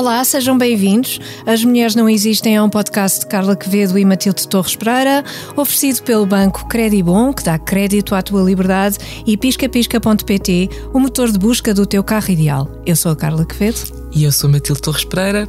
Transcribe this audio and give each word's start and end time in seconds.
Olá, 0.00 0.24
sejam 0.24 0.56
bem-vindos. 0.56 1.20
As 1.44 1.62
Mulheres 1.62 1.94
Não 1.94 2.08
Existem 2.08 2.56
é 2.56 2.62
um 2.62 2.70
podcast 2.70 3.20
de 3.20 3.26
Carla 3.26 3.54
Quevedo 3.54 3.98
e 3.98 4.04
Matilde 4.06 4.48
Torres 4.48 4.74
Pereira, 4.74 5.22
oferecido 5.54 6.02
pelo 6.04 6.24
banco 6.24 6.66
Credibon, 6.68 7.34
que 7.34 7.44
dá 7.44 7.58
crédito 7.58 8.14
à 8.14 8.22
tua 8.22 8.42
liberdade, 8.42 8.96
e 9.26 9.36
piscapisca.pt, 9.36 10.70
o 10.94 10.98
motor 10.98 11.30
de 11.30 11.38
busca 11.38 11.74
do 11.74 11.84
teu 11.84 12.02
carro 12.02 12.30
ideal. 12.30 12.66
Eu 12.86 12.96
sou 12.96 13.12
a 13.12 13.16
Carla 13.16 13.44
Quevedo. 13.44 13.78
E 14.10 14.24
eu 14.24 14.32
sou 14.32 14.48
a 14.48 14.52
Matilde 14.54 14.80
Torres 14.80 15.04
Pereira. 15.04 15.46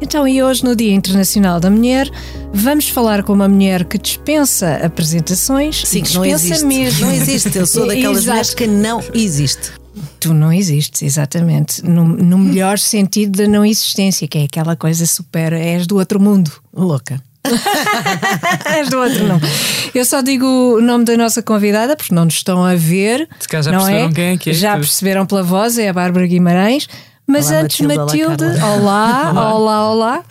Então, 0.00 0.26
e 0.26 0.42
hoje, 0.42 0.64
no 0.64 0.74
Dia 0.74 0.92
Internacional 0.92 1.60
da 1.60 1.70
Mulher, 1.70 2.10
vamos 2.52 2.88
falar 2.88 3.22
com 3.22 3.32
uma 3.32 3.48
mulher 3.48 3.84
que 3.84 3.96
dispensa 3.96 4.74
apresentações. 4.84 5.82
Sim, 5.86 6.02
dispensa 6.02 6.18
não 6.18 6.24
existe. 6.26 6.64
mesmo. 6.64 7.06
Não 7.06 7.14
existe. 7.14 7.56
Eu 7.56 7.64
sou 7.64 7.86
daquelas 7.86 8.16
Exato. 8.16 8.30
mulheres 8.30 8.54
que 8.54 8.66
não 8.66 9.00
existe. 9.14 9.83
Tu 10.24 10.32
não 10.32 10.50
existes, 10.50 11.02
exatamente. 11.02 11.84
No, 11.84 12.02
no 12.02 12.38
melhor 12.38 12.78
sentido 12.80 13.42
da 13.42 13.46
não 13.46 13.62
existência, 13.62 14.26
que 14.26 14.38
é 14.38 14.44
aquela 14.44 14.74
coisa 14.74 15.04
super. 15.04 15.52
És 15.52 15.86
do 15.86 15.98
outro 15.98 16.18
mundo. 16.18 16.50
Louca. 16.72 17.22
És 18.74 18.88
do 18.88 19.00
outro 19.00 19.28
não. 19.28 19.38
Eu 19.94 20.02
só 20.02 20.22
digo 20.22 20.46
o 20.46 20.80
nome 20.80 21.04
da 21.04 21.14
nossa 21.14 21.42
convidada 21.42 21.94
porque 21.94 22.14
não 22.14 22.24
nos 22.24 22.36
estão 22.36 22.64
a 22.64 22.74
ver. 22.74 23.28
Se 23.38 23.46
calhar 23.46 23.64
já 23.64 23.72
não 23.72 23.80
perceberam 23.80 24.08
é? 24.08 24.12
quem 24.14 24.24
é 24.24 24.36
que 24.38 24.48
é, 24.48 24.52
Já 24.54 24.72
tudo. 24.72 24.80
perceberam 24.80 25.26
pela 25.26 25.42
voz, 25.42 25.76
é 25.76 25.90
a 25.90 25.92
Bárbara 25.92 26.26
Guimarães. 26.26 26.88
Mas 27.26 27.50
Olá, 27.50 27.60
antes, 27.60 27.80
Matilde, 27.80 28.44
Matilde, 28.44 28.44
olá, 28.64 29.30
olá, 29.30 29.54
olá, 29.54 29.90
olá. 29.90 30.24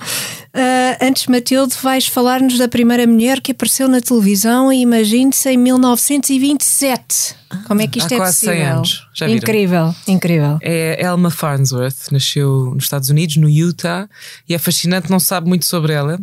Ah, 0.55 0.97
antes, 1.01 1.25
Matilde, 1.27 1.75
vais 1.81 2.05
falar-nos 2.07 2.57
da 2.59 2.67
primeira 2.67 3.07
mulher 3.07 3.41
que 3.41 3.51
apareceu 3.51 3.87
na 3.87 3.99
televisão 3.99 4.71
e 4.71 4.81
imagine-se 4.81 5.49
em 5.49 5.57
1927. 5.57 7.35
Como 7.67 7.81
é 7.81 7.87
que 7.87 7.97
isto 7.99 8.11
Há 8.11 8.15
é 8.15 8.17
quase 8.19 8.37
100 8.37 8.49
possível? 8.49 8.73
anos, 8.75 9.07
já 9.13 9.25
viram? 9.25 9.37
incrível, 9.37 9.95
incrível. 10.07 10.59
É 10.61 11.03
Elma 11.03 11.31
Farnsworth, 11.31 12.11
nasceu 12.11 12.71
nos 12.75 12.83
Estados 12.83 13.09
Unidos, 13.09 13.37
no 13.37 13.49
Utah, 13.49 14.07
e 14.47 14.53
é 14.53 14.59
fascinante, 14.59 15.09
não 15.09 15.19
sabe 15.19 15.47
muito 15.47 15.65
sobre 15.65 15.93
ela, 15.93 16.19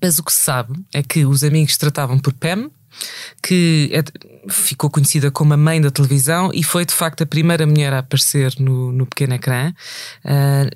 mas 0.00 0.18
o 0.18 0.22
que 0.22 0.32
se 0.32 0.40
sabe 0.40 0.74
é 0.94 1.02
que 1.02 1.24
os 1.24 1.42
amigos 1.42 1.76
tratavam 1.76 2.18
por 2.18 2.32
Pam, 2.32 2.70
que 3.42 3.90
é- 3.92 4.02
ficou 4.48 4.90
conhecida 4.90 5.30
como 5.30 5.54
a 5.54 5.56
mãe 5.56 5.80
da 5.80 5.90
televisão 5.90 6.50
e 6.52 6.62
foi 6.62 6.84
de 6.84 6.92
facto 6.92 7.22
a 7.22 7.26
primeira 7.26 7.66
mulher 7.66 7.92
a 7.92 7.98
aparecer 7.98 8.54
no, 8.58 8.92
no 8.92 9.06
pequeno 9.06 9.34
ecrã. 9.34 9.72
Ah, 10.24 10.68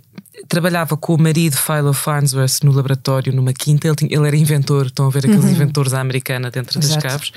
trabalhava 0.49 0.97
com 0.97 1.15
o 1.15 1.19
marido 1.23 1.57
Philo 1.57 1.93
Farnsworth 1.93 2.63
no 2.65 2.73
laboratório, 2.73 3.33
numa 3.33 3.53
quinta. 3.53 3.87
Ele, 3.87 3.97
tinha- 3.97 4.17
ele 4.17 4.27
era 4.27 4.37
inventor, 4.37 4.87
estão 4.87 5.07
a 5.07 5.11
ver 5.11 5.21
aqueles 5.21 5.45
inventores 5.45 5.95
à 5.95 6.01
americana 6.01 6.51
dentro 6.51 6.79
das 6.79 6.91
Exato. 6.91 7.07
caves. 7.07 7.33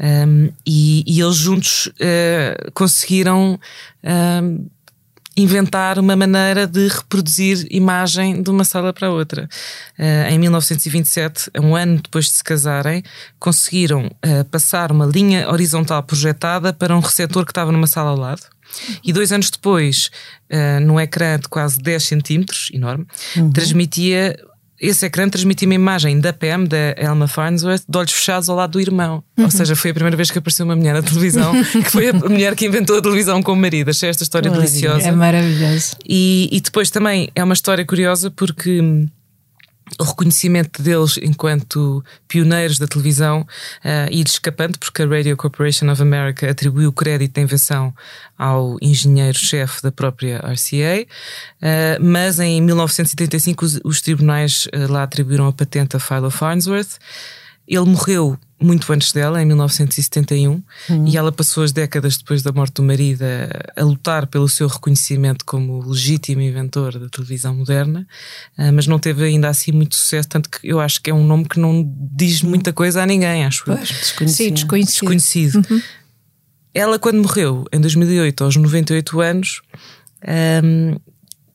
Um, 0.00 0.50
e, 0.66 1.04
e 1.06 1.20
eles 1.20 1.36
juntos 1.36 1.86
uh, 1.86 2.72
conseguiram 2.72 3.58
um, 4.42 4.66
inventar 5.36 5.98
uma 5.98 6.14
maneira 6.14 6.66
de 6.66 6.88
reproduzir 6.88 7.66
imagem 7.70 8.42
de 8.42 8.50
uma 8.50 8.64
sala 8.64 8.92
para 8.92 9.10
outra. 9.10 9.48
Uh, 9.98 10.28
em 10.30 10.38
1927, 10.38 11.50
um 11.60 11.74
ano 11.74 12.00
depois 12.02 12.26
de 12.26 12.32
se 12.32 12.44
casarem, 12.44 13.02
conseguiram 13.38 14.06
uh, 14.06 14.44
passar 14.50 14.90
uma 14.92 15.06
linha 15.06 15.48
horizontal 15.50 16.02
projetada 16.02 16.72
para 16.72 16.94
um 16.96 17.00
receptor 17.00 17.44
que 17.44 17.50
estava 17.50 17.72
numa 17.72 17.86
sala 17.86 18.10
ao 18.10 18.16
lado. 18.16 18.42
E 19.04 19.12
dois 19.12 19.32
anos 19.32 19.50
depois, 19.50 20.10
uh, 20.50 20.80
num 20.80 20.98
ecrã 20.98 21.38
de 21.38 21.48
quase 21.48 21.78
10 21.78 22.04
centímetros, 22.04 22.68
enorme, 22.72 23.06
transmitia. 23.52 24.36
Esse 24.80 25.06
ecrã 25.06 25.28
transmitia 25.28 25.68
uma 25.68 25.74
imagem 25.74 26.18
da 26.18 26.32
Pam, 26.32 26.64
da 26.64 26.94
Elma 26.96 27.28
Farnsworth, 27.28 27.84
de 27.88 27.96
olhos 27.96 28.10
fechados 28.10 28.48
ao 28.48 28.56
lado 28.56 28.72
do 28.72 28.80
irmão. 28.80 29.22
Ou 29.38 29.48
seja, 29.48 29.76
foi 29.76 29.92
a 29.92 29.94
primeira 29.94 30.16
vez 30.16 30.28
que 30.28 30.38
apareceu 30.38 30.64
uma 30.64 30.74
mulher 30.74 30.94
na 30.94 31.02
televisão, 31.02 31.52
que 31.62 31.88
foi 31.88 32.08
a 32.08 32.12
mulher 32.12 32.56
que 32.56 32.66
inventou 32.66 32.98
a 32.98 33.00
televisão 33.00 33.40
com 33.44 33.52
o 33.52 33.56
marido. 33.56 33.90
Achei 33.90 34.08
esta 34.08 34.24
história 34.24 34.50
Maravilha. 34.50 34.72
deliciosa. 34.72 35.06
É 35.06 35.12
maravilhoso. 35.12 35.96
E, 36.04 36.48
e 36.50 36.60
depois 36.60 36.90
também 36.90 37.30
é 37.32 37.44
uma 37.44 37.54
história 37.54 37.84
curiosa 37.84 38.28
porque 38.28 38.80
hum, 38.80 39.06
o 39.98 40.04
reconhecimento 40.04 40.82
deles 40.82 41.18
enquanto 41.22 42.04
pioneiros 42.28 42.78
da 42.78 42.86
televisão 42.86 43.46
ah, 43.84 44.06
e 44.10 44.22
escapante, 44.22 44.78
porque 44.78 45.02
a 45.02 45.06
Radio 45.06 45.36
Corporation 45.36 45.90
of 45.90 46.00
America 46.00 46.50
atribuiu 46.50 46.90
o 46.90 46.92
crédito 46.92 47.34
da 47.34 47.42
invenção 47.42 47.94
ao 48.38 48.76
engenheiro-chefe 48.80 49.82
da 49.82 49.92
própria 49.92 50.38
RCA, 50.38 51.06
ah, 51.60 51.98
mas 52.00 52.40
em 52.40 52.60
1975 52.60 53.64
os, 53.64 53.80
os 53.84 54.00
tribunais 54.00 54.68
ah, 54.72 54.90
lá 54.90 55.02
atribuíram 55.02 55.46
a 55.46 55.52
patente 55.52 55.96
a 55.96 56.00
Philo 56.00 56.30
Farnsworth. 56.30 56.98
Ele 57.66 57.86
morreu 57.86 58.38
muito 58.62 58.90
antes 58.92 59.12
dela, 59.12 59.42
em 59.42 59.46
1971, 59.46 60.62
e 61.06 61.16
ela 61.16 61.32
passou 61.32 61.62
as 61.64 61.72
décadas 61.72 62.16
depois 62.16 62.42
da 62.42 62.52
morte 62.52 62.74
do 62.74 62.82
marido 62.82 63.22
a, 63.22 63.80
a 63.80 63.84
lutar 63.84 64.26
pelo 64.26 64.48
seu 64.48 64.66
reconhecimento 64.68 65.44
como 65.44 65.82
legítimo 65.86 66.40
inventor 66.40 66.98
da 66.98 67.08
televisão 67.08 67.54
moderna, 67.54 68.06
ah, 68.56 68.72
mas 68.72 68.86
não 68.86 68.98
teve 68.98 69.24
ainda 69.24 69.48
assim 69.48 69.72
muito 69.72 69.94
sucesso, 69.94 70.28
tanto 70.28 70.48
que 70.48 70.58
eu 70.62 70.80
acho 70.80 71.00
que 71.02 71.10
é 71.10 71.14
um 71.14 71.26
nome 71.26 71.46
que 71.46 71.58
não 71.58 71.90
diz 72.12 72.42
muita 72.42 72.72
coisa 72.72 73.02
a 73.02 73.06
ninguém, 73.06 73.44
acho 73.44 73.64
eu. 73.70 73.76
Desconhecia. 73.76 74.46
Sim, 74.46 74.54
desconhecido. 74.54 74.92
Desconhecido. 74.92 75.82
Ela, 76.74 76.98
quando 76.98 77.20
morreu, 77.20 77.64
em 77.72 77.80
2008, 77.80 78.44
aos 78.44 78.56
98 78.56 79.20
anos, 79.20 79.60
ahm, 80.26 80.96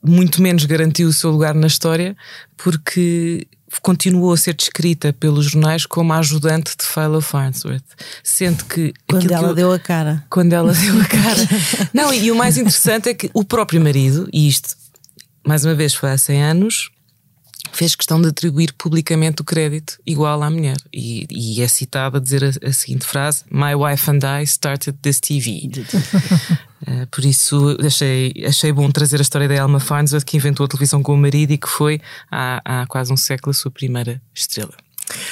muito 0.04 0.42
menos 0.42 0.66
garantiu 0.66 1.08
o 1.10 1.14
seu 1.14 1.32
lugar 1.32 1.54
na 1.54 1.68
história, 1.68 2.16
porque 2.56 3.48
continuou 3.82 4.32
a 4.34 4.38
ser 4.38 4.54
descrita 4.54 5.12
pelos 5.14 5.46
jornais 5.48 5.86
como 5.86 6.14
a 6.14 6.20
ajudante 6.20 6.72
de 6.78 6.86
Philo 6.86 7.20
Farnsworth. 7.22 7.84
Sendo 8.24 8.64
que. 8.66 8.94
Quando 9.08 9.18
aquilo 9.26 9.30
que 9.30 9.34
ela 9.34 9.48
eu- 9.50 9.56
deu 9.56 9.72
a 9.74 9.80
cara. 9.80 10.24
quando 10.30 10.54
ela 10.54 10.74
deu 10.74 11.02
a 11.02 11.06
cara. 11.06 11.90
Não, 11.94 12.14
e 12.14 12.32
o 12.32 12.36
mais 12.36 12.58
interessante 12.58 13.10
é 13.10 13.14
que 13.14 13.30
o 13.34 13.44
próprio 13.44 13.82
marido, 13.82 14.28
e 14.32 14.48
isto, 14.48 14.76
mais 15.46 15.66
uma 15.66 15.76
vez, 15.76 15.94
foi 15.94 16.12
há 16.12 16.18
100 16.18 16.44
anos, 16.44 16.90
fez 17.72 17.96
questão 17.96 18.22
de 18.22 18.30
atribuir 18.30 18.74
publicamente 18.74 19.42
o 19.42 19.46
crédito 19.46 20.00
igual 20.06 20.42
à 20.42 20.50
mulher. 20.50 20.78
E, 20.94 21.28
e 21.30 21.62
é 21.62 21.68
citado 21.68 22.18
a 22.18 22.20
dizer 22.20 22.44
a, 22.44 22.70
a 22.70 22.74
seguinte 22.74 23.06
frase: 23.06 23.44
My 23.52 23.76
wife 23.76 24.10
and 24.10 24.20
I 24.24 24.44
started 24.44 24.98
this 25.02 25.20
TV. 25.20 25.70
Eh, 26.86 27.08
por 27.08 27.26
isso 27.26 27.76
achei, 27.84 28.32
achei 28.46 28.72
bom 28.72 28.90
trazer 28.92 29.18
a 29.18 29.24
história 29.24 29.48
da 29.48 29.56
Elma 29.56 29.80
Farnsworth, 29.80 30.24
que 30.24 30.38
inventou 30.38 30.64
a 30.64 30.70
televisão 30.70 31.02
com 31.02 31.16
o 31.16 31.18
marido 31.18 31.52
e 31.52 31.58
que 31.58 31.68
foi 31.68 32.00
há, 32.32 32.62
há 32.64 32.86
quase 32.86 33.12
um 33.12 33.18
século 33.18 33.50
a 33.50 33.54
sua 33.56 33.72
primeira 33.72 34.22
estrela. 34.32 34.76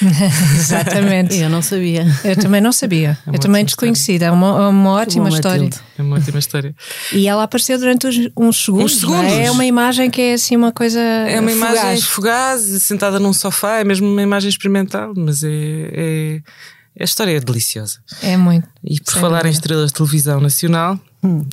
Exatamente. 0.56 1.36
Eu 1.36 1.50
não 1.50 1.62
sabia. 1.62 2.06
Eu 2.24 2.36
também 2.36 2.60
não 2.60 2.72
sabia. 2.72 3.18
É 3.26 3.36
eu 3.36 3.38
também 3.38 3.64
desconhecida. 3.64 4.26
É 4.26 4.30
uma, 4.30 4.64
é 4.64 4.68
uma 4.68 4.90
ótima 4.92 5.28
história. 5.28 5.64
Matilde. 5.64 5.84
É 5.98 6.02
uma 6.02 6.16
ótima 6.16 6.38
história. 6.38 6.74
E 7.12 7.28
ela 7.28 7.42
apareceu 7.42 7.78
durante 7.78 8.06
uns, 8.06 8.16
uns 8.36 8.64
segundos. 8.64 8.92
Uns 8.92 8.96
é? 8.96 9.00
segundos. 9.00 9.32
É 9.32 9.50
uma 9.50 9.64
imagem 9.64 10.10
que 10.10 10.20
é 10.20 10.34
assim 10.34 10.56
uma 10.56 10.72
coisa. 10.72 11.00
É 11.00 11.40
uma 11.40 11.50
fugaz. 11.50 11.72
imagem 11.72 12.02
fugaz, 12.02 12.62
sentada 12.82 13.18
num 13.18 13.32
sofá, 13.32 13.78
é 13.78 13.84
mesmo 13.84 14.06
uma 14.06 14.22
imagem 14.22 14.48
experimental, 14.48 15.12
mas 15.16 15.42
é, 15.42 15.50
é- 15.92 16.40
a 16.98 17.04
história 17.04 17.36
é 17.36 17.40
deliciosa. 17.40 17.98
É 18.22 18.36
muito. 18.36 18.68
E 18.82 19.00
por 19.00 19.14
falar 19.14 19.44
em 19.44 19.50
estrelas 19.50 19.88
de 19.88 19.94
televisão 19.94 20.40
nacional 20.40 20.98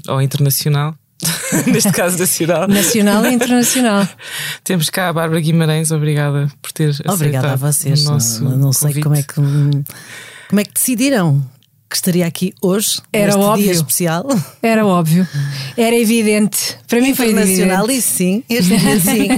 ou 0.08 0.22
internacional, 0.22 0.96
neste 1.72 1.92
caso 1.92 2.18
nacional, 2.18 2.68
Nacional 2.68 3.26
e 3.26 3.34
internacional. 3.34 4.08
temos 4.64 4.90
cá 4.90 5.10
a 5.10 5.14
Bárbara 5.14 5.40
Guimarães. 5.42 5.92
Obrigada 5.92 6.48
por 6.62 6.72
ter 6.72 6.90
aceitado 6.90 7.14
Obrigada 7.16 7.54
a 7.54 7.56
vocês. 7.56 8.04
nosso 8.06 8.44
Não, 8.44 8.58
não 8.58 8.74
sei 8.74 9.02
como 9.02 9.16
é, 9.16 9.24
que, 9.24 9.34
como 9.34 10.60
é 10.60 10.64
que 10.64 10.74
decidiram 10.74 11.44
que 11.90 11.98
estaria 11.98 12.26
aqui 12.26 12.54
hoje, 12.60 13.00
Era 13.14 13.38
óbvio. 13.38 13.66
dia 13.66 13.72
especial. 13.74 14.26
Era 14.64 14.84
óbvio. 14.84 15.28
Era 15.78 15.96
evidente. 15.96 16.76
Para 16.88 17.00
mim 17.00 17.14
foi 17.14 17.30
evidente. 17.30 17.94
isso 17.94 18.08
sim. 18.18 18.44
Este 18.50 18.76
dia 18.78 19.00
sim. 19.00 19.28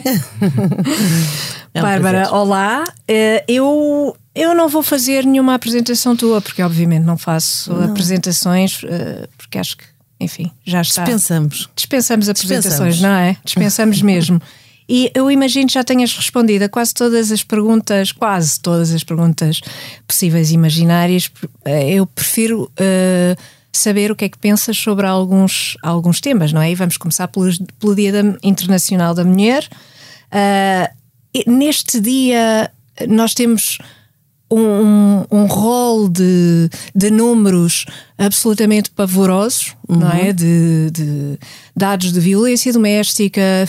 É 1.73 1.79
um 1.79 1.83
Bárbara, 1.83 2.19
prazer. 2.19 2.33
olá. 2.33 2.85
Eh, 3.05 3.43
Eu, 3.49 4.15
eu 4.33 4.55
não 4.55 4.69
vou 4.69 4.81
fazer 4.81 5.25
nenhuma 5.25 5.53
apresentação 5.55 6.15
tua, 6.15 6.39
porque 6.39 6.63
obviamente 6.63 7.03
não 7.03 7.17
faço 7.17 7.73
apresentações, 7.83 8.79
eh, 8.85 9.27
porque 9.37 9.57
acho 9.57 9.75
que, 9.75 9.83
enfim, 10.19 10.51
já 10.65 10.81
está. 10.81 11.03
Pensamos. 11.03 11.69
Dispensamos 11.75 12.29
apresentações, 12.29 12.95
Dispensamos. 12.95 13.01
não 13.01 13.09
é? 13.19 13.37
Dispensamos 13.43 14.01
mesmo. 14.03 14.41
E 14.87 15.11
eu 15.15 15.31
imagino 15.31 15.65
que 15.67 15.73
já 15.73 15.83
tenhas 15.83 16.15
respondido 16.15 16.63
a 16.65 16.69
quase 16.69 16.93
todas 16.93 17.31
as 17.31 17.43
perguntas, 17.43 18.11
quase 18.11 18.59
todas 18.59 18.91
as 18.93 19.03
perguntas 19.03 19.59
possíveis 20.07 20.51
e 20.51 20.53
imaginárias. 20.53 21.31
Eh, 21.65 21.93
Eu 21.95 22.05
prefiro 22.05 22.71
eh, 22.77 23.35
saber 23.73 24.11
o 24.11 24.15
que 24.15 24.25
é 24.25 24.29
que 24.29 24.37
pensas 24.37 24.77
sobre 24.77 25.07
alguns, 25.07 25.75
alguns 25.81 26.21
temas, 26.21 26.53
não 26.53 26.61
é? 26.61 26.71
E 26.71 26.75
vamos 26.75 26.97
começar 26.97 27.27
pelos- 27.29 27.57
pelo 27.79 27.95
Dia 27.95 28.11
da- 28.11 28.37
Internacional 28.43 29.15
da 29.15 29.23
Mulher. 29.25 29.67
E 31.33 31.49
neste 31.49 31.99
dia 31.99 32.71
nós 33.09 33.33
temos 33.33 33.77
um, 34.51 35.23
um 35.31 35.45
rol 35.45 36.07
de, 36.07 36.69
de 36.93 37.09
números 37.09 37.85
absolutamente 38.17 38.91
pavorosos, 38.91 39.75
não 39.87 40.09
é? 40.09 40.31
De, 40.31 40.89
de 40.91 41.39
dados 41.75 42.13
de 42.13 42.19
violência 42.19 42.71
doméstica, 42.71 43.41
eh, 43.41 43.65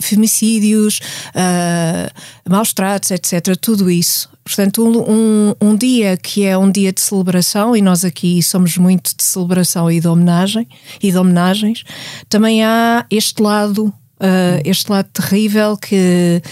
femicídios, 0.00 1.00
ah, 1.34 2.10
maus 2.48 2.72
tratos, 2.72 3.10
etc. 3.10 3.56
Tudo 3.60 3.90
isso. 3.90 4.30
Portanto, 4.44 4.84
um, 4.84 5.10
um, 5.10 5.54
um 5.60 5.76
dia 5.76 6.16
que 6.16 6.44
é 6.44 6.56
um 6.56 6.70
dia 6.70 6.92
de 6.92 7.00
celebração, 7.00 7.76
e 7.76 7.82
nós 7.82 8.04
aqui 8.04 8.42
somos 8.42 8.78
muito 8.78 9.14
de 9.16 9.24
celebração 9.24 9.90
e 9.90 10.00
de 10.00 10.06
homenagem 10.06 10.68
e 11.02 11.10
de 11.10 11.18
homenagens, 11.18 11.82
também 12.28 12.64
há 12.64 13.04
este 13.10 13.42
lado 13.42 13.92
uh, 14.20 14.60
este 14.64 14.90
lado 14.90 15.08
terrível 15.12 15.76
que, 15.76 16.42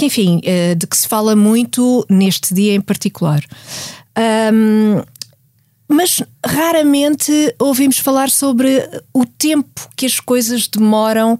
que 0.00 0.06
enfim, 0.06 0.38
uh, 0.38 0.74
de 0.74 0.86
que 0.86 0.96
se 0.96 1.06
fala 1.06 1.36
muito 1.36 2.06
neste 2.08 2.54
dia 2.54 2.72
em 2.74 2.80
particular. 2.80 3.44
Um, 4.50 5.02
mas 5.86 6.22
raramente 6.44 7.54
ouvimos 7.58 7.98
falar 7.98 8.30
sobre 8.30 8.88
o 9.12 9.26
tempo 9.26 9.90
que 9.94 10.06
as 10.06 10.18
coisas 10.18 10.66
demoram 10.66 11.38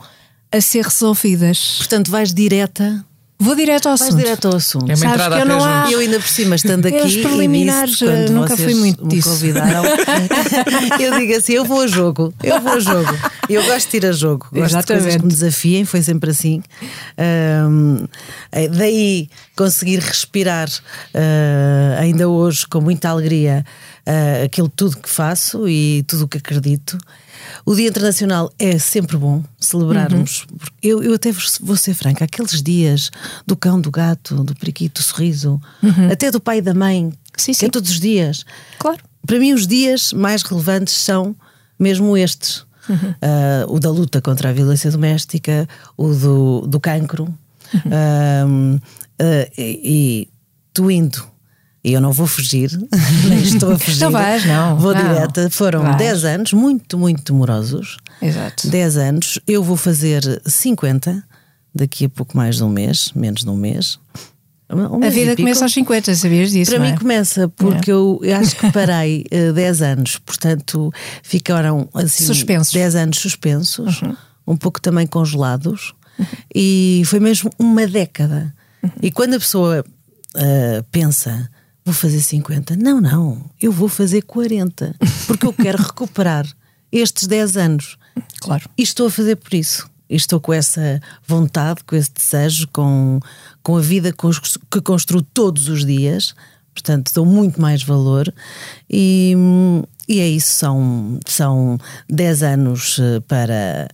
a 0.53 0.61
ser 0.61 0.85
resolvidas. 0.85 1.77
Portanto, 1.79 2.11
vais 2.11 2.35
direta 2.35 3.03
Vou 3.40 3.54
direto 3.56 3.87
ao 3.88 3.96
Vais 3.96 4.02
assunto. 4.10 4.19
direto 4.22 4.48
ao 4.48 4.56
assunto. 4.56 4.84
É 4.84 4.94
uma 4.94 4.96
Sabes 4.96 5.14
entrada 5.14 5.37
que 5.37 5.42
eu 5.42 5.46
não 5.46 5.64
há-. 5.64 5.90
Eu 5.90 5.98
ainda 6.00 6.20
por 6.20 6.28
cima, 6.28 6.54
estando 6.56 6.87
aqui 6.87 7.00
os 7.00 7.16
preliminares, 7.16 7.98
quando 7.98 8.31
nunca 8.32 8.54
vocês 8.54 8.70
fui 8.70 8.78
muito 8.78 9.02
me 9.02 9.08
disso. 9.10 9.31
convidaram, 9.31 9.82
eu 11.00 11.19
digo 11.19 11.37
assim: 11.37 11.52
eu 11.54 11.64
vou 11.64 11.81
a 11.81 11.87
jogo, 11.87 12.34
eu 12.42 12.60
vou 12.60 12.72
a 12.72 12.78
jogo. 12.78 13.19
Eu 13.48 13.64
gosto 13.64 13.90
de 13.90 13.96
ir 13.96 14.06
a 14.06 14.12
jogo, 14.12 14.46
gosto 14.52 14.52
de 14.52 14.58
coisas 14.58 14.72
Exatamente. 14.72 15.16
que 15.19 15.22
me 15.25 15.32
desafiem, 15.32 15.84
foi 15.84 16.02
sempre 16.02 16.31
assim. 16.31 16.62
Ahm, 17.19 18.04
eh, 18.52 18.69
daí 18.69 19.28
conseguir 19.56 19.98
respirar 20.00 20.69
ah, 21.14 21.98
ainda 21.98 22.28
hoje 22.28 22.66
com 22.66 22.81
muita 22.81 23.08
alegria 23.08 23.64
ah, 24.06 24.44
aquilo 24.44 24.69
tudo 24.69 24.98
que 24.98 25.08
faço 25.08 25.69
e 25.69 26.04
tudo 26.06 26.25
o 26.25 26.28
que 26.28 26.38
acredito. 26.38 26.98
O 27.64 27.75
Dia 27.75 27.88
Internacional 27.88 28.52
é 28.58 28.79
sempre 28.79 29.17
bom 29.17 29.43
celebrarmos. 29.58 30.47
Uhum. 30.50 30.58
Eu, 30.82 31.02
eu 31.02 31.14
até 31.14 31.31
vou 31.61 31.76
ser 31.76 31.94
franca, 31.94 32.25
aqueles 32.25 32.62
dias 32.62 33.11
do 33.47 33.56
cão, 33.56 33.81
do 33.81 33.91
gato, 33.91 34.43
do 34.43 34.55
periquito, 34.55 35.00
do 35.00 35.05
sorriso, 35.05 35.61
até 36.11 36.31
do 36.31 36.41
pai 36.41 36.58
e 36.58 36.62
da 36.62 36.75
mãe, 36.75 37.12
Uhum. 37.41 37.44
Sim, 37.44 37.52
é 37.52 37.55
sim. 37.55 37.70
todos 37.70 37.91
os 37.91 38.00
dias. 38.00 38.44
Claro. 38.79 38.99
Para 39.26 39.38
mim, 39.38 39.52
os 39.52 39.67
dias 39.67 40.12
mais 40.12 40.43
relevantes 40.43 40.94
são 40.94 41.35
mesmo 41.79 42.17
estes: 42.17 42.64
Uhum. 42.88 43.14
Ah, 43.23 43.64
o 43.69 43.79
da 43.79 43.91
luta 43.91 44.20
contra 44.20 44.50
a 44.50 44.52
violência 44.52 44.91
doméstica, 44.91 45.69
o 45.97 46.12
do, 46.12 46.67
do 46.67 46.81
cancro. 46.81 47.25
Uhum. 47.73 47.81
Ahm, 47.93 48.81
ah, 49.19 49.50
e, 49.56 49.81
e 49.85 50.29
tu 50.73 50.91
indo, 50.91 51.25
e 51.82 51.93
eu 51.93 52.00
não 52.00 52.12
vou 52.12 52.27
fugir, 52.27 52.71
nem 53.29 53.43
estou 53.43 53.73
a 53.73 53.79
fugir. 53.79 54.00
Não 54.05 54.11
vais, 54.11 54.44
não, 54.44 54.77
Vou 54.77 54.94
não. 54.94 55.03
direta. 55.03 55.49
Foram 55.50 55.82
Vais. 55.82 55.97
10 55.97 56.25
anos 56.25 56.53
muito, 56.53 56.99
muito 56.99 57.32
demorosos. 57.32 57.97
Exato. 58.21 58.69
10 58.69 58.97
anos. 58.99 59.38
Eu 59.47 59.62
vou 59.62 59.77
fazer 59.77 60.23
50 60.47 61.23
daqui 61.75 62.05
a 62.05 62.09
pouco 62.09 62.37
mais 62.37 62.56
de 62.56 62.65
um 62.65 62.69
mês, 62.69 63.12
menos 63.15 63.43
de 63.43 63.49
um 63.50 63.56
mês. 63.56 63.99
Um 64.73 64.97
A 64.97 64.99
mês 64.99 65.17
e 65.17 65.21
vida 65.21 65.37
começa 65.37 65.65
aos 65.65 65.73
50, 65.73 66.15
sabias 66.15 66.50
disso? 66.53 66.71
Para 66.71 66.79
não 66.79 66.87
mim 66.87 66.93
é? 66.93 66.97
começa 66.97 67.49
porque 67.49 67.91
eu, 67.91 68.21
eu 68.23 68.37
acho 68.37 68.55
que 68.55 68.71
parei 68.71 69.25
eh, 69.31 69.50
10 69.53 69.83
anos, 69.83 70.19
portanto 70.19 70.93
ficaram 71.25 71.88
assim 71.93 72.25
Suspensos. 72.25 72.73
10 72.73 72.94
anos 72.94 73.19
suspensos, 73.19 74.00
um 74.47 74.56
pouco 74.56 74.81
também 74.81 75.09
congelados, 75.09 75.93
e 76.55 77.03
foi 77.06 77.19
mesmo 77.19 77.50
uma 77.59 77.85
década. 77.87 78.55
E 79.03 79.11
quando 79.11 79.35
a 79.35 79.38
pessoa 79.41 79.85
eh, 80.37 80.85
pensa, 80.93 81.50
vou 81.85 81.94
fazer 81.94 82.21
50, 82.21 82.77
não, 82.77 83.00
não, 83.00 83.50
eu 83.61 83.73
vou 83.73 83.88
fazer 83.88 84.23
40, 84.23 84.94
porque 85.27 85.47
eu 85.47 85.53
quero 85.53 85.82
recuperar 85.82 86.47
estes 86.93 87.27
10 87.27 87.56
anos. 87.56 87.99
Claro. 88.41 88.69
E 88.77 88.82
estou 88.82 89.06
a 89.06 89.11
fazer 89.11 89.37
por 89.37 89.55
isso. 89.55 89.88
E 90.09 90.17
estou 90.17 90.41
com 90.41 90.53
essa 90.53 91.00
vontade, 91.27 91.85
com 91.85 91.94
esse 91.94 92.11
desejo, 92.12 92.67
com, 92.73 93.21
com 93.62 93.77
a 93.77 93.81
vida 93.81 94.12
que 94.12 94.81
construo 94.81 95.23
todos 95.23 95.69
os 95.69 95.87
dias. 95.87 96.35
Portanto, 96.75 97.12
dou 97.15 97.25
muito 97.25 97.61
mais 97.61 97.83
valor. 97.83 98.33
E, 98.88 99.35
e 100.09 100.19
é 100.19 100.29
isso. 100.29 100.53
São, 100.53 101.21
são 101.26 101.79
10 102.09 102.43
anos 102.43 102.99
eh, 102.99 103.21
para. 103.21 103.88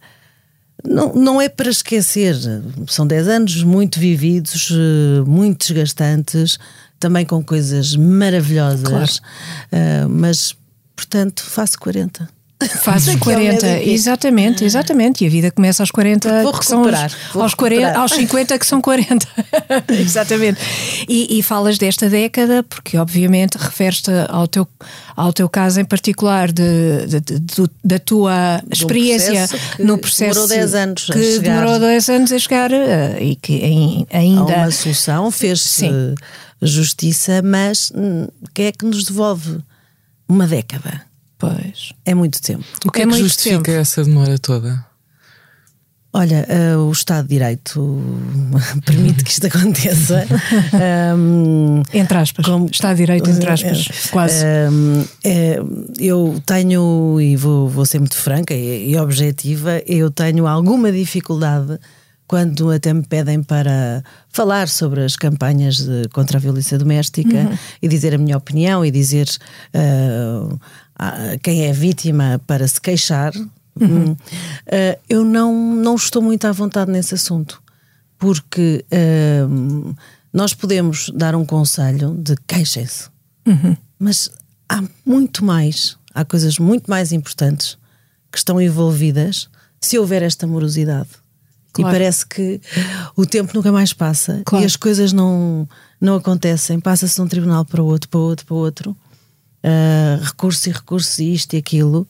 Não, 0.82 1.12
não 1.14 1.40
é 1.40 1.48
para 1.48 1.68
esquecer, 1.68 2.36
são 2.86 3.06
10 3.06 3.28
anos 3.28 3.62
muito 3.64 3.98
vividos, 3.98 4.70
eh, 4.70 5.22
muito 5.26 5.66
desgastantes, 5.66 6.58
também 6.98 7.24
com 7.24 7.42
coisas 7.42 7.94
maravilhosas, 7.96 8.82
Claro. 8.88 9.12
Eh, 9.72 10.06
mas 10.08 10.54
portanto 10.94 11.42
faço 11.44 11.78
40. 11.78 12.28
Fazes 12.80 13.14
Daqui 13.14 13.30
a 13.34 13.36
um 13.36 13.38
mês 13.38 13.60
40, 13.60 13.68
e 13.68 13.78
pico. 13.80 13.90
exatamente, 13.90 14.64
exatamente. 14.64 15.22
E 15.22 15.26
a 15.26 15.30
vida 15.30 15.50
começa 15.50 15.82
aos 15.82 15.90
40, 15.90 16.42
Vou 16.42 16.54
que 16.58 16.64
são 16.64 16.80
os- 16.80 17.14
vou 17.34 17.42
aos, 17.42 17.52
40, 17.52 17.80
recuperar. 17.82 18.00
aos 18.02 18.12
50 18.12 18.58
que 18.58 18.66
são 18.66 18.80
40. 18.80 19.28
exatamente. 19.92 20.58
E, 21.06 21.38
e 21.38 21.42
falas 21.42 21.76
desta 21.76 22.08
década 22.08 22.62
porque, 22.62 22.96
obviamente, 22.96 23.56
referes-te 23.58 24.10
ao 24.30 24.48
teu, 24.48 24.66
ao 25.14 25.34
teu 25.34 25.50
caso 25.50 25.80
em 25.80 25.84
particular 25.84 26.50
de, 26.50 27.06
de- 27.06 27.20
de- 27.20 27.38
do- 27.40 27.70
da 27.84 27.98
tua 27.98 28.62
experiência 28.72 29.32
processo 29.48 29.76
que 29.76 29.84
no 29.84 29.98
processo 29.98 30.32
demorou 30.32 30.48
10 30.48 30.74
anos 30.74 31.06
a 31.10 31.12
que 31.12 31.38
demorou 31.40 31.78
10 31.78 32.08
anos 32.08 32.32
a 32.32 32.38
chegar 32.38 32.72
eh, 32.72 33.18
e 33.20 33.36
que 33.36 33.62
ai- 33.62 34.06
Há 34.10 34.18
ainda 34.22 34.56
uma 34.56 34.70
solução, 34.70 35.30
fez-se 35.30 35.68
Sim. 35.68 36.14
Justiça, 36.62 37.42
mas 37.42 37.92
hum, 37.94 38.26
quem 38.54 38.66
é 38.66 38.72
que 38.72 38.84
nos 38.86 39.04
devolve 39.04 39.58
uma 40.28 40.46
década? 40.46 41.02
Pois. 41.38 41.92
É 42.04 42.14
muito 42.14 42.40
tempo. 42.40 42.64
O 42.84 42.90
que 42.90 43.00
é, 43.00 43.04
É 43.04 43.06
que 43.06 43.18
justifica 43.18 43.62
tempo. 43.62 43.78
essa 43.80 44.02
demora 44.04 44.38
toda? 44.38 44.84
Olha, 46.12 46.46
eh, 46.48 46.74
o 46.78 46.90
Estado 46.90 47.24
de 47.28 47.34
Direito 47.34 48.00
permite 48.86 49.22
que 49.22 49.30
isto 49.30 49.46
aconteça. 49.46 50.24
Hum, 51.18 51.82
Entre 51.92 52.16
aspas. 52.18 52.44
Como- 52.46 52.66
Está 52.72 52.94
direito, 52.94 53.28
entre 53.28 53.50
aspas. 53.50 54.08
Quase. 54.10 54.44
Hum, 54.72 55.04
é, 55.22 55.58
eu 55.98 56.42
tenho, 56.46 57.20
e 57.20 57.36
vou, 57.36 57.68
vou 57.68 57.84
ser 57.84 57.98
muito 57.98 58.16
franca 58.16 58.54
e, 58.54 58.92
e 58.92 58.96
objetiva, 58.98 59.82
eu 59.86 60.10
tenho 60.10 60.46
alguma 60.46 60.90
dificuldade 60.90 61.78
quando 62.26 62.70
até 62.70 62.92
me 62.92 63.02
pedem 63.02 63.42
para 63.42 64.02
falar 64.28 64.68
sobre 64.68 65.04
as 65.04 65.14
campanhas 65.16 65.76
de- 65.76 66.08
contra 66.12 66.38
a 66.38 66.40
violência 66.40 66.76
doméstica 66.78 67.50
e 67.80 67.88
dizer 67.88 68.14
a 68.14 68.18
minha 68.18 68.36
opinião 68.36 68.84
e 68.84 68.90
dizer 68.90 69.28
ah, 69.74 70.56
ah, 70.98 71.36
quem 71.42 71.66
é 71.66 71.72
vítima 71.72 72.40
para 72.46 72.66
se 72.66 72.80
queixar. 72.80 73.32
Hum, 73.80 74.16
ah, 74.66 74.98
eu 75.08 75.24
não, 75.24 75.74
não 75.76 75.94
estou 75.94 76.20
muito 76.22 76.46
à 76.46 76.52
vontade 76.52 76.90
nesse 76.90 77.14
assunto 77.14 77.62
porque 78.18 78.84
hum, 79.48 79.94
nós 80.32 80.54
podemos 80.54 81.10
dar 81.14 81.34
um 81.34 81.44
conselho 81.44 82.14
de 82.14 82.34
queixem-se, 82.46 83.08
mas 83.98 84.30
há 84.68 84.82
muito 85.04 85.44
mais, 85.44 85.96
há 86.14 86.24
coisas 86.24 86.58
muito 86.58 86.90
mais 86.90 87.12
importantes 87.12 87.76
que 88.32 88.38
estão 88.38 88.60
envolvidas 88.60 89.48
se 89.80 89.98
houver 89.98 90.22
esta 90.22 90.46
morosidade. 90.46 91.08
Claro. 91.76 91.94
E 91.94 91.98
parece 91.98 92.26
que 92.26 92.60
o 93.16 93.26
tempo 93.26 93.52
nunca 93.54 93.70
mais 93.70 93.92
passa 93.92 94.42
Claro. 94.44 94.64
e 94.64 94.66
as 94.66 94.76
coisas 94.76 95.12
não, 95.12 95.68
não 96.00 96.16
acontecem, 96.16 96.80
passa-se 96.80 97.14
de 97.14 97.22
um 97.22 97.28
tribunal 97.28 97.64
para 97.64 97.82
outro, 97.82 98.08
para 98.08 98.20
outro, 98.20 98.46
para 98.46 98.56
outro. 98.56 98.96
Uh, 99.64 100.46
e 100.66 100.70
recursos 100.70 101.18
e 101.18 101.34
isto 101.34 101.54
e 101.54 101.56
aquilo, 101.56 102.06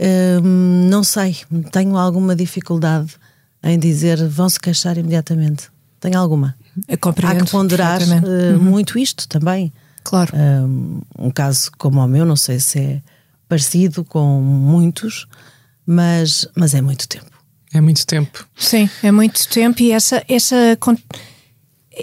Um, 0.00 0.88
não 0.88 1.04
sei, 1.04 1.36
tenho 1.70 1.96
alguma 1.96 2.34
dificuldade 2.34 3.14
em 3.62 3.78
dizer 3.78 4.26
vão 4.26 4.48
se 4.48 4.58
queixar 4.58 4.98
imediatamente. 4.98 5.68
Tenho 6.00 6.18
alguma. 6.18 6.56
Há 6.88 7.34
que 7.34 7.50
ponderar 7.50 8.00
uh, 8.02 8.58
muito 8.60 8.98
isto 8.98 9.28
também. 9.28 9.72
Claro. 10.02 10.32
Um, 10.36 11.00
um 11.18 11.30
caso 11.30 11.70
como 11.78 12.00
o 12.00 12.08
meu, 12.08 12.24
não 12.24 12.36
sei 12.36 12.58
se 12.58 12.78
é 12.78 13.02
parecido 13.48 14.04
com 14.04 14.40
muitos, 14.40 15.26
mas, 15.86 16.46
mas 16.54 16.74
é 16.74 16.80
muito 16.80 17.08
tempo. 17.08 17.37
É 17.72 17.80
muito 17.80 18.06
tempo. 18.06 18.46
Sim, 18.56 18.88
é 19.02 19.10
muito 19.12 19.46
tempo 19.48 19.82
e 19.82 19.92
essa, 19.92 20.24
essa, 20.28 20.56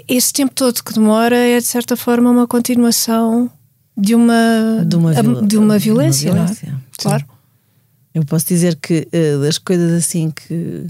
esse 0.08 0.32
tempo 0.32 0.54
todo 0.54 0.82
que 0.82 0.92
demora 0.92 1.36
é 1.36 1.58
de 1.58 1.66
certa 1.66 1.96
forma 1.96 2.30
uma 2.30 2.46
continuação 2.46 3.50
de 3.96 4.14
uma, 4.14 4.84
De 4.86 4.96
uma 4.96 5.12
viol- 5.12 5.42
de 5.46 5.56
uma 5.56 5.78
violência, 5.78 6.30
de 6.30 6.36
uma 6.36 6.44
não 6.44 6.50
é? 6.50 6.54
violência. 6.54 6.80
Claro. 6.98 7.24
Eu 8.14 8.24
posso 8.24 8.46
dizer 8.46 8.76
que 8.76 9.08
uh, 9.12 9.40
das 9.42 9.58
coisas 9.58 9.92
assim 9.92 10.30
que 10.30 10.86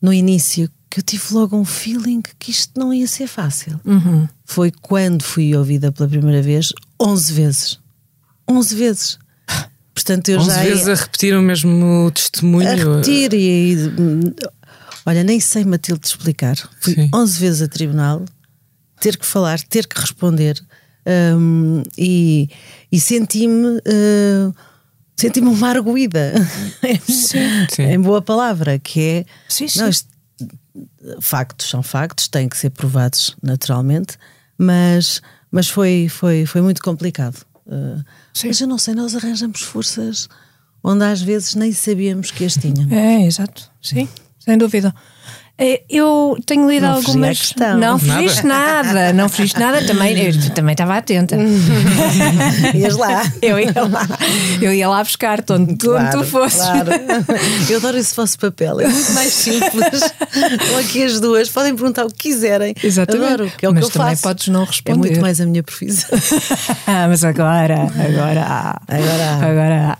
no 0.00 0.12
início 0.12 0.70
que 0.90 1.00
eu 1.00 1.04
tive 1.04 1.24
logo 1.32 1.56
um 1.56 1.64
feeling 1.64 2.22
que 2.38 2.50
isto 2.50 2.78
não 2.78 2.92
ia 2.92 3.06
ser 3.06 3.26
fácil. 3.26 3.78
Uhum. 3.84 4.26
Foi 4.44 4.70
quando 4.82 5.22
fui 5.22 5.54
ouvida 5.54 5.90
pela 5.92 6.08
primeira 6.08 6.42
vez 6.42 6.72
11 7.00 7.32
vezes. 7.32 7.78
11 8.48 8.74
vezes. 8.76 9.18
Portanto, 9.96 10.28
eu 10.28 10.38
11 10.40 10.50
já 10.50 10.62
vezes 10.62 10.86
ia- 10.86 10.92
a 10.92 10.96
repetir 10.96 11.34
o 11.34 11.40
mesmo 11.42 12.10
testemunho. 12.14 12.68
a 12.68 12.74
repetir 12.74 13.32
e, 13.32 13.72
e- 13.72 14.34
olha, 15.06 15.24
nem 15.24 15.40
sei 15.40 15.64
Matilde 15.64 16.06
explicar. 16.06 16.54
Fui 16.82 16.94
Sim. 16.94 17.08
11 17.14 17.40
vezes 17.40 17.62
a 17.62 17.68
tribunal, 17.68 18.22
ter 19.00 19.16
que 19.16 19.24
falar, 19.24 19.58
ter 19.62 19.86
que 19.86 19.98
responder 19.98 20.62
hum, 21.38 21.82
e, 21.96 22.50
e 22.92 23.00
senti-me 23.00 23.78
uh, 23.78 24.54
senti-me 25.16 25.48
uma 25.48 25.68
arguída 25.70 26.34
Sim. 27.74 27.82
em 27.84 27.98
boa 27.98 28.20
palavra, 28.20 28.78
que 28.78 29.00
é 29.00 29.24
Sim, 29.48 29.66
sim. 29.66 29.88
isto- 29.88 30.08
factos 31.22 31.70
são 31.70 31.82
factos, 31.82 32.28
têm 32.28 32.50
que 32.50 32.56
ser 32.58 32.68
provados 32.68 33.34
naturalmente, 33.42 34.18
mas, 34.58 35.22
mas 35.50 35.68
foi, 35.70 36.06
foi, 36.10 36.44
foi 36.44 36.60
muito 36.60 36.82
complicado. 36.82 37.45
Uh, 37.66 38.04
Sim. 38.32 38.48
mas 38.48 38.60
eu 38.60 38.66
não 38.68 38.78
sei, 38.78 38.94
nós 38.94 39.14
arranjamos 39.14 39.62
forças 39.62 40.28
onde 40.82 41.04
às 41.04 41.20
vezes 41.20 41.54
nem 41.54 41.72
sabíamos 41.72 42.30
que 42.30 42.44
as 42.44 42.54
tínhamos. 42.54 42.92
É, 42.92 43.22
exato. 43.26 43.70
Sim, 43.82 44.08
sem 44.38 44.56
dúvida. 44.56 44.94
Eh, 45.58 45.82
Eu 45.88 46.36
tenho 46.44 46.68
lido 46.68 46.84
Não 46.86 46.96
algumas. 46.96 47.38
questão. 47.38 47.78
Não 47.78 47.98
fugiste 47.98 48.44
nada, 48.46 49.12
não 49.14 49.26
fugiste 49.28 49.58
nada. 49.58 49.86
Também, 49.86 50.18
eu 50.26 50.50
também 50.54 50.72
estava 50.72 50.96
atenta. 50.98 51.36
Ias 52.74 52.96
lá. 52.96 53.22
Eu 53.40 53.58
ia 53.58 53.72
lá, 53.76 54.06
eu 54.60 54.72
ia 54.72 54.88
lá 54.88 55.02
buscar 55.02 55.42
onde 55.50 55.76
tu, 55.76 55.94
onde 55.96 56.10
tu 56.10 56.24
fosses. 56.24 56.58
Claro. 56.60 56.90
Eu 57.70 57.76
adoro 57.78 57.96
esse 57.98 58.14
vosso 58.14 58.38
papel, 58.38 58.80
é 58.80 58.88
muito 58.88 59.12
mais 59.12 59.32
simples. 59.32 60.02
Estão 60.02 60.78
aqui 60.78 61.04
as 61.04 61.20
duas, 61.20 61.48
podem 61.48 61.74
perguntar 61.74 62.04
o 62.04 62.08
que 62.08 62.28
quiserem. 62.30 62.74
Exatamente. 62.82 63.24
Adoro, 63.32 63.52
que 63.56 63.64
é 63.64 63.68
o 63.68 63.72
Mas 63.74 63.80
que 63.84 63.86
eu 63.86 63.92
também 63.92 64.10
faço. 64.16 64.22
podes 64.22 64.48
não 64.48 64.62
É 64.62 64.66
responder. 64.66 64.98
muito 64.98 65.20
mais 65.20 65.40
a 65.40 65.46
minha 65.46 65.62
profissão. 65.62 66.18
Ah, 66.86 67.06
mas 67.08 67.22
agora, 67.24 67.74
agora. 67.82 68.76
Agora. 68.88 69.46
Agora 69.46 69.98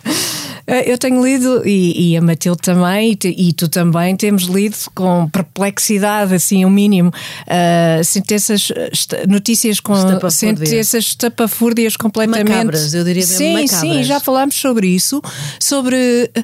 Eu 0.67 0.99
tenho 0.99 1.25
lido, 1.25 1.63
e, 1.65 2.11
e 2.13 2.17
a 2.17 2.21
Matilde 2.21 2.61
também, 2.61 3.17
e, 3.25 3.49
e 3.49 3.53
tu 3.53 3.69
também, 3.69 4.17
temos 4.17 4.45
lido 4.45 4.77
com 4.95 5.29
perplexidade, 5.31 6.35
assim, 6.35 6.65
o 6.65 6.71
mínimo, 6.71 7.11
uh, 7.11 8.03
sentenças, 8.05 8.73
esta- 8.91 9.25
notícias 9.29 9.79
com 9.79 9.95
sentenças 10.29 11.05
estapafúrdias 11.05 11.97
completamente. 11.97 12.49
Macabras, 12.51 12.93
eu 12.95 13.05
diria 13.05 13.23
mesmo 13.23 13.37
Sim, 13.39 13.53
macabras. 13.53 13.81
sim, 13.81 14.03
já 14.03 14.19
falámos 14.19 14.57
sobre 14.57 14.89
isso, 14.89 15.23
sobre. 15.61 16.31
eh, 16.35 16.43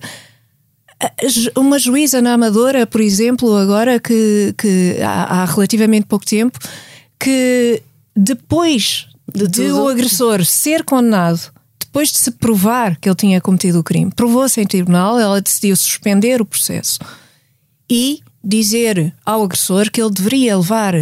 Uma 1.56 1.78
juíza 1.80 2.22
na 2.22 2.34
Amadora, 2.34 2.86
por 2.86 3.00
exemplo, 3.00 3.56
agora 3.56 3.98
que, 3.98 4.54
que 4.56 4.98
há, 5.02 5.42
há 5.42 5.44
relativamente 5.46 6.06
pouco 6.06 6.24
tempo, 6.24 6.58
que 7.18 7.82
depois 8.16 9.06
De 9.34 9.48
de, 9.48 9.72
o 9.72 9.88
agressor 9.88 10.44
ser 10.44 10.84
condenado, 10.84 11.40
depois 11.92 12.10
de 12.10 12.16
se 12.16 12.30
provar 12.30 12.96
que 12.96 13.06
ele 13.06 13.14
tinha 13.14 13.38
cometido 13.38 13.78
o 13.78 13.84
crime, 13.84 14.10
provou-se 14.16 14.58
em 14.58 14.66
tribunal, 14.66 15.20
ela 15.20 15.42
decidiu 15.42 15.76
suspender 15.76 16.40
o 16.40 16.46
processo 16.46 16.98
e 17.88 18.20
dizer 18.42 19.14
ao 19.26 19.42
agressor 19.42 19.90
que 19.90 20.00
ele 20.00 20.10
deveria 20.10 20.56
levar 20.56 20.94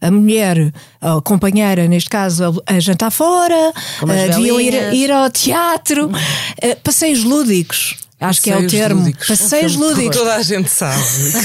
a 0.00 0.08
mulher, 0.08 0.72
a 1.00 1.20
companheira, 1.20 1.88
neste 1.88 2.08
caso, 2.08 2.62
a, 2.64 2.78
jantar 2.78 3.10
fora, 3.10 3.72
deviam 4.06 4.60
ir, 4.60 4.94
ir 4.94 5.10
ao 5.10 5.28
teatro, 5.28 6.12
eh, 6.62 6.76
passeios 6.76 7.24
lúdicos. 7.24 8.05
Acho 8.18 8.40
que 8.40 8.50
é 8.50 8.56
o 8.56 8.66
termo. 8.66 9.00
lúdicos. 9.02 9.28
Passeios 9.28 9.74
Um 9.74 9.78
de 9.78 9.84
lúdicos. 9.84 10.16
Toda 10.16 10.36
a 10.36 10.42
gente 10.42 10.70
sabe 10.70 11.02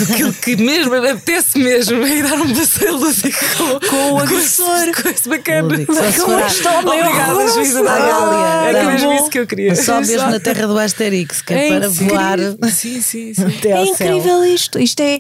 que 0.08 0.14
aquilo 0.14 0.34
que 0.34 0.56
mesmo 0.56 0.96
apetece 0.96 1.60
mesmo 1.60 2.02
é 2.06 2.16
ir 2.18 2.24
dar 2.24 2.40
um 2.42 2.54
passeio 2.56 2.96
lúdico 2.96 3.40
com, 3.58 3.88
Com 3.90 4.12
o 4.14 4.20
agressor. 4.20 5.02
Com 5.02 5.10
esse 5.10 5.28
bacana. 5.28 5.68
Lúdico, 5.68 5.94
Com 5.94 6.40
este 6.40 6.68
homem 6.70 7.02
Obrigada, 7.02 7.48
juíza 7.54 7.84
da 7.84 7.98
Gália. 8.00 8.70
Era 8.70 8.80
tá 8.86 8.92
mesmo 8.92 9.14
isso 9.14 9.30
que 9.30 9.40
eu 9.40 9.48
queria. 9.48 9.76
Só 9.76 9.96
mesmo 10.00 10.14
Exato. 10.16 10.32
na 10.32 10.40
terra 10.40 10.66
do 10.68 10.80
Asterix, 10.80 11.42
que 11.42 11.54
é, 11.54 11.68
É 11.68 11.78
para 11.78 11.88
incrível. 11.88 12.08
voar 12.16 12.40
Sim, 12.72 13.02
sim, 13.02 13.34
sim. 13.34 13.44
até 13.44 13.70
É 13.70 13.74
ao 13.78 13.86
céu. 13.88 14.08
incrível 14.18 14.46
isto. 14.46 14.80
Isto 14.80 15.02
é, 15.02 15.20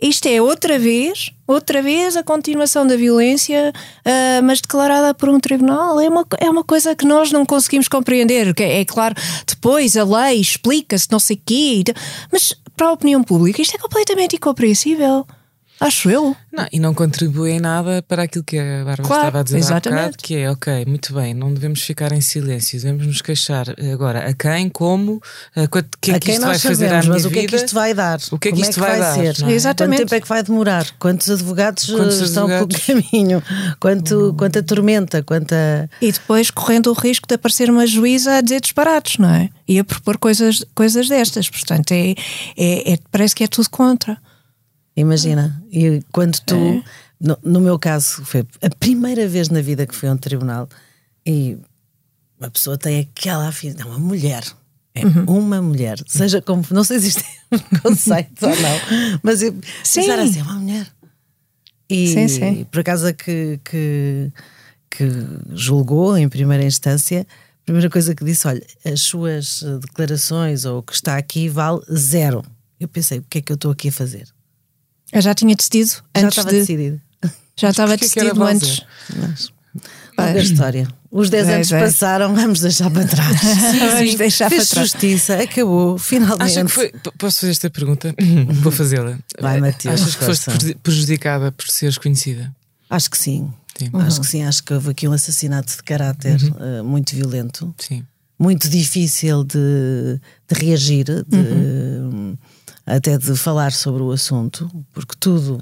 isto 0.00 0.26
é 0.26 0.40
outra 0.40 0.78
vez, 0.78 1.32
outra 1.46 1.80
vez 1.80 2.16
a 2.16 2.22
continuação 2.22 2.86
da 2.86 2.96
violência, 2.96 3.72
ah, 4.04 4.40
mas 4.42 4.60
declarada 4.60 5.14
por 5.14 5.28
um 5.28 5.40
tribunal. 5.40 5.98
É 6.00 6.08
uma, 6.08 6.26
é 6.38 6.50
uma 6.50 6.64
coisa 6.64 6.94
que 6.94 7.06
nós 7.06 7.32
não 7.32 7.46
conseguimos 7.46 7.88
compreender. 7.88 8.54
É, 8.60 8.80
é 8.80 8.84
claro, 8.84 9.14
depois 9.46 9.96
a 9.96 10.04
lei 10.04 10.40
explica-se, 10.40 11.10
não 11.10 11.18
sei 11.18 11.36
o 11.36 11.40
quê, 11.44 11.84
mas 12.30 12.54
para 12.76 12.88
a 12.88 12.92
opinião 12.92 13.22
pública 13.22 13.62
isto 13.62 13.74
é 13.74 13.78
completamente 13.78 14.36
incompreensível. 14.36 15.26
Acho 15.78 16.08
eu. 16.10 16.34
Não, 16.52 16.66
e 16.72 16.80
não 16.80 16.94
contribui 16.94 17.50
em 17.50 17.60
nada 17.60 18.02
para 18.08 18.22
aquilo 18.22 18.42
que 18.42 18.58
a 18.58 18.82
Bárbara 18.84 19.02
Claro, 19.02 19.20
estava 19.22 19.40
a 19.40 19.42
dizer 19.42 19.56
há 19.56 19.60
exatamente. 19.60 20.00
bocado, 20.04 20.16
que 20.22 20.36
é, 20.36 20.50
ok, 20.50 20.84
muito 20.86 21.12
bem, 21.12 21.34
não 21.34 21.52
devemos 21.52 21.82
ficar 21.82 22.12
em 22.12 22.20
silêncio, 22.22 22.80
devemos 22.80 23.06
nos 23.06 23.20
queixar 23.20 23.66
agora 23.92 24.26
a 24.26 24.32
quem, 24.32 24.70
como, 24.70 25.20
a 25.54 25.66
que 26.00 26.12
é 26.12 26.18
que 26.18 26.30
isto 26.30 26.40
vai 26.40 26.52
nós 26.52 26.62
fazer 26.62 26.86
sabemos, 26.88 26.92
à 27.04 27.08
minha 27.08 27.12
mas 27.12 27.24
o 27.26 27.30
que 27.30 27.38
é 27.38 27.40
que 27.42 27.46
vida. 27.48 27.56
isto 27.64 27.74
vai 27.74 27.92
dar? 27.92 28.18
O 28.30 28.38
que 28.38 28.48
é 28.48 28.52
que 28.52 28.56
Como 28.58 28.70
isto 28.70 28.80
vai 28.80 28.98
dar, 28.98 29.14
ser? 29.14 29.44
é? 29.46 29.52
Exatamente. 29.52 29.98
Quanto 30.00 30.08
tempo 30.08 30.14
é 30.14 30.20
que 30.22 30.28
vai 30.28 30.42
demorar? 30.42 30.86
Quantos 30.98 31.30
advogados 31.30 31.84
Quantos 31.90 32.20
eh, 32.20 32.24
estão 32.24 32.44
advogados? 32.46 32.80
pelo 32.86 33.02
caminho? 33.02 33.42
Quanto, 33.78 34.34
quanta 34.38 34.62
tormenta? 34.62 35.22
Quanta. 35.22 35.90
E 36.00 36.10
depois 36.10 36.50
correndo 36.50 36.86
o 36.86 36.94
risco 36.94 37.28
de 37.28 37.34
aparecer 37.34 37.68
uma 37.68 37.86
juíza 37.86 38.38
a 38.38 38.40
dizer 38.40 38.62
disparados, 38.62 39.18
não 39.18 39.28
é? 39.28 39.50
E 39.68 39.78
a 39.78 39.84
propor 39.84 40.16
coisas, 40.16 40.64
coisas 40.74 41.06
destas. 41.08 41.50
Portanto, 41.50 41.92
é, 41.92 42.14
é- 42.56 42.92
é- 42.94 42.98
parece 43.12 43.34
que 43.34 43.44
é 43.44 43.46
tudo 43.46 43.68
contra. 43.68 44.16
Imagina, 44.96 45.62
e 45.70 46.02
quando 46.10 46.38
tu, 46.40 46.54
É. 46.56 46.82
no, 47.20 47.38
no 47.44 47.60
meu 47.60 47.78
caso, 47.78 48.24
foi 48.24 48.46
a 48.62 48.70
primeira 48.80 49.28
vez 49.28 49.48
na 49.50 49.60
vida 49.60 49.86
que 49.86 49.94
fui 49.94 50.08
a 50.08 50.12
um 50.12 50.16
tribunal 50.16 50.68
e 51.26 51.58
uma 52.40 52.50
pessoa 52.50 52.78
tem 52.78 53.00
aquela 53.00 53.48
afinidade, 53.48 53.88
uma 53.88 53.98
mulher, 53.98 54.42
é 54.94 55.04
Uhum. 55.04 55.24
uma 55.44 55.60
mulher, 55.60 56.02
seja 56.06 56.40
como, 56.40 56.64
não 56.70 56.82
sei 56.82 56.98
se 57.00 57.08
isto 57.08 57.22
é 57.50 57.56
um 57.56 57.58
conceito 57.80 58.46
ou 58.46 58.56
não, 58.56 59.18
mas 59.22 59.42
eu 59.42 59.52
Sim. 59.84 60.00
pensar 60.00 60.18
assim, 60.18 60.40
é 60.40 60.42
uma 60.42 60.54
mulher. 60.54 60.86
E 61.88 62.08
Sim, 62.08 62.28
sim. 62.28 62.64
por 62.64 62.80
acaso 62.80 63.06
a 63.06 63.12
que, 63.12 63.60
que, 63.64 64.32
que 64.90 65.04
julgou 65.52 66.16
em 66.16 66.28
primeira 66.28 66.64
instância, 66.64 67.20
a 67.20 67.64
primeira 67.64 67.88
coisa 67.90 68.12
que 68.14 68.24
disse: 68.24 68.48
olha, 68.48 68.64
as 68.84 69.02
suas 69.02 69.62
declarações 69.82 70.64
ou 70.64 70.78
o 70.78 70.82
que 70.82 70.94
está 70.94 71.16
aqui 71.16 71.48
vale 71.48 71.80
zero. 71.94 72.42
Eu 72.80 72.88
pensei, 72.88 73.18
o 73.18 73.24
que 73.30 73.38
é 73.38 73.40
que 73.40 73.52
eu 73.52 73.54
estou 73.54 73.70
aqui 73.70 73.88
a 73.88 73.92
fazer? 73.92 74.26
Eu 75.16 75.22
já 75.22 75.34
tinha 75.34 75.54
decidido 75.56 75.90
Já 75.90 76.02
antes 76.16 76.28
estava 76.38 76.50
de. 76.50 76.60
decidido. 76.60 77.00
Já 77.56 77.70
estava 77.70 77.96
decidido 77.96 78.42
antes. 78.44 78.82
Mas, 79.16 79.50
longa 80.18 80.40
história. 80.40 80.88
Os 81.10 81.30
10 81.30 81.48
anos 81.48 81.68
Dez 81.68 81.72
anos. 81.72 81.94
passaram, 81.94 82.34
vamos 82.34 82.60
deixar 82.60 82.90
para 82.90 83.06
trás. 83.06 83.40
Vamos 83.94 84.14
deixar 84.16 84.50
Fez 84.50 84.64
para 84.68 84.74
trás. 84.74 84.90
justiça, 84.90 85.36
acabou, 85.40 85.96
finalmente. 85.96 86.42
Acha 86.42 86.64
que 86.64 86.70
foi. 86.70 86.92
Posso 87.16 87.40
fazer 87.40 87.52
esta 87.52 87.70
pergunta? 87.70 88.14
Vou 88.60 88.70
fazê-la. 88.70 89.18
Vai, 89.40 89.58
Matilde, 89.58 89.94
Achas 89.94 90.14
que 90.16 90.24
foste 90.24 90.44
força. 90.44 90.74
prejudicada 90.82 91.50
por 91.52 91.66
seres 91.68 91.96
conhecida? 91.96 92.54
Acho 92.90 93.10
que 93.10 93.16
sim. 93.16 93.50
Sim. 93.78 93.88
Acho 93.94 94.20
que 94.20 94.26
sim, 94.26 94.42
acho 94.44 94.62
que 94.62 94.74
houve 94.74 94.90
aqui 94.90 95.08
um 95.08 95.12
assassinato 95.12 95.76
de 95.76 95.82
caráter 95.82 96.38
eh, 96.60 96.82
muito 96.82 97.14
violento, 97.14 97.74
Sim. 97.78 98.04
muito 98.38 98.68
difícil 98.70 99.44
de, 99.44 100.18
de 100.50 100.60
reagir, 100.64 101.04
de, 101.04 101.22
até 102.86 103.18
de 103.18 103.34
falar 103.34 103.72
sobre 103.72 104.02
o 104.02 104.12
assunto, 104.12 104.70
porque 104.92 105.14
tudo 105.18 105.60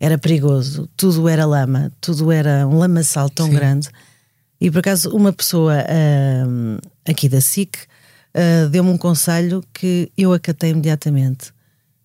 era 0.00 0.18
perigoso, 0.18 0.88
tudo 0.96 1.28
era 1.28 1.44
lama, 1.44 1.92
tudo 2.00 2.32
era 2.32 2.66
um 2.66 2.78
lamaçal 2.78 3.28
tão 3.28 3.48
grande. 3.50 3.88
E 4.60 4.70
por 4.70 4.78
acaso, 4.78 5.10
uma 5.10 5.32
pessoa 5.32 5.74
ahm, 5.74 6.78
aqui 7.06 7.28
da 7.28 7.40
SIC 7.40 7.76
ah, 8.34 8.68
deu-me 8.68 8.90
um 8.90 8.98
conselho 8.98 9.62
que 9.72 10.10
eu 10.16 10.32
acatei 10.32 10.70
imediatamente, 10.70 11.52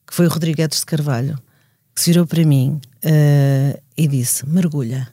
que 0.05 0.13
foi 0.13 0.27
o 0.27 0.29
Rodrigues 0.29 0.79
de 0.79 0.85
Carvalho, 0.85 1.39
que 1.95 2.01
se 2.01 2.11
virou 2.11 2.27
para 2.27 2.43
mim 2.45 2.79
ah, 3.03 3.79
e 3.95 4.07
disse: 4.07 4.47
mergulha. 4.47 5.07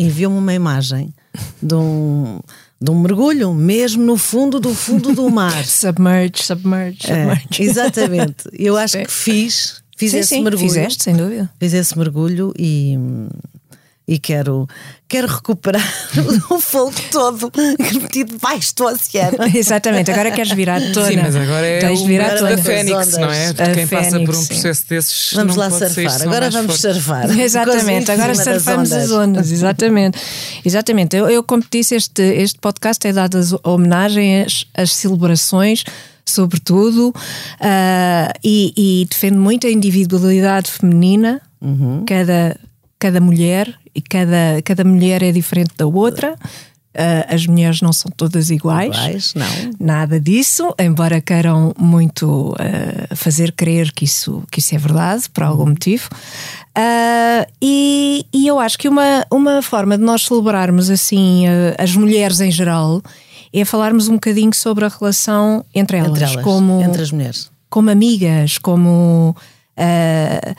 Enviou-me 0.00 0.38
uma 0.38 0.54
imagem 0.54 1.12
de 1.60 1.74
um, 1.74 2.38
de 2.80 2.90
um 2.90 2.98
mergulho, 3.00 3.52
mesmo 3.54 4.02
no 4.04 4.16
fundo 4.16 4.60
do 4.60 4.72
fundo 4.74 5.12
do 5.14 5.28
mar. 5.30 5.62
Submerge, 5.66 6.42
submerge, 6.44 7.10
É, 7.10 7.14
submerge. 7.14 7.62
exatamente. 7.62 8.44
Eu 8.52 8.76
acho 8.76 8.98
que 8.98 9.10
fiz, 9.10 9.82
fiz 9.96 10.12
sim, 10.12 10.18
esse 10.18 10.28
sim, 10.36 10.42
mergulho. 10.42 10.68
fizeste, 10.68 11.02
sem 11.02 11.16
dúvida. 11.16 11.50
Fiz 11.58 11.72
esse 11.74 11.98
mergulho 11.98 12.52
e, 12.56 12.96
e 14.08 14.18
quero, 14.18 14.66
quero 15.06 15.26
recuperar 15.28 15.84
o 16.50 16.58
fogo 16.58 16.94
todo 17.12 17.52
metido 18.00 18.32
debaixo 18.32 18.74
do 18.74 18.84
oceano. 18.86 19.36
Exatamente, 19.54 20.10
agora 20.10 20.30
queres 20.30 20.50
virar 20.52 20.76
à 20.78 20.92
tona. 20.92 21.06
Sim, 21.08 21.16
mas 21.18 21.36
agora 21.36 21.66
é 21.66 21.78
Tens 21.80 22.00
o 22.00 22.06
virar 22.06 22.36
tona. 22.38 22.56
da 22.56 22.62
Fênix, 22.62 23.18
não 23.18 23.30
é? 23.30 23.50
ondas. 23.50 23.60
A 23.68 23.74
Quem 23.74 23.86
passa 23.86 24.20
por 24.20 24.30
um 24.34 24.40
sim. 24.40 24.46
processo 24.46 24.84
desses. 24.88 25.30
Vamos 25.34 25.56
não 25.56 25.62
lá 25.64 25.70
sair 25.70 25.90
surfar. 26.10 26.22
Agora 26.22 26.50
vamos 26.50 26.80
forte. 26.80 26.94
surfar. 26.94 27.30
Exatamente, 27.38 28.10
as- 28.10 28.18
agora 28.18 28.34
surfamos 28.34 28.92
as 28.92 29.10
ondas. 29.10 29.28
ondas, 29.28 29.52
exatamente. 29.52 30.18
Exatamente. 30.64 31.14
Eu, 31.16 31.28
eu, 31.28 31.42
como 31.42 31.62
te 31.62 31.78
disse, 31.78 31.94
este, 31.94 32.22
este 32.22 32.58
podcast 32.58 33.06
é 33.06 33.12
dado 33.12 33.36
as 33.36 33.52
homenagens 33.62 34.66
às 34.74 34.92
celebrações, 34.94 35.84
sobretudo, 36.24 37.14
ah, 37.60 38.32
e, 38.42 38.72
e 38.76 39.06
defende 39.10 39.36
muito 39.36 39.66
a 39.66 39.70
individualidade 39.70 40.70
feminina, 40.70 41.40
Uhum. 41.60 42.04
cada, 42.06 42.56
cada 43.00 43.20
mulher, 43.20 43.74
e 43.94 44.00
cada, 44.00 44.60
cada 44.64 44.84
mulher 44.84 45.22
é 45.22 45.32
diferente 45.32 45.72
da 45.76 45.86
outra. 45.86 46.36
Ah, 46.94 47.34
as 47.34 47.46
mulheres 47.46 47.80
não 47.80 47.92
são 47.92 48.10
todas 48.10 48.50
iguais. 48.50 48.88
Iguais, 48.96 49.34
não. 49.34 49.46
Nada 49.78 50.18
disso, 50.18 50.74
embora 50.80 51.20
queiram 51.20 51.72
muito 51.78 52.56
eh, 52.58 53.14
fazer 53.14 53.52
crer 53.52 53.92
que 53.92 54.04
isso, 54.04 54.42
que 54.50 54.58
isso 54.58 54.74
é 54.74 54.78
verdade, 54.78 55.28
por 55.30 55.44
algum 55.44 55.66
motivo. 55.66 56.08
Ah, 56.74 57.46
e, 57.62 58.26
e 58.32 58.46
eu 58.48 58.58
acho 58.58 58.76
que 58.78 58.88
uma, 58.88 59.24
uma 59.30 59.62
forma 59.62 59.96
de 59.96 60.02
nós 60.02 60.22
celebrarmos 60.22 60.90
assim 60.90 61.44
as 61.76 61.94
mulheres 61.94 62.40
em 62.40 62.50
geral 62.50 63.00
é 63.52 63.64
falarmos 63.64 64.08
um 64.08 64.14
bocadinho 64.14 64.54
sobre 64.54 64.84
a 64.84 64.88
relação 64.88 65.64
entre 65.74 65.98
elas, 65.98 66.10
Entre 66.10 66.24
elas, 66.24 66.42
como, 66.42 66.82
entre 66.82 67.02
as 67.02 67.12
mulheres. 67.12 67.50
como 67.70 67.90
amigas, 67.90 68.58
como. 68.58 69.36
ah, 69.76 70.54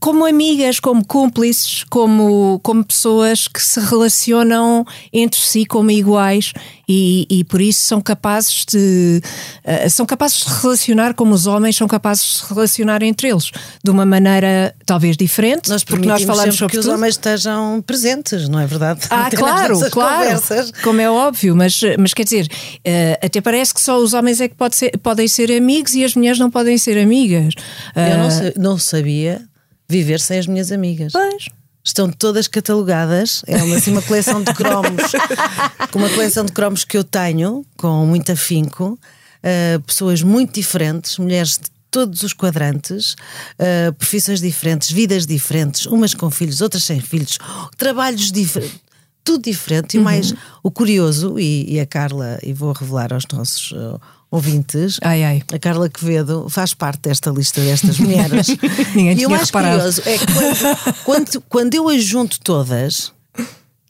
como 0.00 0.24
amigas, 0.26 0.80
como 0.80 1.04
cúmplices, 1.04 1.84
como, 1.90 2.58
como 2.62 2.82
pessoas 2.82 3.46
que 3.46 3.62
se 3.62 3.78
relacionam 3.78 4.84
entre 5.12 5.38
si 5.38 5.66
como 5.66 5.90
iguais 5.90 6.54
e, 6.88 7.26
e 7.30 7.44
por 7.44 7.60
isso 7.60 7.82
são 7.82 8.00
capazes 8.00 8.64
de 8.64 9.22
uh, 9.64 9.90
são 9.90 10.04
capazes 10.04 10.38
de 10.38 10.52
relacionar 10.60 11.14
como 11.14 11.34
os 11.34 11.46
homens 11.46 11.76
são 11.76 11.86
capazes 11.86 12.24
de 12.24 12.38
se 12.38 12.48
relacionar 12.48 13.02
entre 13.02 13.28
eles 13.28 13.52
de 13.84 13.90
uma 13.90 14.04
maneira 14.04 14.74
talvez 14.84 15.16
diferente 15.16 15.68
nós 15.68 15.84
porque 15.84 16.08
nós 16.08 16.22
falamos 16.24 16.56
sobre 16.56 16.72
que 16.72 16.80
tudo. 16.80 16.88
os 16.90 16.94
homens 16.94 17.14
estejam 17.14 17.80
presentes 17.86 18.48
não 18.48 18.58
é 18.58 18.66
verdade 18.66 19.06
ah 19.10 19.30
claro 19.36 19.78
claro 19.90 20.40
conversas. 20.40 20.72
como 20.82 21.00
é 21.00 21.08
óbvio 21.08 21.54
mas 21.54 21.80
mas 21.96 22.12
quer 22.12 22.24
dizer 22.24 22.46
uh, 22.46 23.24
até 23.24 23.40
parece 23.40 23.72
que 23.72 23.80
só 23.80 23.96
os 23.98 24.12
homens 24.12 24.40
é 24.40 24.48
que 24.48 24.56
pode 24.56 24.74
ser, 24.74 24.90
podem 24.98 25.28
ser 25.28 25.52
amigos 25.52 25.94
e 25.94 26.04
as 26.04 26.16
mulheres 26.16 26.40
não 26.40 26.50
podem 26.50 26.76
ser 26.76 26.98
amigas 26.98 27.54
uh, 27.94 28.00
eu 28.00 28.18
não, 28.18 28.70
não 28.70 28.78
sabia 28.78 29.49
viver 29.90 30.20
sem 30.20 30.38
as 30.38 30.46
minhas 30.46 30.70
amigas. 30.70 31.12
Pois. 31.12 31.46
Estão 31.82 32.10
todas 32.10 32.46
catalogadas. 32.46 33.42
É 33.46 33.62
uma, 33.62 33.76
assim, 33.76 33.90
uma 33.90 34.02
coleção 34.02 34.42
de 34.42 34.52
cromos, 34.54 35.12
com 35.90 35.98
uma 35.98 36.10
coleção 36.10 36.44
de 36.44 36.52
cromos 36.52 36.84
que 36.84 36.96
eu 36.96 37.02
tenho, 37.02 37.64
com 37.76 38.06
muito 38.06 38.30
afinco, 38.30 38.98
uh, 38.98 39.80
pessoas 39.80 40.22
muito 40.22 40.54
diferentes, 40.54 41.18
mulheres 41.18 41.58
de 41.58 41.70
todos 41.90 42.22
os 42.22 42.32
quadrantes, 42.32 43.14
uh, 43.58 43.92
profissões 43.94 44.40
diferentes, 44.40 44.90
vidas 44.92 45.26
diferentes, 45.26 45.86
umas 45.86 46.14
com 46.14 46.30
filhos, 46.30 46.60
outras 46.60 46.84
sem 46.84 47.00
filhos, 47.00 47.38
trabalhos 47.76 48.30
diferentes 48.30 48.80
tudo 49.22 49.44
diferente. 49.44 49.94
E 49.94 49.98
uhum. 49.98 50.04
mais 50.04 50.34
o 50.62 50.70
curioso, 50.70 51.38
e, 51.38 51.74
e, 51.74 51.80
a 51.80 51.86
Carla, 51.86 52.38
e 52.42 52.52
vou 52.52 52.72
revelar 52.72 53.12
aos 53.12 53.24
nossos 53.32 53.70
uh, 53.72 54.00
ouvintes, 54.30 54.98
ai, 55.02 55.24
ai. 55.24 55.42
a 55.52 55.58
Carla 55.58 55.88
Quevedo 55.88 56.48
faz 56.48 56.72
parte 56.72 57.02
desta 57.02 57.30
lista 57.30 57.60
destas 57.60 57.98
mulheres. 58.00 58.48
Ninguém 58.94 59.20
e 59.20 59.26
o 59.26 59.30
mais 59.30 59.46
reparado. 59.46 59.76
curioso 59.76 60.02
é 60.06 60.18
que 60.18 60.26
quando, 60.26 60.94
quando, 61.04 61.40
quando 61.48 61.74
eu 61.74 61.88
as 61.88 62.02
junto 62.04 62.38
todas, 62.40 63.12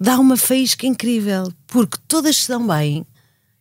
dá 0.01 0.19
uma 0.19 0.37
faísca 0.37 0.87
incrível, 0.87 1.53
porque 1.67 1.99
todas 2.09 2.37
se 2.39 2.49
dão 2.49 2.67
bem, 2.67 3.05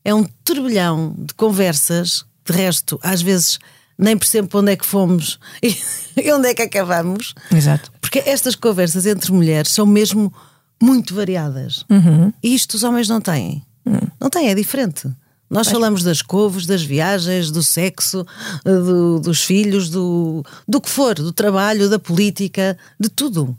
é 0.05 0.13
um 0.13 0.23
turbilhão 0.43 1.13
de 1.17 1.33
conversas, 1.33 2.23
de 2.45 2.53
resto, 2.53 2.99
às 3.03 3.21
vezes 3.21 3.59
nem 3.97 4.17
percebo 4.17 4.47
para 4.47 4.59
onde 4.61 4.71
é 4.71 4.75
que 4.77 4.85
fomos 4.85 5.37
e 5.61 6.31
onde 6.31 6.47
é 6.47 6.53
que 6.53 6.61
acabamos. 6.61 7.35
Exato. 7.53 7.91
Porque 7.99 8.19
estas 8.19 8.55
conversas 8.55 9.05
entre 9.05 9.31
mulheres 9.33 9.71
são 9.71 9.85
mesmo 9.85 10.33
muito 10.81 11.13
variadas. 11.13 11.83
Uhum. 11.89 12.31
E 12.41 12.55
isto 12.55 12.75
os 12.75 12.83
homens 12.83 13.09
não 13.09 13.19
têm. 13.19 13.61
Uhum. 13.85 14.07
Não 14.19 14.29
têm, 14.29 14.49
é 14.49 14.55
diferente. 14.55 15.09
Nós 15.49 15.67
Mas... 15.67 15.73
falamos 15.73 16.03
das 16.03 16.21
couves, 16.21 16.65
das 16.65 16.83
viagens, 16.83 17.49
do 17.49 17.63
sexo, 17.63 18.25
do, 18.63 19.19
dos 19.19 19.43
filhos, 19.43 19.89
do, 19.89 20.43
do 20.67 20.79
que 20.79 20.89
for, 20.89 21.15
do 21.15 21.33
trabalho, 21.33 21.89
da 21.89 21.97
política, 21.97 22.77
de 22.99 23.09
tudo. 23.09 23.57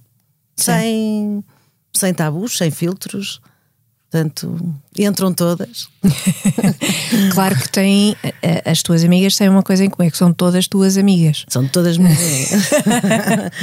Sem, 0.56 1.42
sem 1.92 2.14
tabus, 2.14 2.56
sem 2.56 2.70
filtros. 2.70 3.40
Portanto, 4.10 4.58
entram 4.98 5.32
todas. 5.32 5.88
claro 7.32 7.54
que 7.56 7.68
têm, 7.68 8.16
as 8.64 8.82
tuas 8.82 9.04
amigas 9.04 9.36
têm 9.36 9.48
uma 9.48 9.62
coisa 9.62 9.84
em 9.84 9.90
comum, 9.90 10.08
é 10.08 10.10
que 10.10 10.16
são 10.16 10.32
todas 10.32 10.66
tuas 10.66 10.96
amigas. 10.96 11.44
São 11.48 11.64
todas 11.68 11.96
minhas 11.96 12.18
amigas. 12.18 12.70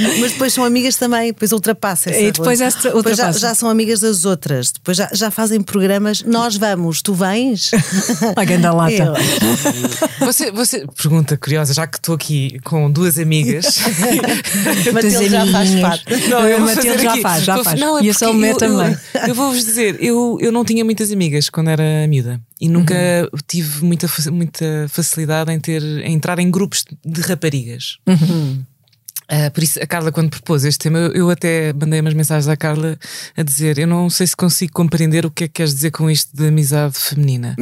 Mas 0.20 0.32
depois 0.32 0.54
são 0.54 0.64
amigas 0.64 0.96
também, 0.96 1.26
depois 1.26 1.52
ultrapassa 1.52 2.08
essa 2.08 2.20
E 2.20 2.32
depois, 2.32 2.62
essa 2.62 2.90
depois 2.90 3.18
já, 3.18 3.30
já, 3.32 3.54
são 3.54 3.68
amigas 3.68 4.00
das 4.00 4.24
outras, 4.24 4.72
depois 4.72 4.96
já, 4.96 5.10
já 5.12 5.30
fazem 5.30 5.60
programas. 5.60 6.22
Nós 6.22 6.56
vamos, 6.56 7.02
tu 7.02 7.12
vens? 7.12 7.70
A 8.34 8.44
ganda 8.44 8.72
lata. 8.72 9.12
Você, 10.20 10.50
você, 10.50 10.86
pergunta 10.96 11.36
curiosa, 11.36 11.74
já 11.74 11.86
que 11.86 11.98
estou 11.98 12.14
aqui 12.14 12.58
com 12.64 12.90
duas 12.90 13.18
amigas. 13.18 13.80
Matilde 14.94 15.28
já 15.28 15.46
faz 15.46 15.74
parte. 15.74 16.28
Não, 16.28 16.48
eu 16.48 16.60
Matilde 16.60 17.02
já 17.02 17.16
faz, 17.18 17.44
já 17.44 17.62
faz. 17.62 17.78
Não, 17.78 17.98
é 17.98 18.02
e 18.02 18.10
a 18.10 18.14
Salomé 18.14 18.54
também. 18.54 18.96
Eu, 19.14 19.28
eu 19.28 19.34
vou-vos 19.34 19.62
dizer, 19.62 19.96
eu, 20.00 20.37
eu 20.40 20.52
não 20.52 20.64
tinha 20.64 20.84
muitas 20.84 21.10
amigas 21.12 21.48
quando 21.48 21.68
era 21.68 22.06
miúda 22.08 22.40
e 22.60 22.68
nunca 22.68 22.94
uhum. 22.94 23.38
tive 23.46 23.84
muita, 23.84 24.06
muita 24.30 24.86
facilidade 24.88 25.52
em, 25.52 25.60
ter, 25.60 25.82
em 25.82 26.14
entrar 26.14 26.38
em 26.38 26.50
grupos 26.50 26.84
de 27.04 27.20
raparigas. 27.20 27.98
Uhum. 28.06 28.64
Uh, 29.30 29.50
por 29.50 29.62
isso, 29.62 29.78
a 29.82 29.86
Carla, 29.86 30.10
quando 30.10 30.30
propôs 30.30 30.64
este 30.64 30.78
tema, 30.78 30.98
eu, 30.98 31.12
eu, 31.12 31.30
até 31.30 31.70
mandei 31.74 32.00
umas 32.00 32.14
mensagens 32.14 32.48
à 32.48 32.56
Carla 32.56 32.98
a 33.36 33.42
dizer: 33.42 33.78
Eu 33.78 33.86
não 33.86 34.08
sei 34.08 34.26
se 34.26 34.34
consigo 34.34 34.72
compreender 34.72 35.26
o 35.26 35.30
que 35.30 35.44
é 35.44 35.48
que 35.48 35.54
queres 35.54 35.74
dizer 35.74 35.90
com 35.90 36.10
isto 36.10 36.34
de 36.34 36.46
amizade 36.48 36.98
feminina. 36.98 37.54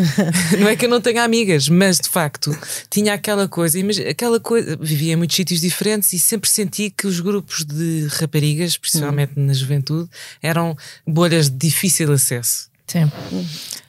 não 0.58 0.66
é 0.66 0.74
que 0.74 0.86
eu 0.86 0.88
não 0.88 0.98
tenha 0.98 1.22
amigas, 1.22 1.68
mas 1.68 1.98
de 1.98 2.08
facto 2.08 2.56
tinha 2.88 3.12
aquela 3.12 3.46
coisa, 3.46 3.78
aquela 4.08 4.40
coisa, 4.40 4.78
vivia 4.80 5.12
em 5.12 5.16
muitos 5.16 5.36
sítios 5.36 5.60
diferentes 5.60 6.10
e 6.14 6.18
sempre 6.18 6.48
senti 6.48 6.88
que 6.88 7.06
os 7.06 7.20
grupos 7.20 7.66
de 7.66 8.08
raparigas, 8.18 8.78
principalmente 8.78 9.34
uhum. 9.36 9.44
na 9.44 9.52
juventude, 9.52 10.08
eram 10.42 10.74
bolhas 11.06 11.50
de 11.50 11.56
difícil 11.56 12.10
acesso. 12.12 12.70
Sim. 12.86 13.12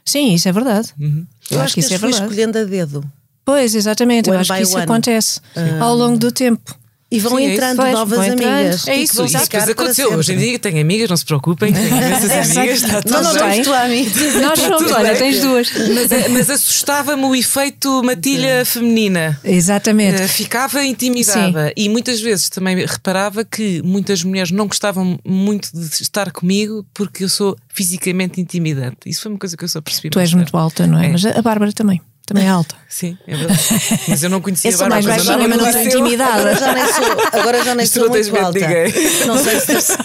Sim, 0.03 0.33
isso 0.33 0.49
é 0.49 0.51
verdade. 0.51 0.89
Uhum. 0.99 1.25
Eu, 1.49 1.57
eu, 1.57 1.63
acho 1.63 1.75
que, 1.75 1.79
que 1.79 1.85
isso 1.85 1.93
é 1.93 1.97
verdade. 1.97 2.23
escolhendo 2.23 2.57
a 2.57 2.63
dedo. 2.65 3.03
Pois, 3.45 3.73
exatamente, 3.73 4.29
one 4.29 4.35
eu 4.35 4.41
acho 4.41 4.53
que 4.53 4.61
isso 4.61 4.75
one. 4.75 4.83
acontece 4.83 5.39
uhum. 5.55 5.83
ao 5.83 5.95
longo 5.95 6.17
do 6.17 6.29
tempo. 6.29 6.80
E 7.11 7.19
vão 7.19 7.35
Sim, 7.35 7.45
é 7.45 7.53
entrando 7.55 7.81
é 7.81 7.91
novas 7.91 8.19
amigas. 8.19 8.87
É 8.87 8.95
isso, 8.95 9.25
isso 9.25 9.37
depois 9.37 9.69
aconteceu. 9.69 10.13
Hoje 10.13 10.33
em 10.33 10.37
dia 10.37 10.57
tenho 10.57 10.79
amigas, 10.79 11.09
não 11.09 11.17
se 11.17 11.25
preocupem, 11.25 11.73
tenho 11.73 11.87
imensas 11.91 12.31
amigas, 12.31 12.83
está 12.83 13.01
tudo 13.01 13.11
não, 13.11 13.33
não, 13.33 13.49
bem. 13.49 13.63
Não, 13.63 13.73
não, 13.73 14.47
Nós 14.47 14.59
somos, 14.59 14.91
olha, 14.93 15.15
tens 15.17 15.41
duas. 15.41 15.71
Mas, 15.71 16.29
mas 16.29 16.49
assustava-me 16.49 17.25
o 17.25 17.35
efeito 17.35 18.01
matilha 18.01 18.63
feminina. 18.63 19.37
Exatamente. 19.43 20.21
Uh, 20.21 20.27
ficava 20.29 20.85
intimidada. 20.85 21.67
Sim. 21.67 21.73
E 21.75 21.89
muitas 21.89 22.21
vezes 22.21 22.47
também 22.47 22.77
reparava 22.85 23.43
que 23.43 23.81
muitas 23.83 24.23
mulheres 24.23 24.51
não 24.51 24.67
gostavam 24.67 25.19
muito 25.25 25.69
de 25.73 26.01
estar 26.01 26.31
comigo 26.31 26.85
porque 26.93 27.25
eu 27.25 27.29
sou 27.29 27.57
fisicamente 27.67 28.39
intimidante. 28.39 28.97
Isso 29.05 29.23
foi 29.23 29.33
uma 29.33 29.37
coisa 29.37 29.57
que 29.57 29.65
eu 29.65 29.67
só 29.67 29.81
percebi. 29.81 30.09
Tu 30.09 30.19
és 30.19 30.33
muito 30.33 30.55
alta, 30.55 30.87
não 30.87 30.97
é? 30.97 31.07
é? 31.07 31.09
Mas 31.09 31.25
a 31.25 31.41
Bárbara 31.41 31.73
também. 31.73 32.01
Também 32.33 32.47
é 32.47 32.49
alta. 32.49 32.75
Sim, 32.87 33.17
é 33.27 33.35
verdade. 33.35 33.59
Mas 34.07 34.23
eu 34.23 34.29
não 34.29 34.41
conhecia 34.41 34.71
eu 34.71 34.77
sou 34.77 34.87
mais 34.87 35.05
baixinha, 35.05 35.47
mas 35.47 35.57
não 35.57 35.71
sou 35.71 35.81
intimidada. 35.81 36.51
Agora 36.51 36.55
já 36.55 36.73
nem 36.73 36.85
sou, 36.87 37.39
agora 37.39 37.63
já 37.63 37.75
nem 37.75 37.85
sou 37.85 38.09
muito 38.09 38.37
alta. 38.37 38.59
Não 39.27 39.37
sei 39.37 39.59
se, 39.59 39.97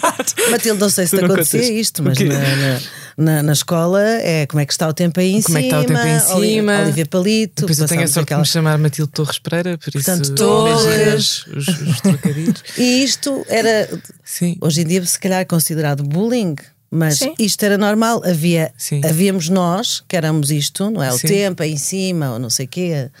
Matilde, 0.51 0.79
não 0.79 0.89
sei 0.89 1.07
se 1.07 1.17
te 1.17 1.23
acontecia 1.23 1.71
isto, 1.71 2.03
mas 2.03 2.19
na, 2.19 2.35
na, 2.37 2.79
na, 3.17 3.43
na, 3.43 3.53
escola 3.53 4.01
é 4.01 4.45
como 4.45 4.59
é 4.59 4.65
que 4.65 4.73
está 4.73 4.87
o 4.87 4.93
tempo 4.93 5.19
aí 5.21 5.35
em 5.35 5.41
como 5.41 5.57
cima. 5.57 5.69
Como 5.69 5.81
é 5.81 5.85
que 5.85 5.91
está 5.93 5.93
o 5.93 6.19
tempo 6.19 6.35
em 6.35 6.43
cima. 6.45 6.81
Olivia 6.81 7.05
Palito. 7.05 7.61
Depois 7.61 7.79
eu 7.79 7.87
tenho 7.87 8.03
a 8.03 8.07
sorte 8.07 8.19
aquela... 8.25 8.41
de 8.41 8.47
me 8.47 8.51
chamar 8.51 8.77
Matilde 8.77 9.11
Torres 9.11 9.39
Pereira, 9.39 9.77
por 9.77 9.91
Portanto, 9.91 10.23
isso 10.23 10.35
Torres. 10.35 11.45
Os, 11.47 11.67
os 11.67 12.01
trocadilhos. 12.01 12.63
E 12.77 13.03
isto 13.03 13.45
era, 13.47 13.89
Sim. 14.23 14.57
hoje 14.59 14.81
em 14.81 14.85
dia, 14.85 15.05
se 15.05 15.19
calhar 15.19 15.45
considerado 15.45 16.03
bullying. 16.03 16.55
Mas 16.89 17.19
Sim. 17.19 17.33
isto 17.37 17.63
era 17.63 17.77
normal, 17.77 18.21
havia, 18.23 18.71
Sim. 18.77 19.01
havíamos 19.03 19.49
nós, 19.49 20.01
que 20.07 20.15
éramos 20.15 20.51
isto, 20.51 20.89
não 20.89 21.03
é? 21.03 21.11
O 21.11 21.17
Sim. 21.17 21.27
tempo 21.27 21.61
aí 21.61 21.73
em 21.73 21.77
cima, 21.77 22.31
ou 22.31 22.39
não 22.39 22.49
sei 22.49 22.65
o 22.65 22.69
quê, 22.69 23.11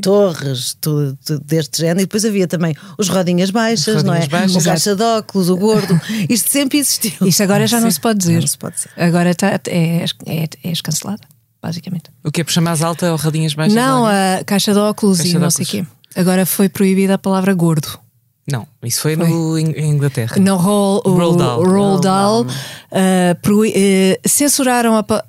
torres, 0.00 0.76
tudo, 0.80 1.18
tudo, 1.24 1.44
deste 1.44 1.78
género, 1.78 2.00
e 2.00 2.04
depois 2.04 2.24
havia 2.24 2.46
também 2.46 2.76
os 2.96 3.08
rodinhas 3.08 3.50
baixas, 3.50 3.96
rodinhas 3.96 4.04
não 4.04 4.14
é? 4.14 4.26
Baixas, 4.28 4.62
o 4.62 4.64
caixa 4.64 4.94
de 4.94 5.02
óculos, 5.02 5.50
o 5.50 5.56
gordo, 5.56 6.00
isto 6.30 6.50
sempre 6.50 6.78
existiu. 6.78 7.26
Isto 7.26 7.42
agora 7.42 7.66
já 7.66 7.80
não 7.80 7.90
se 7.90 8.00
pode 8.00 8.20
dizer. 8.20 8.40
Não 8.40 8.46
se 8.46 8.58
pode 8.58 8.76
dizer. 8.76 8.90
Agora 8.96 9.34
tá, 9.34 9.60
é, 9.68 10.04
é, 10.26 10.48
é 10.62 10.70
escancelada, 10.70 11.22
basicamente. 11.60 12.10
O 12.22 12.30
que 12.30 12.42
é 12.42 12.44
puxar 12.44 12.60
mais 12.60 12.80
alta 12.80 13.10
ou 13.10 13.16
rodinhas 13.18 13.54
baixas? 13.54 13.74
Não, 13.74 14.06
a 14.06 14.44
caixa 14.46 14.72
de 14.72 14.78
óculos 14.78 15.18
caixa 15.18 15.36
e 15.36 15.38
não 15.40 15.50
sei 15.50 15.64
o 15.64 15.68
quê. 15.68 15.86
Agora 16.14 16.46
foi 16.46 16.68
proibida 16.68 17.14
a 17.14 17.18
palavra 17.18 17.52
gordo. 17.52 18.05
Não, 18.50 18.66
isso 18.82 19.00
foi, 19.00 19.16
foi. 19.16 19.28
No, 19.28 19.58
em 19.58 19.90
Inglaterra. 19.90 20.36
No 20.38 20.56
Roll, 20.56 21.02
Dahl. 21.36 21.64
Roald 21.64 22.02
Dahl 22.02 22.42
uh, 22.42 22.46
uh, 22.46 24.28
censuraram 24.28 24.96
a. 24.96 25.24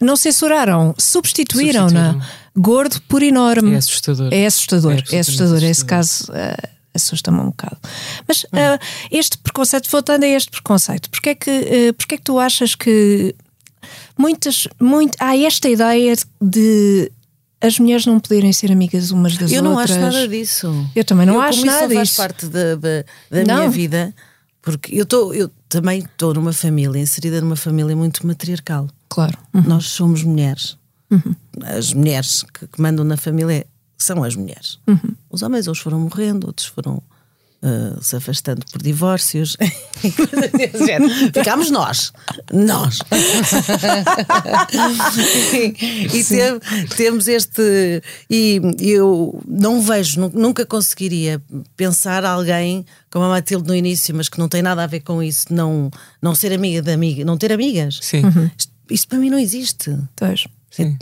Não 0.00 0.16
censuraram, 0.16 0.94
substituíram-na. 0.98 2.12
Substituíram. 2.12 2.38
Gordo 2.56 3.00
por 3.08 3.22
enorme. 3.22 3.74
É 3.74 3.76
assustador. 3.76 4.32
É 4.32 4.46
assustador. 4.46 4.92
É, 5.12 5.16
é 5.16 5.18
assustador. 5.20 5.62
Esse 5.62 5.84
caso 5.84 6.24
uh, 6.32 6.68
assusta-me 6.92 7.38
um 7.38 7.46
bocado. 7.46 7.78
Mas 8.26 8.44
hum. 8.44 8.78
este 9.10 9.38
preconceito, 9.38 9.88
voltando 9.88 10.24
a 10.24 10.28
este 10.28 10.50
preconceito, 10.50 11.08
porque 11.10 11.30
é 11.30 11.34
que, 11.36 11.50
uh, 11.50 11.94
porque 11.94 12.16
é 12.16 12.18
que 12.18 12.24
tu 12.24 12.40
achas 12.40 12.74
que 12.74 13.34
muitas, 14.16 14.66
muito, 14.80 15.16
há 15.20 15.36
esta 15.36 15.68
ideia 15.68 16.16
de 16.40 17.10
as 17.60 17.78
mulheres 17.78 18.06
não 18.06 18.20
poderem 18.20 18.52
ser 18.52 18.70
amigas 18.70 19.10
umas 19.10 19.36
das 19.36 19.50
eu 19.50 19.62
outras. 19.64 19.90
Eu 19.90 19.96
não 19.96 20.06
acho 20.08 20.14
nada 20.16 20.28
disso. 20.28 20.90
Eu 20.94 21.04
também 21.04 21.26
não 21.26 21.34
eu, 21.34 21.40
acho 21.40 21.64
nada 21.64 21.88
disso. 21.88 21.94
faz 21.96 22.16
parte 22.16 22.46
da, 22.46 22.74
da, 22.76 23.04
da 23.30 23.54
minha 23.54 23.70
vida, 23.70 24.14
porque 24.62 24.94
eu, 24.94 25.04
tô, 25.04 25.32
eu 25.32 25.50
também 25.68 26.00
estou 26.00 26.34
numa 26.34 26.52
família, 26.52 27.00
inserida 27.00 27.40
numa 27.40 27.56
família 27.56 27.96
muito 27.96 28.26
matriarcal. 28.26 28.88
Claro. 29.08 29.36
Uhum. 29.52 29.62
Nós 29.62 29.86
somos 29.86 30.22
mulheres. 30.22 30.76
Uhum. 31.10 31.34
As 31.62 31.92
mulheres 31.92 32.44
que, 32.54 32.66
que, 32.66 32.80
mandam 32.80 33.04
na 33.04 33.16
família 33.16 33.66
são 33.96 34.22
as 34.22 34.36
mulheres. 34.36 34.78
Uhum. 34.86 35.14
Os 35.30 35.42
homens, 35.42 35.66
uns 35.66 35.78
foram 35.78 35.98
morrendo, 36.00 36.46
outros 36.46 36.68
foram 36.68 37.02
uh, 37.62 38.02
se 38.02 38.16
afastando 38.16 38.64
por 38.70 38.82
divórcios. 38.82 39.56
Ficámos 41.34 41.70
nós. 41.70 42.12
Nós. 42.52 42.98
e 46.14 46.24
tem, 46.24 46.60
temos 46.96 47.28
este. 47.28 48.02
E 48.30 48.60
eu 48.80 49.40
não 49.46 49.80
vejo, 49.80 50.30
nunca 50.34 50.64
conseguiria 50.64 51.42
pensar 51.76 52.24
alguém 52.24 52.84
como 53.10 53.24
a 53.24 53.28
Matilde 53.28 53.66
no 53.66 53.74
início, 53.74 54.14
mas 54.14 54.28
que 54.28 54.38
não 54.38 54.48
tem 54.48 54.62
nada 54.62 54.84
a 54.84 54.86
ver 54.86 55.00
com 55.00 55.22
isso, 55.22 55.46
não, 55.50 55.90
não 56.20 56.34
ser 56.34 56.52
amiga 56.52 56.82
de 56.82 56.92
amiga, 56.92 57.24
não 57.24 57.38
ter 57.38 57.52
amigas. 57.52 57.98
Sim. 58.02 58.24
Uhum. 58.24 58.50
Isto, 58.56 58.72
isto, 58.90 59.08
para 59.08 59.18
mim 59.18 59.30
não 59.30 59.38
existe. 59.38 59.96
Pois. 60.14 60.46
Sim. 60.70 60.96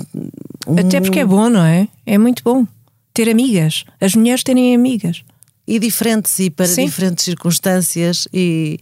Um... 0.66 0.78
Até 0.78 1.00
porque 1.00 1.20
é 1.20 1.24
bom, 1.24 1.48
não 1.48 1.62
é? 1.62 1.88
É 2.04 2.16
muito 2.16 2.42
bom 2.42 2.66
ter 3.12 3.30
amigas. 3.30 3.84
As 4.00 4.14
mulheres 4.14 4.42
terem 4.42 4.74
amigas 4.74 5.24
e 5.66 5.79
diferentes 5.79 6.38
e 6.38 6.50
para 6.50 6.66
Sim. 6.66 6.87
diferentes 6.87 7.24
circunstâncias 7.24 8.29
e, 8.33 8.79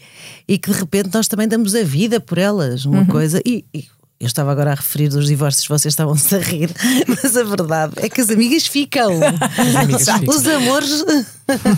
e 0.47 0.59
que 0.59 0.71
de 0.71 0.79
repente 0.79 1.11
nós 1.13 1.27
também 1.27 1.49
damos 1.49 1.75
a 1.75 1.83
vida 1.83 2.21
por 2.21 2.39
elas, 2.39 2.85
uma 2.85 3.01
uhum. 3.01 3.07
coisa. 3.07 3.41
E, 3.45 3.65
e, 3.73 3.87
eu 4.21 4.27
estava 4.27 4.53
agora 4.53 4.73
a 4.73 4.75
referir 4.75 5.09
dos 5.09 5.27
divórcios, 5.27 5.67
vocês 5.67 5.93
estavam-se 5.93 6.35
a 6.35 6.39
rir, 6.39 6.71
mas 7.09 7.37
a 7.37 7.43
verdade 7.43 7.95
é 7.97 8.09
que 8.09 8.21
as 8.21 8.31
amigas 8.31 8.67
ficam. 8.67 9.11
As 9.59 9.75
amigas 9.75 10.09
ficam. 10.09 10.35
Os 10.35 10.47
amores. 10.47 11.05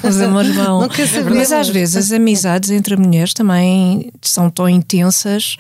Os 0.08 0.20
amores 0.20 0.54
vão. 0.54 0.86
mas 1.34 1.50
às 1.50 1.68
vezes 1.68 1.96
as 1.96 2.12
amizades 2.12 2.70
entre 2.70 2.96
mulheres 2.96 3.32
também 3.32 4.12
são 4.20 4.50
tão 4.50 4.68
intensas 4.68 5.56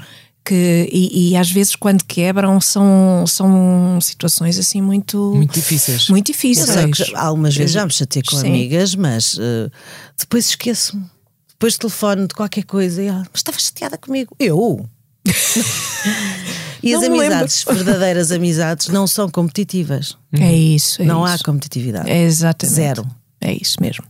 que, 0.46 0.88
e, 0.92 1.30
e, 1.30 1.36
às 1.36 1.50
vezes 1.50 1.74
quando 1.74 2.04
quebram 2.04 2.60
são, 2.60 3.24
são 3.26 3.98
situações 4.00 4.58
assim 4.58 4.80
muito 4.80 5.32
muito 5.34 5.52
difíceis. 5.52 6.08
muito 6.08 6.26
difíceis. 6.26 7.12
Algumas 7.14 7.56
vezes 7.56 7.72
já 7.72 7.84
me 7.84 7.92
chatei 7.92 8.22
com 8.22 8.36
Sim. 8.36 8.48
amigas 8.48 8.94
mas 8.94 9.34
uh, 9.34 9.70
depois 10.16 10.46
esqueço-me. 10.46 11.04
Depois 11.48 11.76
telefone 11.76 12.28
de 12.28 12.34
qualquer 12.34 12.64
coisa 12.64 13.02
e 13.02 13.06
ela, 13.06 13.26
mas 13.32 13.40
estava 13.40 13.58
chateada 13.58 13.98
comigo. 13.98 14.34
Eu? 14.38 14.88
E 16.82 16.94
as 16.94 17.02
amizades 17.02 17.64
verdadeiras 17.64 18.30
amizades 18.30 18.88
não 18.88 19.08
são 19.08 19.28
competitivas. 19.28 20.16
É 20.32 20.52
isso 20.52 21.02
é 21.02 21.04
não 21.04 21.24
isso. 21.24 21.34
há 21.34 21.44
competitividade. 21.44 22.08
É 22.08 22.22
exatamente. 22.22 22.76
Zero. 22.76 23.06
É 23.40 23.52
isso 23.52 23.78
mesmo. 23.80 24.04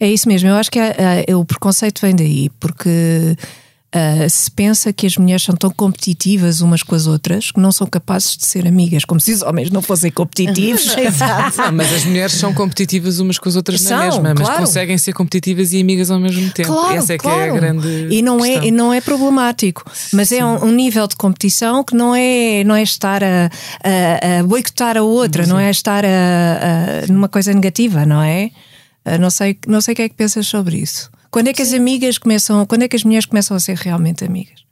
É 0.00 0.08
isso 0.08 0.26
mesmo. 0.26 0.48
Eu 0.48 0.54
acho 0.54 0.70
que 0.70 0.78
o 1.34 1.44
preconceito 1.44 2.00
vem 2.00 2.16
daí 2.16 2.48
porque 2.58 3.36
Uh, 3.88 4.28
se 4.28 4.50
pensa 4.50 4.92
que 4.92 5.06
as 5.06 5.16
mulheres 5.16 5.42
são 5.42 5.56
tão 5.56 5.70
competitivas 5.70 6.60
umas 6.60 6.82
com 6.82 6.94
as 6.94 7.06
outras 7.06 7.50
que 7.50 7.58
não 7.58 7.72
são 7.72 7.86
capazes 7.86 8.36
de 8.36 8.44
ser 8.44 8.66
amigas, 8.66 9.02
como 9.02 9.18
se 9.18 9.32
os 9.32 9.40
homens 9.40 9.70
não 9.70 9.80
fossem 9.80 10.10
competitivos. 10.10 10.84
Não, 11.56 11.72
mas 11.72 11.92
as 11.92 12.04
mulheres 12.04 12.32
são 12.32 12.52
competitivas 12.52 13.18
umas 13.18 13.38
com 13.38 13.48
as 13.48 13.56
outras 13.56 13.80
são, 13.80 13.96
na 13.96 14.04
mesma, 14.04 14.34
mas 14.34 14.46
claro. 14.46 14.60
conseguem 14.60 14.98
ser 14.98 15.14
competitivas 15.14 15.72
e 15.72 15.80
amigas 15.80 16.10
ao 16.10 16.18
mesmo 16.20 16.50
tempo. 16.50 16.68
Claro, 16.68 16.96
Essa 16.96 17.14
é 17.14 17.18
claro. 17.18 17.38
que 17.38 17.44
é 17.44 17.50
a 17.50 17.54
grande. 17.54 18.08
E 18.10 18.20
não, 18.20 18.44
é, 18.44 18.70
não 18.70 18.92
é 18.92 19.00
problemático, 19.00 19.84
mas 20.12 20.30
é 20.32 20.36
Sim. 20.36 20.42
é 20.42 20.44
um, 20.44 20.66
um, 20.66 20.72
nível 20.72 21.06
de 21.06 21.16
competição 21.16 21.82
que 21.82 21.94
não 21.94 22.14
é, 22.14 22.62
não 22.64 22.74
é 22.74 22.82
estar 22.82 23.24
a, 23.24 23.50
a, 23.82 24.40
a 24.40 24.42
boicotar 24.42 24.98
a 24.98 25.02
outra, 25.02 25.44
Sim. 25.44 25.50
não 25.50 25.58
é 25.58 25.70
estar 25.70 26.04
a, 26.04 26.08
a, 26.08 27.06
numa 27.10 27.28
coisa 27.28 27.52
negativa, 27.54 28.04
não 28.04 28.22
é? 28.22 28.50
Não 29.18 29.30
sei, 29.30 29.56
não 29.66 29.80
sei 29.80 29.92
o 29.92 29.96
que 29.96 30.02
é 30.02 30.08
que 30.10 30.14
pensas 30.14 30.46
sobre 30.46 30.76
isso. 30.76 31.10
Quando 31.30 31.48
é 31.48 31.52
que 31.52 31.62
as 31.62 31.72
amigas 31.72 32.18
começam, 32.18 32.64
quando 32.66 32.82
é 32.82 32.88
que 32.88 32.96
as 32.96 33.04
mulheres 33.04 33.26
começam 33.26 33.56
a 33.56 33.60
ser 33.60 33.76
realmente 33.76 34.24
amigas? 34.24 34.64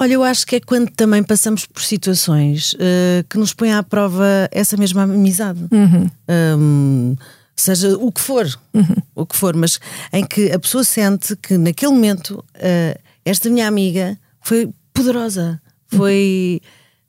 Olha, 0.00 0.12
eu 0.12 0.22
acho 0.22 0.46
que 0.46 0.56
é 0.56 0.60
quando 0.60 0.90
também 0.90 1.24
passamos 1.24 1.66
por 1.66 1.82
situações 1.82 2.74
uh, 2.74 3.24
que 3.28 3.36
nos 3.36 3.52
põem 3.52 3.72
à 3.72 3.82
prova 3.82 4.48
essa 4.52 4.76
mesma 4.76 5.02
amizade. 5.02 5.60
Uhum. 5.72 6.08
Um, 6.56 7.16
seja 7.56 7.96
o 7.98 8.12
que 8.12 8.20
for, 8.20 8.46
uhum. 8.72 8.94
o 9.16 9.26
que 9.26 9.34
for, 9.34 9.56
mas 9.56 9.80
em 10.12 10.24
que 10.24 10.52
a 10.52 10.58
pessoa 10.58 10.84
sente 10.84 11.34
que 11.36 11.58
naquele 11.58 11.90
momento 11.90 12.44
uh, 12.54 13.00
esta 13.24 13.50
minha 13.50 13.66
amiga 13.66 14.16
foi 14.40 14.70
poderosa, 14.94 15.60
foi 15.88 16.60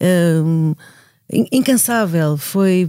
uhum. 0.01 0.73
um, 1.31 1.45
incansável, 1.51 2.37
foi 2.37 2.87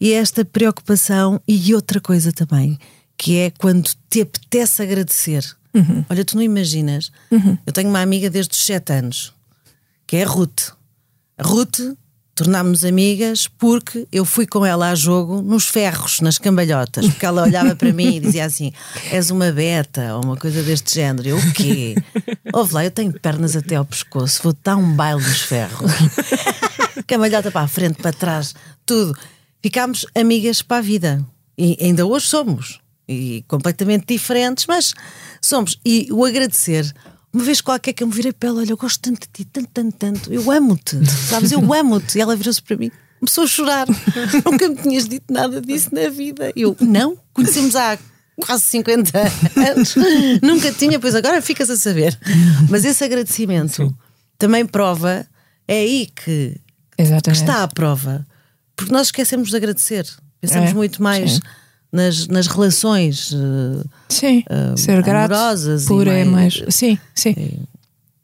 e 0.00 0.12
esta 0.12 0.44
preocupação 0.44 1.40
e 1.48 1.74
outra 1.74 2.00
coisa 2.00 2.30
também 2.32 2.78
que 3.20 3.36
é 3.36 3.50
quando 3.50 3.90
te 4.08 4.22
apetece 4.22 4.82
agradecer. 4.82 5.44
Uhum. 5.74 6.02
Olha, 6.08 6.24
tu 6.24 6.36
não 6.36 6.42
imaginas. 6.42 7.12
Uhum. 7.30 7.58
Eu 7.66 7.72
tenho 7.72 7.90
uma 7.90 8.00
amiga 8.00 8.30
desde 8.30 8.54
os 8.54 8.64
7 8.64 8.94
anos, 8.94 9.34
que 10.06 10.16
é 10.16 10.24
a 10.24 10.26
Ruth. 10.26 10.70
A 11.36 11.46
Ruth 11.46 11.80
tornámos-nos 12.34 12.82
amigas 12.82 13.46
porque 13.46 14.08
eu 14.10 14.24
fui 14.24 14.46
com 14.46 14.64
ela 14.64 14.88
a 14.88 14.94
jogo 14.94 15.42
nos 15.42 15.66
ferros, 15.66 16.22
nas 16.22 16.38
cambalhotas, 16.38 17.08
porque 17.08 17.26
ela 17.26 17.42
olhava 17.42 17.76
para 17.76 17.92
mim 17.92 18.16
e 18.16 18.20
dizia 18.20 18.46
assim: 18.46 18.72
És 19.12 19.30
uma 19.30 19.52
beta 19.52 20.16
ou 20.16 20.24
uma 20.24 20.36
coisa 20.38 20.62
deste 20.62 20.94
género. 20.94 21.28
Eu, 21.28 21.36
o 21.36 21.52
quê? 21.52 21.96
Ouve 22.54 22.72
lá, 22.72 22.84
eu 22.86 22.90
tenho 22.90 23.12
pernas 23.12 23.54
até 23.54 23.76
ao 23.76 23.84
pescoço, 23.84 24.40
vou 24.42 24.56
dar 24.64 24.78
um 24.78 24.94
baile 24.94 25.20
nos 25.20 25.42
ferros. 25.42 25.92
Cambalhota 27.06 27.50
para 27.50 27.66
a 27.66 27.68
frente, 27.68 28.00
para 28.00 28.14
trás, 28.14 28.54
tudo. 28.86 29.14
Ficámos 29.62 30.06
amigas 30.14 30.62
para 30.62 30.78
a 30.78 30.80
vida. 30.80 31.22
E 31.58 31.76
ainda 31.82 32.06
hoje 32.06 32.26
somos 32.26 32.80
e 33.10 33.44
completamente 33.48 34.06
diferentes, 34.06 34.66
mas 34.66 34.94
somos. 35.42 35.78
E 35.84 36.06
o 36.12 36.24
agradecer, 36.24 36.94
uma 37.32 37.42
vez 37.42 37.60
qualquer 37.60 37.92
que 37.92 38.04
eu 38.04 38.06
me 38.06 38.12
virei 38.12 38.32
para 38.32 38.50
ela, 38.50 38.60
olha, 38.60 38.70
eu 38.70 38.76
gosto 38.76 39.00
tanto 39.00 39.22
de 39.22 39.28
ti, 39.32 39.44
tanto, 39.44 39.68
tanto, 39.74 39.96
tanto, 39.96 40.32
eu 40.32 40.48
amo-te, 40.50 41.04
sabes? 41.28 41.50
Eu 41.50 41.74
amo-te. 41.74 42.18
E 42.18 42.20
ela 42.20 42.36
virou-se 42.36 42.62
para 42.62 42.76
mim, 42.76 42.90
começou 43.18 43.44
a 43.44 43.46
chorar. 43.48 43.86
Nunca 44.46 44.68
me 44.68 44.76
tinhas 44.76 45.08
dito 45.08 45.32
nada 45.32 45.60
disso 45.60 45.88
na 45.92 46.08
vida. 46.08 46.52
Eu, 46.54 46.76
não, 46.80 47.18
conhecemos 47.32 47.74
há 47.74 47.98
quase 48.40 48.62
50 48.62 49.18
anos, 49.56 49.94
nunca 50.40 50.72
tinha, 50.72 50.98
pois 50.98 51.14
agora 51.14 51.42
ficas 51.42 51.68
a 51.68 51.76
saber. 51.76 52.18
Mas 52.70 52.86
esse 52.86 53.04
agradecimento 53.04 53.88
Sim. 53.88 53.94
também 54.38 54.64
prova, 54.64 55.26
é 55.68 55.74
aí 55.80 56.06
que, 56.06 56.56
que, 56.96 57.30
está 57.30 57.64
a 57.64 57.68
prova. 57.68 58.26
Porque 58.74 58.92
nós 58.92 59.08
esquecemos 59.08 59.50
de 59.50 59.56
agradecer. 59.56 60.06
Pensamos 60.40 60.70
é, 60.70 60.74
muito 60.74 61.02
mais. 61.02 61.32
Sim 61.32 61.40
nas, 61.92 62.28
nas 62.28 62.46
relações 62.46 63.32
uh, 63.32 63.84
sim, 64.08 64.44
uh, 64.50 64.78
ser 64.78 65.04
amorosas 65.08 65.86
por 65.86 66.06
é 66.06 66.24
mais, 66.24 66.62
sim, 66.68 66.98
sim. 67.14 67.34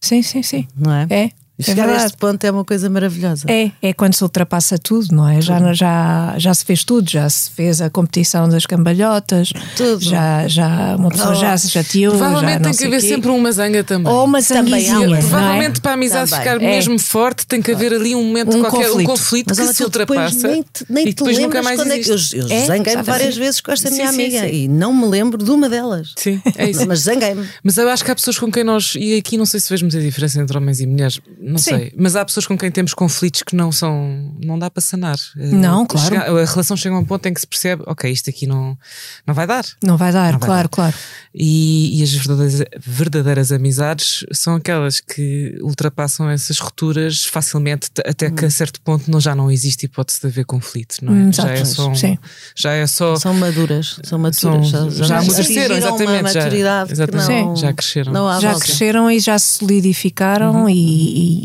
sim, 0.00 0.22
sim, 0.22 0.42
sim. 0.42 0.68
Não 0.76 0.92
é? 0.92 1.06
É. 1.10 1.30
E 1.58 1.64
chegar 1.64 1.88
é 1.88 1.92
a 1.92 2.04
este 2.04 2.18
ponto 2.18 2.44
é 2.44 2.50
uma 2.50 2.64
coisa 2.64 2.90
maravilhosa. 2.90 3.46
É, 3.48 3.70
é 3.80 3.92
quando 3.94 4.14
se 4.14 4.22
ultrapassa 4.22 4.78
tudo, 4.78 5.14
não 5.14 5.26
é? 5.26 5.40
Já, 5.40 5.72
já, 5.72 6.34
já 6.36 6.52
se 6.52 6.64
fez 6.64 6.84
tudo, 6.84 7.10
já 7.10 7.28
se 7.30 7.50
fez 7.50 7.80
a 7.80 7.88
competição 7.88 8.46
das 8.46 8.66
cambalhotas, 8.66 9.52
tudo. 9.74 10.04
Já, 10.04 10.46
já 10.46 10.96
uma 10.96 11.08
pessoa 11.08 11.30
oh. 11.30 11.34
já 11.34 11.56
se 11.56 11.70
chateou. 11.70 12.16
Provavelmente 12.16 12.62
tem 12.62 12.74
que 12.74 12.84
haver 12.84 13.00
quê. 13.00 13.08
sempre 13.08 13.30
uma 13.30 13.50
zanga 13.52 13.82
também. 13.82 14.12
Ou 14.12 14.24
uma 14.24 14.40
zanguinha. 14.40 15.16
É? 15.16 15.20
Provavelmente 15.20 15.80
para 15.80 15.92
a 15.92 15.94
amizade 15.94 16.30
também. 16.30 16.44
ficar 16.44 16.62
é. 16.62 16.70
mesmo 16.70 16.98
forte 16.98 17.46
tem 17.46 17.62
que 17.62 17.72
haver 17.72 17.94
ali 17.94 18.14
um 18.14 18.22
momento 18.22 18.54
um 18.54 18.60
qualquer, 18.60 18.88
conflito. 18.88 19.00
um 19.00 19.12
conflito 19.12 19.54
Mas, 19.56 19.68
que 19.68 19.74
se 19.74 19.84
ultrapassa 19.84 20.48
nem 20.48 20.62
te, 20.62 20.86
nem 20.88 21.08
e 21.08 21.14
depois 21.14 21.38
nunca 21.38 21.62
mais 21.62 21.80
é 21.80 21.98
existe. 21.98 22.36
É 22.36 22.40
eu, 22.40 22.48
eu 22.48 22.66
zanguei-me 22.66 23.02
várias 23.02 23.36
vezes 23.36 23.60
com 23.60 23.72
esta 23.72 23.88
sim, 23.88 23.94
minha 23.94 24.12
sim, 24.12 24.14
amiga 24.14 24.40
sim. 24.40 24.54
e 24.54 24.68
não 24.68 24.92
me 24.92 25.06
lembro 25.06 25.42
de 25.42 25.50
uma 25.50 25.68
delas. 25.68 26.12
Sim, 26.16 26.40
é 26.54 26.68
isso. 26.68 26.86
Mas 26.86 27.00
zanguei-me. 27.00 27.46
Mas 27.62 27.78
eu 27.78 27.88
acho 27.88 28.04
que 28.04 28.10
há 28.10 28.14
pessoas 28.14 28.38
com 28.38 28.50
quem 28.50 28.62
nós, 28.62 28.94
e 28.96 29.16
aqui 29.16 29.38
não 29.38 29.46
sei 29.46 29.58
se 29.58 29.70
vejo 29.70 29.84
muita 29.84 30.00
diferença 30.00 30.40
entre 30.40 30.56
homens 30.56 30.80
e 30.80 30.86
mulheres, 30.86 31.20
não 31.46 31.58
sei, 31.58 31.92
mas 31.96 32.16
há 32.16 32.24
pessoas 32.24 32.44
com 32.44 32.58
quem 32.58 32.72
temos 32.72 32.92
conflitos 32.92 33.44
que 33.44 33.54
não 33.54 33.70
são. 33.70 34.34
não 34.42 34.58
dá 34.58 34.68
para 34.68 34.80
sanar. 34.80 35.16
Eh, 35.36 35.46
não, 35.46 35.86
claro. 35.86 36.08
Chega, 36.08 36.22
a 36.22 36.44
relação 36.44 36.76
chega 36.76 36.96
a 36.96 36.98
um 36.98 37.04
ponto 37.04 37.24
em 37.26 37.32
que 37.32 37.40
se 37.40 37.46
percebe, 37.46 37.84
ok, 37.86 38.10
isto 38.10 38.28
aqui 38.28 38.48
não, 38.48 38.76
não 39.24 39.32
vai 39.32 39.46
dar. 39.46 39.64
Não 39.80 39.96
vai 39.96 40.12
dar, 40.12 40.32
não 40.32 40.40
vai 40.40 40.48
claro, 40.48 40.62
dar. 40.64 40.68
claro. 40.68 40.96
E, 41.32 42.00
e, 42.00 42.02
as 42.02 42.12
verdadeiras, 42.12 42.64
verdadeiras 42.84 43.52
amizades 43.52 44.24
são 44.32 44.56
aquelas 44.56 45.00
que 45.00 45.56
ultrapassam 45.60 46.28
essas 46.28 46.58
rupturas 46.58 47.24
facilmente, 47.24 47.90
até 48.04 48.28
que 48.28 48.44
a 48.44 48.48
hum. 48.48 48.50
certo 48.50 48.80
ponto 48.80 49.08
não, 49.08 49.20
já 49.20 49.34
não 49.34 49.48
existe 49.48 49.86
hipótese 49.86 50.20
de 50.20 50.26
haver 50.26 50.44
conflito, 50.44 50.96
não 51.02 51.12
é? 51.12 51.16
Hum, 51.16 51.32
já, 51.32 51.48
é 51.48 51.64
só, 51.64 51.94
sim. 51.94 52.18
já 52.56 52.72
é 52.72 52.86
só. 52.88 53.14
São 53.14 53.34
maduras, 53.34 54.00
são 54.02 54.18
maduras. 54.18 54.68
São, 54.68 54.90
já, 54.90 55.04
já 55.04 55.18
amadureceram, 55.18 55.76
exatamente. 55.76 56.32
Já, 56.32 56.86
exatamente. 56.90 57.28
Não, 57.28 57.56
já 57.56 57.72
cresceram. 57.72 58.12
já 58.12 58.50
volta. 58.50 58.64
cresceram 58.64 59.10
e 59.10 59.20
já 59.20 59.38
se 59.38 59.58
solidificaram 59.58 60.62
uhum. 60.62 60.68
e, 60.68 60.74
e 60.74 61.35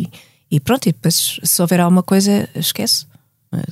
e 0.49 0.59
pronto, 0.59 0.87
e 0.87 0.91
depois 0.91 1.39
se 1.43 1.61
houver 1.61 1.79
alguma 1.79 2.03
coisa, 2.03 2.49
esquece. 2.55 3.05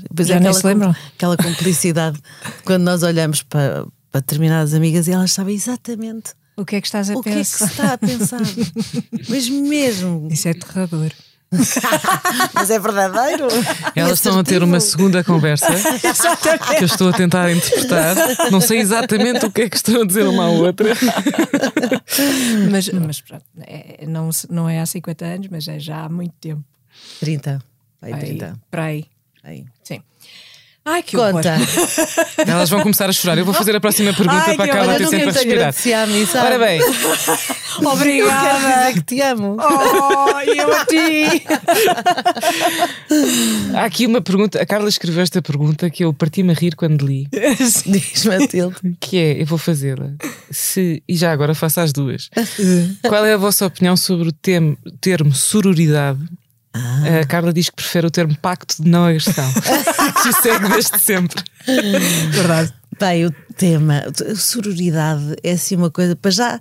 Depois 0.10 0.28
Já 0.28 0.36
é 0.36 0.40
nem 0.40 0.54
se 0.54 0.66
lembram. 0.66 0.96
aquela 1.16 1.38
cumplicidade 1.38 2.20
quando 2.66 2.84
nós 2.84 3.02
olhamos 3.04 3.44
para, 3.44 3.86
para 4.12 4.22
determinadas 4.22 4.74
amigas 4.74 5.08
e 5.08 5.12
elas 5.12 5.32
sabem 5.32 5.56
exatamente 5.56 6.34
o 6.58 6.66
que 6.66 6.76
é 6.76 6.82
que 6.82 6.88
estás 6.88 7.10
a 7.10 7.14
o 7.14 7.24
pensar. 7.24 7.30
O 7.30 7.34
que 7.34 7.40
é 7.40 7.44
que 7.44 7.58
se 7.58 7.64
está 7.64 7.94
a 7.94 7.98
pensar? 7.98 8.42
Mas 9.30 9.48
mesmo. 9.50 10.28
Isso 10.30 10.48
é 10.48 10.52
aterrador. 10.52 11.12
Mas 12.54 12.70
é 12.70 12.78
verdadeiro. 12.80 13.48
Elas 13.96 14.20
estão 14.20 14.38
a 14.38 14.44
ter 14.44 14.62
uma 14.62 14.80
segunda 14.80 15.24
conversa 15.24 15.68
que 16.78 16.84
eu 16.84 16.86
estou 16.86 17.10
a 17.10 17.14
tentar 17.14 17.52
interpretar. 17.52 18.16
Não 18.52 18.62
sei 18.62 18.80
exatamente 18.80 19.46
o 19.46 19.52
que 19.52 19.64
é 19.64 19.70
que 19.70 19.76
estão 19.76 20.02
a 20.02 20.06
dizer 20.06 20.28
uma 20.28 20.46
à 20.46 20.50
outra. 20.50 20.90
Mas, 22.70 22.90
mas 22.90 23.22
pronto, 23.22 23.46
é, 23.62 24.06
não, 24.08 24.30
não 24.50 24.70
é 24.70 24.80
há 24.80 24.86
50 24.86 25.26
anos, 25.26 25.48
mas 25.50 25.68
é 25.68 25.80
já 25.80 26.04
há 26.04 26.10
muito 26.10 26.34
tempo. 26.40 26.64
30. 27.20 27.62
Aí, 28.02 28.16
30. 28.16 28.60
Para 28.70 28.84
aí. 28.86 29.06
aí. 29.44 29.66
Sim. 29.84 30.02
Ai, 30.86 31.04
que 31.04 31.16
horror. 31.18 31.34
Conta. 31.34 31.56
Elas 32.48 32.70
vão 32.70 32.82
começar 32.82 33.10
a 33.10 33.14
chorar. 33.14 33.38
Eu 33.38 33.46
vou 33.46 33.54
fazer 33.54 33.76
a 33.76 33.80
próxima 33.80 34.14
pergunta 34.14 34.44
Ai, 34.48 34.56
para 34.56 34.66
a 34.66 34.68
Carla 34.68 34.94
horror. 34.94 34.98
ter 34.98 35.04
Eu 35.04 35.10
sempre 35.10 35.30
a 35.30 35.32
respirar. 35.32 35.70
a? 35.70 35.74
Ora 36.44 36.60
bem, 36.60 36.80
Quero 37.80 37.92
Obrigada. 37.92 38.58
dizer 38.90 38.94
que 38.94 39.02
te 39.04 39.22
amo. 39.22 39.58
Oh, 39.60 40.40
e 40.42 40.58
eu 40.58 40.74
a 40.76 40.86
ti. 40.86 41.44
há 43.76 43.86
aqui 43.86 44.06
uma 44.06 44.22
pergunta. 44.22 44.62
A 44.62 44.66
Carla 44.66 44.90
escreveu 44.90 45.22
esta 45.22 45.42
pergunta 45.42 45.90
que 45.90 46.04
eu 46.04 46.14
parti-me 46.14 46.52
a 46.52 46.56
rir 46.56 46.76
quando 46.76 47.06
li. 47.06 47.28
Diz 47.86 48.26
Matilde. 48.26 48.76
Que 49.00 49.18
é, 49.18 49.42
eu 49.42 49.46
vou 49.46 49.58
fazê-la. 49.58 50.12
Se, 50.52 51.02
e 51.08 51.16
já 51.16 51.32
agora 51.32 51.56
faço 51.56 51.80
as 51.80 51.94
duas. 51.94 52.30
Qual 53.08 53.26
é 53.26 53.34
a 53.34 53.38
vossa 53.38 53.66
opinião 53.66 53.96
sobre 53.96 54.30
o 54.30 54.32
termo, 54.32 54.78
termo 55.00 55.34
sororidade? 55.34 56.20
A 56.74 57.26
Carla 57.26 57.52
diz 57.52 57.70
que 57.70 57.76
prefere 57.76 58.08
o 58.08 58.12
termo 58.12 58.38
pacto 58.38 58.82
de 58.82 58.90
não 58.90 59.06
agressão. 59.06 59.52
que 60.22 60.30
o 60.30 60.34
segue 60.42 60.70
desde 60.70 61.00
sempre. 61.00 61.44
Verdade. 62.30 62.74
Bem, 63.00 63.26
o 63.26 63.32
tema, 63.56 64.04
sororidade 64.36 65.36
é 65.44 65.52
assim 65.52 65.76
uma 65.76 65.90
coisa, 65.90 66.16
para 66.16 66.32
já 66.32 66.60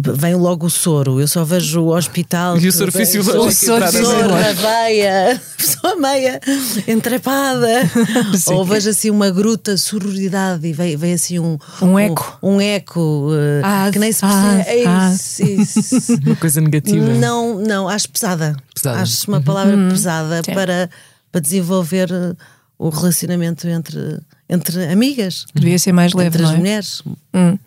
vem 0.00 0.34
logo 0.34 0.66
o 0.66 0.70
soro. 0.70 1.20
Eu 1.20 1.28
só 1.28 1.44
vejo 1.44 1.80
o 1.80 1.96
hospital. 1.96 2.58
E 2.58 2.68
o 2.68 2.72
soro 2.72 2.92
fisiológico 2.92 3.46
O 3.46 3.52
soro, 3.52 3.90
soro 3.90 4.28
na 4.28 4.40
na 4.40 4.52
veia, 4.52 5.40
pessoa 5.56 5.96
meia 5.96 6.40
entrepada. 6.86 7.68
Ou 8.48 8.64
vejo 8.64 8.90
assim 8.90 9.10
uma 9.10 9.30
gruta, 9.30 9.76
sororidade, 9.76 10.66
e 10.66 10.72
vem, 10.72 10.96
vem 10.96 11.12
assim 11.14 11.38
um, 11.38 11.58
Um 11.80 11.98
eco. 11.98 12.38
Um, 12.42 12.60
eco 12.60 13.30
eh, 13.32 13.60
Ah, 13.64 13.88
que 13.92 13.98
nem 13.98 14.12
se 14.12 14.24
ah, 14.24 14.28
percebe. 14.28 14.80
É 14.80 14.86
ah. 14.86 15.12
isso, 15.12 15.42
isso. 15.44 16.12
Uma 16.26 16.36
coisa 16.36 16.60
negativa. 16.60 17.06
Não, 17.14 17.58
não, 17.58 17.88
acho 17.88 18.08
pesada. 18.08 18.56
Pesada. 18.74 19.00
Acho 19.00 19.28
uma 19.28 19.40
palavra 19.40 19.76
pesada 19.88 20.42
Sim. 20.44 20.54
para, 20.54 20.90
para 21.30 21.40
desenvolver 21.40 22.10
eh, 22.10 22.34
o 22.78 22.88
relacionamento 22.90 23.66
entre, 23.68 24.20
entre 24.48 24.84
amigas, 24.86 25.46
Devia 25.54 25.78
ser 25.78 25.92
mais 25.92 26.12
leve, 26.12 26.28
entre 26.28 26.42
não 26.42 26.48
as 26.50 26.54
é? 26.54 26.58
mulheres. 26.58 27.02
Hum. 27.34 27.58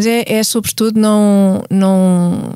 Mas 0.00 0.06
é, 0.06 0.24
é 0.26 0.42
sobretudo 0.42 0.98
não. 0.98 1.62
não 1.70 2.54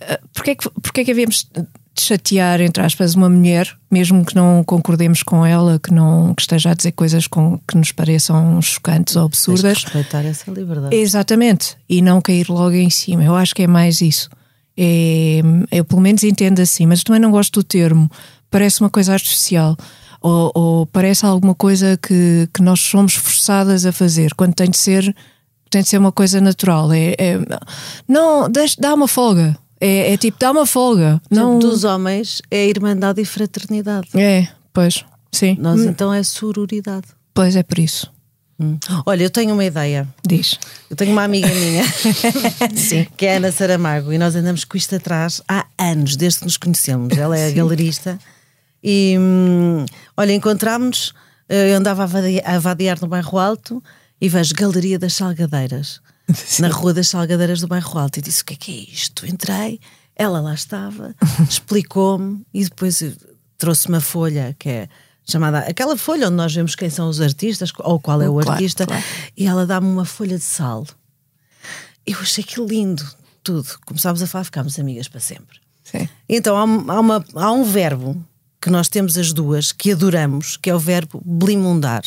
Ah, 0.00 0.18
Porquê 0.32 0.52
é 0.52 0.54
que, 0.54 0.70
porquê 0.70 1.00
é 1.02 1.04
que 1.04 1.10
havíamos 1.10 1.46
de 1.94 2.02
chatear, 2.02 2.60
entre 2.60 2.82
aspas, 2.82 3.14
uma 3.14 3.28
mulher, 3.28 3.70
mesmo 3.90 4.24
que 4.24 4.34
não 4.34 4.64
concordemos 4.64 5.22
com 5.22 5.46
ela, 5.46 5.78
que, 5.78 5.92
não, 5.92 6.34
que 6.34 6.42
esteja 6.42 6.70
a 6.70 6.74
dizer 6.74 6.92
coisas 6.92 7.26
com, 7.28 7.58
que 7.68 7.76
nos 7.76 7.92
pareçam 7.92 8.60
chocantes 8.60 9.14
ou 9.14 9.28
Tens 9.28 9.38
absurdas? 9.38 9.84
respeitar 9.84 10.24
essa 10.24 10.50
liberdade. 10.50 10.96
Exatamente. 10.96 11.76
E 11.88 12.02
não 12.02 12.20
cair 12.20 12.48
logo 12.48 12.74
em 12.74 12.90
cima. 12.90 13.22
Eu 13.22 13.36
acho 13.36 13.54
que 13.54 13.62
é 13.62 13.66
mais 13.66 14.00
isso. 14.00 14.28
É, 14.76 15.40
eu 15.70 15.84
pelo 15.84 16.00
menos 16.00 16.24
entendo 16.24 16.60
assim, 16.60 16.84
mas 16.84 17.04
também 17.04 17.20
não 17.20 17.30
gosto 17.30 17.60
do 17.60 17.64
termo. 17.64 18.10
Parece 18.50 18.80
uma 18.80 18.90
coisa 18.90 19.12
artificial. 19.12 19.76
Ou, 20.20 20.50
ou 20.54 20.86
parece 20.86 21.24
alguma 21.26 21.54
coisa 21.54 21.96
que, 21.96 22.48
que 22.52 22.62
nós 22.62 22.80
somos 22.80 23.14
forçadas 23.14 23.84
a 23.84 23.92
fazer, 23.92 24.32
quando 24.34 24.54
tem 24.54 24.70
de 24.70 24.78
ser, 24.78 25.14
tem 25.74 25.82
de 25.82 25.88
ser 25.88 25.98
uma 25.98 26.12
coisa 26.12 26.40
natural. 26.40 26.92
É, 26.92 27.14
é- 27.18 27.38
não, 28.08 28.48
deixa, 28.48 28.76
dá 28.78 28.94
uma 28.94 29.08
folga. 29.08 29.58
É, 29.80 30.12
é 30.12 30.16
tipo, 30.16 30.38
dá 30.38 30.50
uma 30.52 30.64
folga. 30.64 31.20
Não, 31.30 31.58
Dos 31.58 31.82
homens 31.84 32.40
é 32.50 32.66
irmandade 32.68 33.20
e 33.20 33.24
fraternidade. 33.24 34.08
É, 34.14 34.48
pois, 34.72 35.04
sim. 35.32 35.56
Nós 35.58 35.80
Hum, 35.80 35.88
então 35.90 36.14
é 36.14 36.22
sororidade. 36.22 37.06
Pois 37.34 37.56
é 37.56 37.62
por 37.64 37.78
isso. 37.80 38.12
Hum. 38.58 38.78
Olha, 39.04 39.24
eu 39.24 39.30
tenho 39.30 39.52
uma 39.52 39.64
ideia. 39.64 40.06
Diz. 40.24 40.60
Eu 40.88 40.94
tenho 40.94 41.10
uma 41.10 41.24
amiga 41.24 41.48
minha, 41.48 41.82
que 43.16 43.26
é 43.26 43.34
a 43.34 43.36
Ana 43.38 43.50
Saramago, 43.50 44.12
e 44.12 44.16
nós 44.18 44.36
andamos 44.36 44.64
com 44.64 44.76
isto 44.76 44.94
atrás 44.94 45.42
há 45.48 45.66
anos, 45.76 46.14
desde 46.16 46.38
que 46.38 46.44
nos 46.44 46.56
conhecemos. 46.56 47.16
Ela 47.18 47.36
é 47.36 47.48
a 47.48 47.52
galerista. 47.52 48.16
E 48.82 49.16
hum, 49.18 49.84
olha, 50.16 50.32
encontramos-nos, 50.32 51.12
eh, 51.48 51.72
eu 51.72 51.76
andava 51.76 52.04
a 52.04 52.06
vadi- 52.06 52.42
a 52.44 52.58
vadiar 52.60 52.98
no 53.02 53.08
bairro 53.08 53.38
Alto 53.38 53.82
e 54.20 54.28
vejo 54.28 54.54
Galeria 54.54 54.98
das 54.98 55.14
Salgadeiras, 55.14 56.00
na 56.60 56.68
Rua 56.68 56.94
das 56.94 57.08
Salgadeiras 57.08 57.60
do 57.60 57.66
bairro 57.68 57.98
Alto. 57.98 58.18
E 58.18 58.22
disse: 58.22 58.42
O 58.42 58.44
que 58.46 58.54
é 58.54 58.56
que 58.56 58.72
é 58.72 58.92
isto? 58.92 59.26
Entrei, 59.26 59.80
ela 60.16 60.40
lá 60.40 60.54
estava, 60.54 61.14
explicou-me 61.48 62.44
e 62.52 62.64
depois 62.64 63.02
trouxe 63.58 63.88
uma 63.88 64.00
folha 64.00 64.54
que 64.58 64.68
é. 64.68 64.88
Chamada 65.26 65.60
aquela 65.60 65.96
folha 65.96 66.26
onde 66.26 66.36
nós 66.36 66.54
vemos 66.54 66.74
quem 66.74 66.90
são 66.90 67.08
os 67.08 67.18
artistas 67.18 67.72
ou 67.78 67.98
qual 67.98 68.20
é 68.20 68.28
o 68.28 68.34
Claro, 68.34 68.50
artista, 68.50 68.84
claro. 68.86 69.02
e 69.34 69.46
ela 69.46 69.64
dá-me 69.64 69.86
uma 69.86 70.04
folha 70.04 70.36
de 70.36 70.44
sal. 70.44 70.86
Eu 72.06 72.18
achei 72.20 72.44
que 72.44 72.60
lindo, 72.60 73.02
tudo. 73.42 73.66
Começámos 73.86 74.22
a 74.22 74.26
falar, 74.26 74.44
ficámos 74.44 74.78
amigas 74.78 75.08
para 75.08 75.20
sempre. 75.20 75.58
Sim. 75.82 76.06
Então 76.28 76.54
há, 76.58 76.64
um- 76.64 76.90
há 76.90 77.00
uma- 77.00 77.24
há 77.36 77.52
um 77.52 77.64
verbo 77.64 78.22
que 78.60 78.68
nós 78.68 78.86
temos 78.90 79.16
as 79.16 79.32
duas 79.32 79.72
que 79.72 79.92
adoramos, 79.92 80.58
que 80.58 80.68
é 80.68 80.74
o 80.74 80.78
verbo 80.78 81.22
blimundar. 81.24 82.02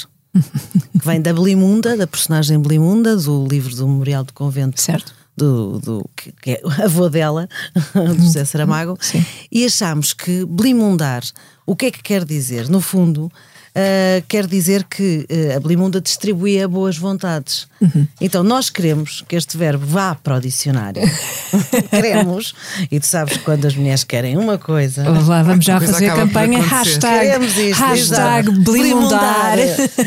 Que 0.99 1.05
vem 1.05 1.21
da 1.21 1.33
Blimunda, 1.33 1.95
da 1.97 2.07
personagem 2.07 2.59
Blimunda, 2.59 3.15
do 3.15 3.45
livro 3.47 3.75
do 3.75 3.87
Memorial 3.87 4.23
do 4.23 4.33
Convento 4.33 4.81
Certo. 4.81 5.13
do, 5.35 5.79
do- 5.79 6.09
que, 6.15 6.31
que 6.41 6.51
é 6.51 6.61
o 6.63 6.69
avô 6.83 7.09
dela, 7.09 7.47
do 7.93 8.15
José 8.23 8.43
Saramago, 8.45 8.97
Sim. 8.99 9.23
e 9.51 9.65
achamos 9.65 10.13
que 10.13 10.45
blimundar, 10.45 11.23
o 11.65 11.75
que 11.75 11.87
é 11.87 11.91
que 11.91 12.01
quer 12.01 12.25
dizer? 12.25 12.69
No 12.69 12.81
fundo, 12.81 13.31
ah, 13.77 14.23
quer 14.27 14.47
dizer 14.47 14.83
que 14.83 15.25
ah, 15.53 15.57
a 15.57 15.59
blimunda 15.59 16.01
distribuía 16.01 16.67
boas 16.67 16.97
vontades. 16.97 17.67
Uhum. 17.79 18.07
Então 18.19 18.43
nós 18.43 18.69
queremos 18.71 19.23
que 19.27 19.35
este 19.35 19.57
verbo 19.57 19.85
vá 19.85 20.15
para 20.15 20.37
o 20.37 20.39
dicionário. 20.41 21.01
queremos, 21.91 22.55
e 22.91 22.99
tu 22.99 23.05
sabes 23.05 23.37
que 23.37 23.43
quando 23.43 23.65
as 23.65 23.75
mulheres 23.75 24.03
querem 24.03 24.35
uma 24.37 24.57
coisa. 24.57 25.03
Vamos 25.03 25.27
lá, 25.27 25.43
vamos 25.43 25.63
já 25.63 25.79
fazer 25.79 26.13
campanha 26.13 26.59
hashtag, 26.61 27.19
Queremos 27.19 27.57
isto, 27.57 27.79
hashtag 27.79 28.49
exato. 28.49 28.61
blimundar. 28.63 29.57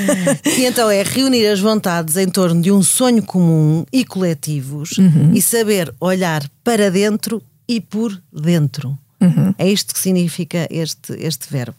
e 0.58 0.64
então 0.64 0.90
é 0.90 1.02
reunir 1.02 1.46
as 1.46 1.60
vontades 1.60 2.16
em 2.16 2.28
torno 2.28 2.60
de 2.60 2.72
um 2.72 2.82
sonho 2.82 3.22
comum 3.22 3.84
e 3.92 4.04
coletivos 4.04 4.98
Uhum. 4.98 5.32
e 5.34 5.40
saber 5.40 5.92
olhar 6.00 6.42
para 6.64 6.90
dentro 6.90 7.42
e 7.68 7.80
por 7.80 8.20
dentro. 8.32 8.98
Uhum. 9.20 9.54
É 9.58 9.68
isto 9.68 9.92
que 9.94 10.00
significa 10.00 10.66
este, 10.70 11.12
este 11.18 11.46
verbo. 11.50 11.76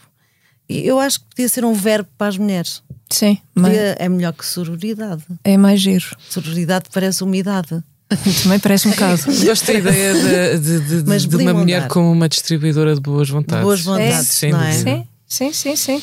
Eu 0.80 1.00
acho 1.00 1.20
que 1.20 1.26
podia 1.30 1.50
ser 1.50 1.64
um 1.66 1.74
verbo 1.74 2.10
para 2.18 2.28
as 2.28 2.38
mulheres. 2.38 2.82
Sim, 3.10 3.38
mas 3.54 3.74
é 3.76 4.08
melhor 4.08 4.32
que 4.34 4.46
sororidade. 4.46 5.24
é 5.44 5.58
mais 5.58 5.82
giro. 5.82 6.06
Sororidade 6.30 6.86
parece 6.94 7.24
umidade. 7.24 7.84
Também 8.44 8.60
parece 8.60 8.88
um 8.88 8.92
bocado. 8.92 9.22
Gosto 9.46 9.66
da 9.68 9.74
ideia 9.74 10.14
de, 10.14 10.60
de- 10.80 11.02
de- 11.04 11.10
Mas 11.10 11.26
de 11.26 11.36
uma 11.36 11.54
mulher 11.54 11.88
como 11.88 12.12
uma 12.12 12.28
distribuidora 12.30 12.94
de 12.96 13.02
boas 13.02 13.30
vontades. 13.30 13.64
boas 13.64 13.82
vontades, 13.82 14.28
Sem 14.30 14.52
não 14.52 14.62
é? 14.62 14.72
Sim, 14.72 15.06
sim, 15.28 15.54
sim, 15.54 15.76
sim. 15.76 16.02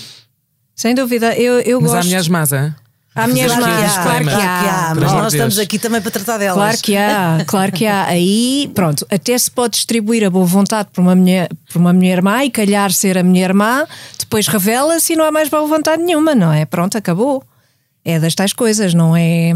Sem 0.74 0.94
dúvida. 0.94 1.34
Eu, 1.36 1.60
eu 1.60 1.80
Mas 1.80 1.90
há 1.90 1.94
gosto. 1.96 2.06
mulheres 2.08 2.28
más, 2.28 2.52
hã? 2.52 2.74
Há 3.18 3.28
mulheres 3.28 3.56
más, 3.56 3.98
claro 3.98 4.24
que 4.24 4.30
há. 4.30 4.94
Mas 4.94 5.12
nós 5.12 5.32
estamos 5.32 5.58
aqui 5.58 5.78
também 5.78 6.00
para 6.00 6.10
tratar 6.10 6.38
delas. 6.38 6.56
Claro 6.56 6.78
que 6.82 6.96
há, 6.96 7.44
claro 7.46 7.72
que 7.72 7.86
há. 7.86 8.04
Aí, 8.08 8.70
pronto, 8.74 9.06
até 9.10 9.36
se 9.36 9.50
pode 9.50 9.74
distribuir 9.74 10.24
a 10.24 10.30
boa 10.30 10.46
vontade 10.46 10.88
por 10.92 11.00
uma 11.00 11.14
mulher, 11.14 11.48
por 11.72 11.78
uma 11.78 11.92
mulher 11.92 12.22
má 12.22 12.44
e 12.44 12.50
calhar 12.50 12.92
ser 12.92 13.18
a 13.18 13.24
mulher 13.24 13.52
má, 13.52 13.86
depois 14.18 14.46
revela-se 14.46 15.12
e 15.12 15.16
não 15.16 15.24
há 15.24 15.32
mais 15.32 15.48
boa 15.48 15.66
vontade 15.66 16.02
nenhuma, 16.02 16.34
não 16.34 16.52
é? 16.52 16.64
Pronto, 16.64 16.96
acabou. 16.96 17.42
É 18.04 18.18
das 18.18 18.34
tais 18.34 18.52
coisas, 18.52 18.94
não 18.94 19.16
é? 19.16 19.52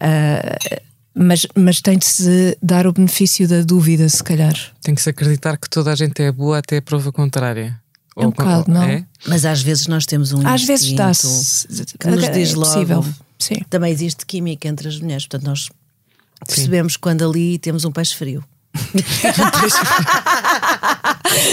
ah, 0.00 0.80
mas, 1.14 1.46
mas 1.54 1.80
tem 1.80 1.98
de 1.98 2.06
se 2.06 2.56
dar 2.62 2.86
o 2.86 2.92
benefício 2.92 3.46
da 3.46 3.62
dúvida, 3.62 4.08
se 4.08 4.22
calhar. 4.22 4.54
Tem 4.82 4.94
que 4.94 5.02
se 5.02 5.10
acreditar 5.10 5.56
que 5.58 5.68
toda 5.68 5.92
a 5.92 5.94
gente 5.94 6.22
é 6.22 6.32
boa 6.32 6.58
até 6.58 6.78
a 6.78 6.82
prova 6.82 7.12
contrária. 7.12 7.81
É 8.16 8.26
um 8.26 8.30
bocado, 8.30 8.70
não? 8.70 8.82
É? 8.82 9.06
Mas 9.26 9.44
às 9.44 9.62
vezes 9.62 9.86
nós 9.86 10.04
temos 10.04 10.32
um 10.32 10.46
Às 10.46 10.64
vezes 10.64 10.84
instinto 10.86 10.98
dá-se. 10.98 11.66
que 11.98 12.06
nos 12.08 12.24
é 12.24 12.30
diz 12.30 12.54
possível. 12.54 12.96
logo. 12.98 13.14
Sim. 13.38 13.56
Também 13.70 13.92
existe 13.92 14.26
química 14.26 14.68
entre 14.68 14.88
as 14.88 14.98
mulheres, 14.98 15.26
portanto 15.26 15.48
nós 15.48 15.68
percebemos 16.46 16.96
quando 16.96 17.28
ali 17.28 17.58
temos 17.58 17.84
um 17.84 17.90
peixe 17.90 18.14
frio. 18.14 18.44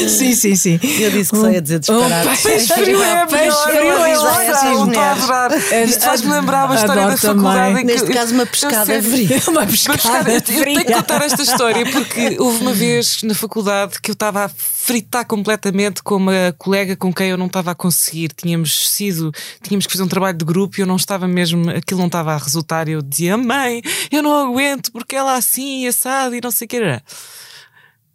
sim, 0.08 0.34
sim, 0.34 0.56
sim. 0.56 0.80
Eu 1.00 1.12
disse 1.12 1.32
que 1.32 1.38
só 1.38 1.50
ia 1.50 1.62
dizer 1.62 1.80
disparates. 1.80 2.42
peixe 2.42 2.74
frio 2.74 3.04
é 3.04 3.26
Peixe 3.28 3.44
melhor, 3.44 3.64
frio 3.68 3.82
eu 3.82 4.06
é 4.06 4.98
a 4.98 5.12
adorar. 5.12 5.52
Isto 5.88 6.02
faz-me 6.04 6.32
lembrar 6.32 6.66
uma 6.66 6.76
história 6.76 7.08
da 7.08 7.18
faculdade. 7.18 7.74
em 7.74 7.78
que- 7.78 7.84
Neste 7.86 8.12
caso, 8.12 8.34
uma 8.34 8.46
pescada 8.46 8.86
sei- 8.86 9.02
fria. 9.02 9.42
Uma 9.50 9.62
Uma 9.62 9.68
pescada. 9.68 10.30
Eu 10.32 10.36
eu 10.36 10.42
tenho 10.42 10.86
que 10.86 10.94
contar 10.94 11.22
esta 11.24 11.42
história 11.42 11.86
porque 11.92 12.38
houve 12.40 12.62
uma 12.62 12.74
vez 12.74 13.22
na 13.24 13.34
faculdade 13.34 14.00
que 14.02 14.12
eu 14.12 14.14
estava 14.14 14.46
a 14.46 14.50
fritar 14.50 15.26
completamente 15.26 16.02
com 16.04 16.16
uma 16.16 16.54
colega 16.58 16.96
com 16.96 17.14
quem 17.14 17.30
eu 17.30 17.38
não 17.38 17.46
estava 17.48 17.72
a 17.72 17.76
conseguir. 17.76 18.32
Tínhamos 18.36 18.90
sido, 18.90 19.32
tínhamos 19.62 19.86
que 19.86 19.92
fazer 19.94 20.04
um 20.04 20.08
trabalho 20.08 20.38
de 20.38 20.46
grupo 20.46 20.80
e 20.80 20.82
eu 20.82 20.88
não 20.88 20.96
estava 20.96 21.28
mesmo, 21.28 21.70
aquilo 21.70 22.00
não 22.00 22.08
estava 22.08 22.34
a 22.34 22.38
resultar. 22.38 22.88
E 22.88 22.94
eu 22.94 23.02
dizia, 23.02 23.38
mãe, 23.38 23.82
eu 24.12 24.22
não 24.24 24.34
aguento 24.50 24.92
porque 24.92 25.16
ela 25.16 25.36
assim, 25.36 25.88
assado 25.88 26.36
e 26.36 26.42
não 26.42 26.52
sei 26.52 26.66
o 26.66 26.70
que 26.70 26.78
era. 26.78 27.04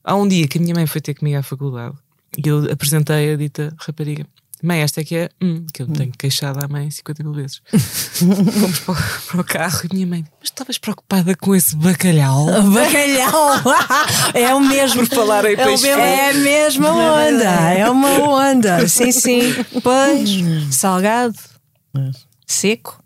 Há 0.05 0.14
um 0.14 0.29
dia 0.29 0.47
que 0.47 0.59
a 0.59 0.61
minha 0.61 0.75
mãe 0.75 0.87
foi 0.87 1.01
ter 1.01 1.14
comigo 1.14 1.38
à 1.38 1.43
faculdade 1.43 1.95
e 2.37 2.47
eu 2.49 2.71
apresentei 2.71 3.33
a 3.33 3.37
dita 3.37 3.75
rapariga. 3.79 4.27
Mãe, 4.62 4.81
esta 4.81 5.03
é 5.03 5.05
que 5.05 5.14
é, 5.17 5.29
hum, 5.43 5.67
que 5.75 5.83
eu 5.83 5.87
tenho 5.87 6.11
queixado 6.12 6.64
à 6.64 6.69
mãe 6.69 6.90
50 6.90 7.23
mil 7.23 7.35
vezes. 7.35 7.61
Fomos 7.71 8.79
para, 8.81 8.93
o- 8.95 9.23
para 9.33 9.40
o 9.40 9.45
carro 9.45 9.81
e 9.85 9.87
a 9.90 9.95
minha 9.95 10.07
mãe, 10.07 10.25
mas 10.40 10.49
estavas 10.49 10.79
preocupada 10.79 11.35
com 11.37 11.55
esse 11.55 11.77
bacalhau? 11.77 12.47
Bacalhau! 12.73 13.61
é 14.33 14.55
o 14.55 14.61
mesmo. 14.61 15.07
Por 15.07 15.17
falar 15.17 15.45
em 15.45 15.55
é, 15.55 15.67
mesmo- 15.67 15.87
é 15.88 16.31
a 16.31 16.35
mesma 16.35 16.88
onda. 16.90 17.45
É 17.75 17.90
uma 17.90 18.09
onda. 18.21 18.88
Sim, 18.88 19.12
sim. 19.12 19.40
Pois, 19.83 20.31
salgado, 20.75 21.35
seco. 22.47 23.03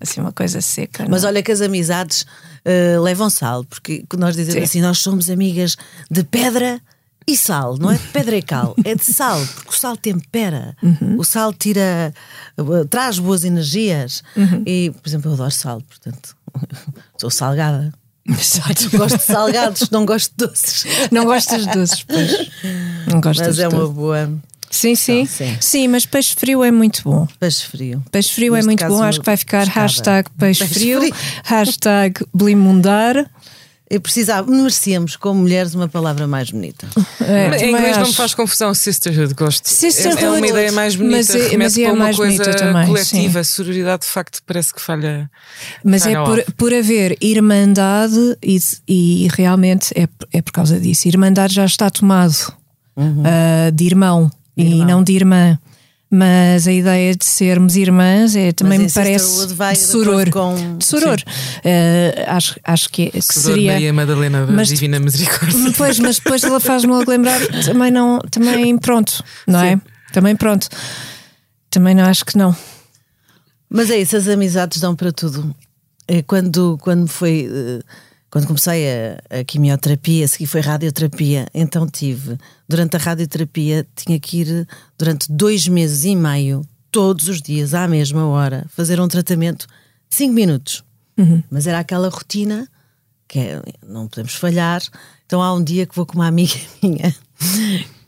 Assim, 0.00 0.20
uma 0.20 0.32
coisa 0.32 0.60
seca. 0.60 1.06
Mas 1.08 1.22
não? 1.22 1.28
é? 1.28 1.32
olha 1.32 1.42
que 1.42 1.50
as 1.52 1.62
amizades 1.62 2.26
eh, 2.64 2.98
levam 3.00 3.28
sal, 3.30 3.64
porque 3.64 4.04
nós 4.16 4.34
dizemos 4.36 4.54
Sim. 4.58 4.64
assim: 4.64 4.80
nós 4.80 4.98
somos 4.98 5.28
amigas 5.30 5.76
de 6.10 6.22
pedra 6.24 6.80
e 7.26 7.36
sal, 7.36 7.76
não 7.78 7.90
é 7.90 7.94
de 7.96 8.06
pedra 8.08 8.36
e 8.36 8.42
cal, 8.42 8.74
é 8.84 8.94
de 8.94 9.04
sal, 9.04 9.40
porque 9.54 9.70
o 9.70 9.78
sal 9.78 9.96
tempera, 9.96 10.74
Uhum. 10.82 11.16
o 11.18 11.24
sal 11.24 11.52
tira, 11.52 12.12
eh, 12.58 12.84
traz 12.88 13.18
boas 13.18 13.44
energias. 13.44 14.22
Uhum. 14.36 14.62
E, 14.66 14.90
por 15.00 15.08
exemplo, 15.08 15.30
eu 15.30 15.34
adoro 15.34 15.50
sal, 15.50 15.80
portanto, 15.82 16.36
sou 17.18 17.30
salgada. 17.30 17.92
Exato. 18.26 18.90
Gosto 18.96 19.16
de 19.18 19.24
salgados, 19.24 19.90
não 19.90 20.04
gosto 20.06 20.30
de 20.36 20.46
doces. 20.46 20.84
Não 21.10 21.24
gostas 21.24 21.66
de 21.66 21.72
doces, 21.72 22.02
pois. 22.04 22.50
Não 23.10 23.20
gostas 23.20 23.46
Mas 23.48 23.58
é 23.58 23.68
uma 23.68 23.78
doces. 23.80 23.94
boa 23.94 24.30
Sim, 24.70 24.94
sim. 24.94 25.26
Sim. 25.26 25.56
Sim, 25.60 25.88
mas 25.88 26.06
peixe 26.06 26.34
frio 26.36 26.62
é 26.62 26.70
muito 26.70 27.02
bom. 27.04 27.26
peixe 27.40 27.66
frio. 27.66 28.02
Peixe 28.12 28.32
frio 28.32 28.54
é 28.54 28.58
Neste 28.58 28.66
muito 28.66 28.78
caso, 28.78 28.94
bom. 28.96 29.02
Acho 29.02 29.18
que 29.20 29.26
vai 29.26 29.36
ficar 29.36 29.66
hashtag 29.66 30.28
peixe, 30.38 30.60
Peixe 30.64 30.74
frio, 30.74 31.00
frio. 31.00 31.14
hashtag 31.44 32.24
blimundar. 32.32 33.28
Eu 33.92 34.00
precisava, 34.00 34.48
merecíamos, 34.48 35.16
como 35.16 35.40
mulheres, 35.40 35.74
uma 35.74 35.88
palavra 35.88 36.24
mais 36.28 36.52
bonita. 36.52 36.86
É, 37.20 37.48
Mas 37.48 37.60
em 37.62 37.70
inglês 37.70 37.96
não 37.96 38.02
me 38.04 38.08
acho. 38.10 38.12
faz 38.16 38.32
confusão 38.34 38.72
sisterhood, 38.72 39.34
gosto. 39.34 39.66
Sisterhood. 39.68 40.22
é, 40.22 40.26
é 40.26 40.30
uma 40.30 40.46
ideia 40.46 40.70
mais 40.70 40.94
bonita, 40.94 41.16
Mas 41.16 41.30
é- 41.30 41.38
remete 41.48 41.56
mas 41.58 41.76
é 41.78 41.82
para 41.82 41.92
uma 41.94 42.04
mais 42.04 42.16
coisa 42.16 42.42
bonita 42.44 42.56
também, 42.56 42.86
coletiva. 42.86 43.42
Sororidade, 43.42 44.02
de 44.02 44.08
facto, 44.08 44.40
parece 44.46 44.72
que 44.72 44.80
falha. 44.80 45.28
Mas 45.84 46.06
é 46.06 46.12
falha 46.12 46.24
por, 46.24 46.38
off. 46.38 46.52
por 46.52 46.72
haver 46.72 47.18
irmandade 47.20 48.36
e, 48.40 48.60
e 48.86 49.28
realmente 49.32 49.92
é, 49.98 50.06
é 50.32 50.40
por 50.40 50.52
causa 50.52 50.78
disso. 50.78 51.08
Irmandade 51.08 51.52
já 51.54 51.64
está 51.64 51.90
tomado 51.90 52.36
ah, 52.96 53.70
de 53.72 53.84
irmão, 53.86 54.30
e 54.56 54.84
não 54.84 55.02
de 55.02 55.12
irmã. 55.12 55.58
Mas 56.12 56.66
a 56.66 56.72
ideia 56.72 57.14
de 57.14 57.24
sermos 57.24 57.76
irmãs 57.76 58.34
é, 58.34 58.50
também 58.50 58.80
me 58.80 58.86
em 58.86 58.90
parece 58.90 59.46
vai 59.54 59.74
de 59.74 59.78
de 59.80 59.86
soror. 59.86 60.28
com- 60.30 60.76
De 60.76 60.84
soror. 60.84 61.22
Ah, 61.64 62.36
acho, 62.36 62.58
acho 62.64 62.88
que, 62.90 63.10
que 63.10 63.22
Sedor 63.22 63.52
seria. 63.52 63.72
Maria 63.74 63.92
Madalena 63.92 64.44
da 64.44 64.52
Mas- 64.52 64.66
Divina 64.68 64.98
Misericórdia. 64.98 65.70
Pois, 65.78 66.00
mas 66.00 66.16
depois 66.16 66.42
ela 66.42 66.58
faz-me 66.58 66.90
logo 66.92 67.08
lembrar 67.08 67.38
também 67.64 67.92
não, 67.92 68.18
também 68.28 68.76
pronto, 68.76 69.22
não 69.46 69.60
é? 69.62 69.80
Também 70.12 70.34
pronto. 70.34 70.68
Também 71.70 71.94
não 71.94 72.02
acho 72.04 72.24
que 72.24 72.36
não. 72.36 72.56
Mas 73.68 73.88
é 73.88 73.96
isso, 73.98 74.16
as 74.16 74.26
amizades 74.26 74.80
dão 74.80 74.96
para 74.96 75.12
tudo. 75.12 75.54
É 76.08 76.22
Quando, 76.22 76.76
quando 76.82 77.06
foi. 77.06 77.48
eh, 77.48 77.80
Quando 78.30 78.46
comecei 78.46 78.86
a, 78.88 79.40
a 79.40 79.44
quimioterapia, 79.44 80.24
a 80.24 80.28
seguir 80.28 80.46
foi 80.46 80.60
radioterapia, 80.60 81.46
então 81.52 81.86
tive, 81.86 82.38
durante 82.68 82.96
a 82.96 82.98
radioterapia, 82.98 83.86
tinha 83.96 84.20
que 84.20 84.42
ir 84.42 84.68
durante 84.96 85.30
dois 85.32 85.66
meses 85.66 86.04
e 86.04 86.14
meio, 86.14 86.62
todos 86.92 87.28
os 87.28 87.42
dias, 87.42 87.74
à 87.74 87.88
mesma 87.88 88.26
hora, 88.26 88.64
fazer 88.68 89.00
um 89.00 89.08
tratamento 89.08 89.66
de 90.08 90.16
cinco 90.16 90.34
minutos. 90.34 90.84
Mas 91.50 91.66
era 91.66 91.80
aquela 91.80 92.08
rotina 92.08 92.68
que 93.30 93.38
é, 93.38 93.62
não 93.86 94.08
podemos 94.08 94.34
falhar. 94.34 94.82
Então 95.24 95.40
há 95.40 95.54
um 95.54 95.62
dia 95.62 95.86
que 95.86 95.94
vou 95.94 96.04
com 96.04 96.14
uma 96.14 96.26
amiga 96.26 96.54
minha 96.82 97.14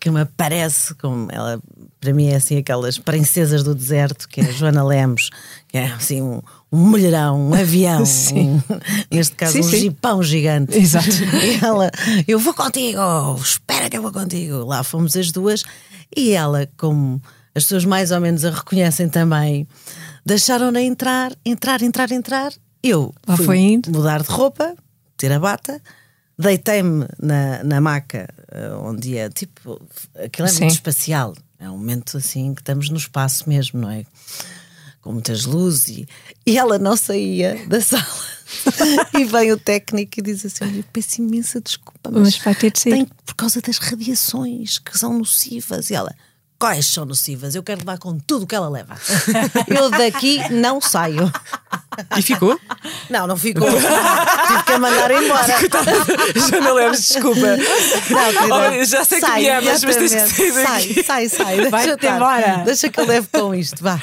que 0.00 0.10
me 0.10 0.20
aparece, 0.20 0.94
como 0.96 1.30
ela 1.30 1.62
para 2.02 2.12
mim 2.12 2.26
é 2.30 2.34
assim 2.34 2.58
aquelas 2.58 2.98
princesas 2.98 3.62
do 3.62 3.76
deserto, 3.76 4.28
que 4.28 4.40
é 4.40 4.44
a 4.44 4.50
Joana 4.50 4.82
Lemos, 4.84 5.30
que 5.68 5.78
é 5.78 5.86
assim 5.86 6.20
um, 6.20 6.42
um 6.72 6.78
mulherão, 6.78 7.40
um 7.50 7.54
avião, 7.54 8.02
Sim. 8.04 8.60
um- 8.68 9.14
neste 9.16 9.36
caso 9.36 9.52
Sim, 9.52 9.60
um 9.60 9.62
sim. 9.62 9.78
jipão 9.82 10.20
gigante. 10.20 10.76
Exato. 10.76 11.06
E 11.42 11.64
ela, 11.64 11.88
eu 12.26 12.40
vou 12.40 12.52
contigo, 12.52 12.98
espera 13.40 13.88
que 13.88 13.96
eu 13.96 14.02
vou 14.02 14.10
contigo. 14.12 14.64
Lá 14.64 14.82
fomos 14.82 15.16
as 15.16 15.30
duas 15.30 15.62
e 16.16 16.32
ela, 16.32 16.68
como 16.76 17.22
as 17.54 17.62
pessoas 17.62 17.84
mais 17.84 18.10
ou 18.10 18.20
menos 18.20 18.44
a 18.44 18.50
reconhecem 18.50 19.08
também, 19.08 19.64
deixaram-na 20.26 20.82
entrar, 20.82 21.32
entrar, 21.46 21.82
entrar, 21.82 22.10
entrar. 22.10 22.52
Eu 22.82 23.14
Lá 23.28 23.36
fui 23.36 23.46
foi 23.46 23.58
indo. 23.58 23.92
mudar 23.92 24.22
de 24.24 24.28
roupa, 24.28 24.74
ter 25.16 25.30
a 25.30 25.38
bata, 25.38 25.80
deitei-me 26.36 27.06
na, 27.20 27.62
na 27.62 27.80
maca, 27.80 28.28
eh, 28.50 28.70
onde 28.82 29.16
é 29.16 29.28
tipo, 29.28 29.80
aquilo 30.24 30.48
é 30.48 30.50
Sim. 30.50 30.60
muito 30.64 30.72
espacial. 30.74 31.32
É 31.62 31.70
um 31.70 31.78
momento 31.78 32.16
assim 32.16 32.52
que 32.54 32.60
estamos 32.60 32.88
no 32.88 32.96
espaço 32.96 33.48
mesmo, 33.48 33.80
não 33.80 33.88
é? 33.88 34.04
Com 35.00 35.12
muitas 35.12 35.44
luzes 35.44 35.88
e, 35.88 36.08
e 36.44 36.58
ela 36.58 36.76
não 36.76 36.96
saía 36.96 37.64
da 37.68 37.78
sala. 37.82 38.04
e 39.16 39.24
vem 39.24 39.52
o 39.52 39.56
técnico 39.56 40.18
e 40.18 40.22
diz 40.22 40.44
assim: 40.44 40.64
Olha, 40.64 40.78
eu 40.78 40.84
peço 40.92 41.22
imensa 41.22 41.60
desculpa, 41.60 42.10
mas, 42.10 42.22
Mas 42.22 42.38
vai 42.38 42.54
ter 42.56 42.72
de 42.72 42.80
ser. 42.80 42.90
tem 42.90 43.06
por 43.24 43.34
causa 43.36 43.60
das 43.60 43.78
radiações 43.78 44.78
que 44.80 44.98
são 44.98 45.16
nocivas. 45.16 45.88
E 45.90 45.94
ela, 45.94 46.12
quais 46.62 46.86
são 46.86 47.04
nocivas? 47.04 47.56
Eu 47.56 47.62
quero 47.64 47.80
levar 47.80 47.98
com 47.98 48.16
tudo 48.20 48.46
que 48.46 48.54
ela 48.54 48.68
leva. 48.68 48.94
eu 49.66 49.90
daqui 49.90 50.38
não 50.48 50.80
saio. 50.80 51.28
E 52.16 52.22
ficou? 52.22 52.56
Não, 53.10 53.26
não 53.26 53.36
ficou. 53.36 53.66
Tive 53.68 54.62
que 54.64 54.72
a 54.72 54.78
mandar 54.78 55.10
embora. 55.10 55.44
Já 56.48 56.60
não 56.60 56.74
leves 56.74 57.08
desculpa. 57.08 57.40
Não, 57.40 58.32
querida, 58.32 58.54
Olha, 58.54 58.84
já 58.84 59.04
sei 59.04 59.20
que 59.20 59.26
sai, 59.26 59.40
me 59.42 59.48
amas, 59.48 59.82
mas 59.82 59.96
tens 59.96 60.12
que 60.14 60.30
sair 60.30 60.52
daqui. 60.52 61.04
Sai, 61.04 61.28
sai, 61.28 61.28
sai. 61.28 61.68
Vai-te 61.68 62.06
embora. 62.06 62.62
Deixa 62.64 62.88
que 62.88 63.00
eu 63.00 63.06
leve 63.08 63.26
com 63.32 63.52
isto, 63.52 63.82
vá. 63.82 64.00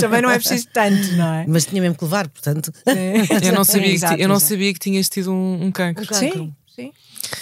Também 0.00 0.22
não 0.22 0.30
é 0.30 0.38
preciso 0.38 0.66
tanto, 0.72 1.12
não 1.12 1.34
é? 1.34 1.44
Mas 1.46 1.66
tinha 1.66 1.82
mesmo 1.82 1.96
que 1.98 2.04
levar, 2.04 2.26
portanto. 2.28 2.72
Eu 3.42 3.52
não 3.52 3.62
sabia, 3.62 3.88
que, 3.90 3.94
Exato, 3.94 4.16
ti- 4.16 4.22
eu 4.22 4.28
não 4.28 4.40
sabia 4.40 4.72
que 4.72 4.80
tinhas 4.80 5.08
tido 5.10 5.30
um, 5.30 5.66
um 5.66 5.70
cancro. 5.70 6.06
Sim, 6.14 6.50
sim. 6.74 6.92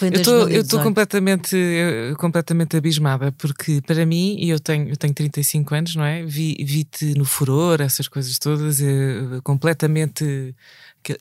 Eu 0.01 0.21
estou 0.21 0.35
2018. 0.47 0.83
completamente, 0.83 1.57
eu- 1.57 2.17
completamente 2.17 2.77
abismada, 2.77 3.33
porque 3.33 3.81
para 3.87 4.05
mim, 4.07 4.37
e 4.39 4.51
eu 4.51 4.59
tenho, 4.61 4.89
eu 4.89 4.97
tenho 4.97 5.13
35 5.15 5.75
anos, 5.75 5.95
não 5.97 6.05
é? 6.05 6.25
Vi- 6.25 6.57
Vi-te 6.65 7.15
no 7.19 7.25
furor, 7.25 7.81
essas 7.81 8.09
coisas 8.09 8.39
todas, 8.39 8.81
eh, 8.81 9.41
completamente 9.43 10.55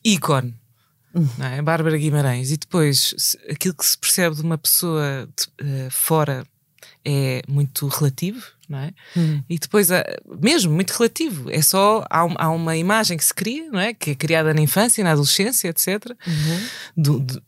ícone. 0.04 0.54
Não 1.14 1.46
é? 1.46 1.62
Bárbara 1.62 1.98
Guimarães, 1.98 2.52
e 2.52 2.58
depois 2.58 3.36
aquilo 3.50 3.74
que 3.76 3.86
se 3.86 3.98
percebe 3.98 4.36
de 4.36 4.42
uma 4.42 4.58
pessoa 4.58 5.28
de- 5.36 5.68
eh, 5.68 5.90
fora 5.92 6.46
é 7.04 7.42
muito 7.48 7.88
relativo, 7.88 8.42
não 8.70 8.78
é? 8.80 8.94
E 9.50 9.58
depois, 9.60 9.92
ah, 9.92 10.04
mesmo 10.42 10.72
muito 10.72 10.92
relativo, 10.92 11.50
é 11.52 11.62
só 11.62 12.06
há, 12.10 12.20
há 12.46 12.50
uma 12.52 12.78
imagem 12.78 13.18
que 13.18 13.26
se 13.26 13.34
cria, 13.34 13.70
não 13.72 13.80
é? 13.80 13.94
Que 13.94 14.12
é 14.12 14.16
criada 14.16 14.54
na 14.54 14.62
infância, 14.62 15.04
na 15.04 15.12
adolescência, 15.12 15.68
etc. 15.68 16.12
Do- 16.96 17.20
do- 17.20 17.42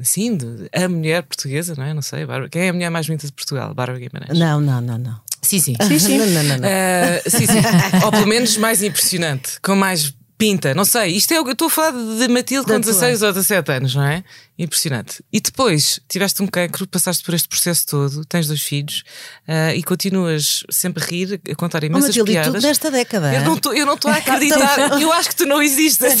assim, 0.00 0.36
de- 0.36 0.68
a 0.72 0.88
mulher 0.88 1.22
portuguesa, 1.22 1.74
não 1.76 1.84
é? 1.84 1.94
Não 1.94 2.02
sei, 2.02 2.26
Bárbara, 2.26 2.48
quem 2.48 2.62
é 2.62 2.68
a 2.68 2.72
mulher 2.72 2.90
mais 2.90 3.06
bonita 3.06 3.26
de 3.26 3.32
Portugal? 3.32 3.74
Bárbara 3.74 3.98
Guimarães. 3.98 4.38
Não, 4.38 4.60
não, 4.60 4.80
não, 4.80 4.98
não. 4.98 5.20
Sim, 5.42 5.58
sim. 5.58 5.74
Sim, 5.88 5.98
sim. 5.98 6.18
Não, 6.18 6.26
não, 6.26 6.42
não, 6.42 6.58
não. 6.58 6.68
Ah, 6.68 7.22
sim, 7.30 7.46
sim. 7.46 7.60
Ou 8.04 8.10
pelo 8.10 8.26
menos 8.26 8.56
mais 8.58 8.82
impressionante, 8.82 9.58
com 9.62 9.74
mais 9.74 10.14
pinta. 10.40 10.74
Não 10.74 10.84
sei, 10.84 11.12
isto 11.12 11.32
é 11.32 11.40
o 11.40 11.44
que 11.44 11.50
eu 11.50 11.52
estou 11.52 11.68
a 11.68 11.70
falar 11.70 11.90
de 11.92 12.28
Matilde 12.28 12.64
com 12.66 12.72
tua. 12.72 12.80
16 12.80 13.22
ou 13.22 13.32
17 13.32 13.72
anos, 13.72 13.94
não 13.94 14.04
é? 14.04 14.24
Impressionante. 14.58 15.22
E 15.32 15.40
depois 15.40 16.00
tiveste 16.08 16.42
um 16.42 16.46
cancro, 16.46 16.86
passaste 16.86 17.24
por 17.24 17.32
este 17.34 17.48
processo 17.48 17.86
todo, 17.86 18.24
tens 18.26 18.46
dois 18.48 18.60
filhos 18.60 19.02
ah, 19.48 19.74
e 19.74 19.82
continuas 19.82 20.64
sempre 20.70 21.02
a 21.02 21.06
rir, 21.06 21.40
a 21.50 21.54
contar 21.54 21.82
Oh, 21.82 21.86
imensas 21.86 22.08
Matilde, 22.08 22.32
e 22.32 22.34
tudo 22.36 22.42
piadas. 22.44 22.64
nesta 22.64 22.90
década. 22.90 23.32
Eu 23.34 23.42
não 23.42 23.54
estou- 23.54 23.72
eu 23.74 23.86
não 23.86 23.94
estou 23.94 24.10
a 24.10 24.14
acreditar. 24.18 25.00
Eu 25.00 25.12
acho 25.12 25.28
que 25.30 25.36
tu 25.36 25.46
não 25.46 25.62
existes. 25.62 26.16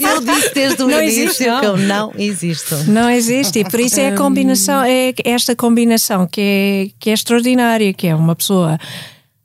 Eu 0.00 0.20
disse 0.20 0.54
desde 0.54 0.82
o 0.82 0.88
Não 0.88 1.00
início 1.02 1.24
existe, 1.24 1.46
não. 1.46 1.60
que 1.60 1.66
eu 1.66 1.76
não 1.76 2.12
existo. 2.16 2.76
Não 2.88 3.10
existe, 3.10 3.58
e 3.60 3.64
por 3.64 3.80
isso 3.80 4.00
é 4.00 4.08
a 4.08 4.16
combinação, 4.16 4.82
é 4.82 5.14
esta 5.24 5.54
combinação 5.54 6.26
que 6.26 6.40
é, 6.40 6.90
que 6.98 7.10
é 7.10 7.12
extraordinária, 7.12 7.92
que 7.92 8.06
é 8.06 8.14
uma 8.14 8.34
pessoa 8.34 8.78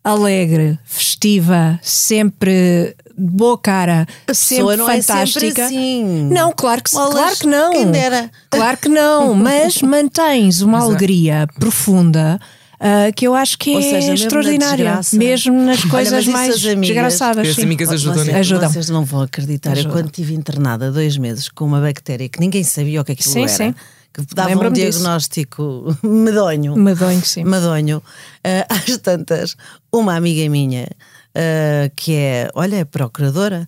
alegre, 0.03 0.77
festiva, 0.85 1.79
sempre 1.81 2.95
boa 3.17 3.58
cara, 3.58 4.06
sempre 4.34 4.75
não 4.78 4.89
é 4.89 5.01
sempre 5.01 5.15
fantástica. 5.15 5.65
assim. 5.65 6.04
Não, 6.32 6.51
claro 6.56 6.84
que, 6.84 6.91
Bolas, 6.91 7.13
claro 7.13 7.36
que 7.38 7.47
não. 7.47 7.71
quem 7.71 7.91
dera. 7.91 8.30
Claro 8.49 8.78
que 8.78 8.89
não, 8.89 9.34
mas 9.36 9.82
mantens 9.82 10.62
uma 10.62 10.80
alegria 10.82 11.47
profunda. 11.60 12.39
ah, 12.80 13.12
que 13.15 13.25
eu 13.28 13.34
acho 13.34 13.58
que 13.58 13.71
Ou 13.71 13.80
é 13.80 13.82
seja, 13.82 13.95
mesmo 13.95 14.08
na 14.10 14.13
extraordinária, 14.15 14.99
mesmo 15.13 15.62
nas 15.62 15.80
Olha, 15.82 15.89
coisas 15.89 16.23
isso 16.23 16.32
mais 16.32 16.56
as 16.56 16.65
amigas- 16.65 16.88
desgraçadas. 16.88 17.47
As 17.49 17.56
sim. 17.56 17.63
amigas 17.63 17.89
ajudam 17.89 18.23
Vocês. 18.25 18.36
Ajudam. 18.38 18.69
vocês 18.71 18.89
não 18.89 19.06
vão 19.06 19.21
acreditar. 19.21 19.71
Ajudam. 19.71 19.91
Eu, 19.91 19.95
quando 19.97 20.06
estive 20.08 20.34
internada 20.34 20.91
dois 20.91 21.17
meses 21.17 21.47
com 21.49 21.65
uma 21.65 21.80
bactéria 21.82 22.28
que 22.30 22.39
ninguém 22.39 22.63
sabia 22.63 23.01
o 23.01 23.06
que 23.06 23.13
aquilo 23.13 23.34
Sim, 23.34 23.39
era, 23.43 23.49
sim. 23.49 23.75
que 24.13 24.36
dava 24.36 24.49
um 24.49 24.51
Lembro-me 24.54 24.75
disso. 24.75 24.99
diagnóstico 24.99 25.97
medonho. 26.04 26.75
Medonho, 26.75 27.23
sim. 27.25 27.43
Madonho. 27.45 28.04
Ah, 28.43 28.65
às 28.75 28.97
tantas, 28.97 29.56
uma 29.91 30.15
amiga 30.15 30.49
minha, 30.49 30.88
ah, 31.36 31.91
que 31.95 32.13
é, 32.13 32.50
olha, 32.54 32.78
é 32.78 32.86
procuradora 32.86 33.67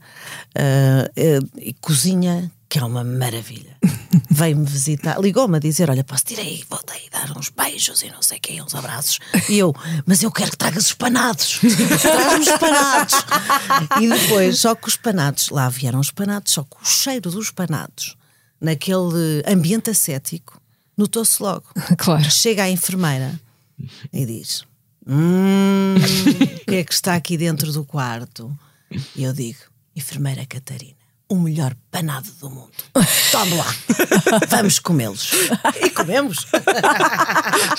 eh, 0.55 1.39
e 1.57 1.73
cozinha 1.73 2.51
que 2.69 2.79
é 2.79 2.83
uma 2.83 3.03
maravilha. 3.03 3.77
Veio-me 4.29 4.65
visitar, 4.65 5.19
ligou-me 5.19 5.57
a 5.57 5.59
dizer: 5.59 5.89
Olha, 5.89 6.03
posso 6.03 6.23
ir 6.31 6.39
aí, 6.39 6.65
voltei 6.69 7.09
a 7.11 7.19
dar 7.19 7.37
uns 7.37 7.49
beijos 7.49 8.01
e 8.01 8.09
não 8.09 8.21
sei 8.21 8.37
o 8.37 8.41
que, 8.41 8.61
uns 8.61 8.75
abraços. 8.75 9.19
E 9.49 9.57
eu, 9.57 9.73
mas 10.05 10.21
eu 10.21 10.31
quero 10.31 10.51
que 10.51 10.57
tragas 10.57 10.87
os 10.87 10.93
panados, 10.93 11.59
traz-me 12.01 12.39
os 12.39 12.57
panados. 12.57 13.13
E 14.01 14.07
depois, 14.09 14.59
só 14.59 14.75
que 14.75 14.87
os 14.87 14.95
panados, 14.95 15.49
lá 15.49 15.69
vieram 15.69 15.99
os 15.99 16.11
panados, 16.11 16.53
só 16.53 16.63
que 16.63 16.75
o 16.81 16.85
cheiro 16.85 17.31
dos 17.31 17.51
panados, 17.51 18.17
naquele 18.59 19.43
ambiente 19.47 19.89
ascético, 19.89 20.61
notou-se 20.97 21.41
logo. 21.41 21.65
Claro. 21.97 22.29
Chega 22.29 22.63
a 22.63 22.69
enfermeira 22.69 23.39
e 24.11 24.25
diz: 24.25 24.66
Hum, 25.07 25.95
o 25.95 26.65
que 26.65 26.75
é 26.75 26.83
que 26.83 26.93
está 26.93 27.15
aqui 27.15 27.37
dentro 27.37 27.71
do 27.71 27.83
quarto? 27.85 28.51
E 29.15 29.23
eu 29.23 29.33
digo: 29.33 29.59
Enfermeira 29.95 30.45
Catarina, 30.45 30.95
o 31.29 31.35
melhor 31.37 31.75
panado 31.91 32.29
do 32.39 32.49
mundo. 32.49 32.71
Tome 33.31 33.55
lá, 33.55 33.75
vamos 34.49 34.79
comê-los. 34.79 35.31
E 35.81 35.89
comemos. 35.91 36.45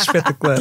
Espetacular. 0.00 0.58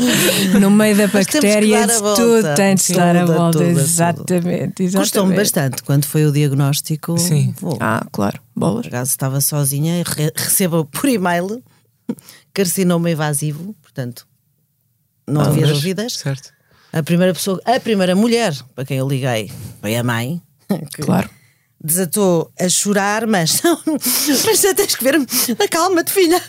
No 0.60 0.70
meio 0.72 0.96
da 0.98 1.08
bactéria, 1.08 1.88
tudo 2.16 2.56
tem 2.56 2.76
de 2.76 2.94
dar 2.94 3.16
a 3.16 3.22
Tudo, 3.26 3.34
volta. 3.34 3.58
tudo, 3.60 3.68
tudo. 3.70 3.80
exatamente. 3.80 4.84
exatamente. 4.84 4.98
Custou-me 4.98 5.36
bastante 5.36 5.84
quando 5.84 6.06
foi 6.06 6.26
o 6.26 6.32
diagnóstico. 6.32 7.18
Sim. 7.18 7.54
Vou. 7.60 7.78
Ah, 7.80 8.06
claro. 8.12 8.40
Bolas. 8.56 8.82
Por 8.84 8.88
acaso 8.88 9.12
estava 9.12 9.42
sozinha, 9.42 10.04
re 10.06 10.32
recebo 10.36 10.86
por 10.86 11.08
e-mail 11.10 11.64
carcinoma 12.54 13.12
invasivo, 13.12 13.76
portanto, 13.82 14.26
não 15.28 15.42
havia 15.42 15.68
dúvidas. 15.68 16.14
Certo. 16.14 16.54
A 16.94 17.04
primeira 17.04 17.34
pessoa, 17.34 17.62
a 17.66 17.80
primeira 17.80 18.16
mulher 18.16 18.54
para 18.76 18.86
quem 18.86 18.98
eu 18.98 19.08
liguei 19.08 19.52
foi 19.82 19.96
a 19.96 20.04
mãe. 20.04 20.42
Claro. 21.02 21.30
Desatou 21.82 22.52
a 22.60 22.68
chorar, 22.68 23.28
mas 23.28 23.62
não, 23.64 23.80
mas 23.86 24.62
tens 24.76 24.96
que 24.96 25.04
ver-me. 25.04 25.26
Calma-te, 25.70 26.12
filha. 26.12 26.42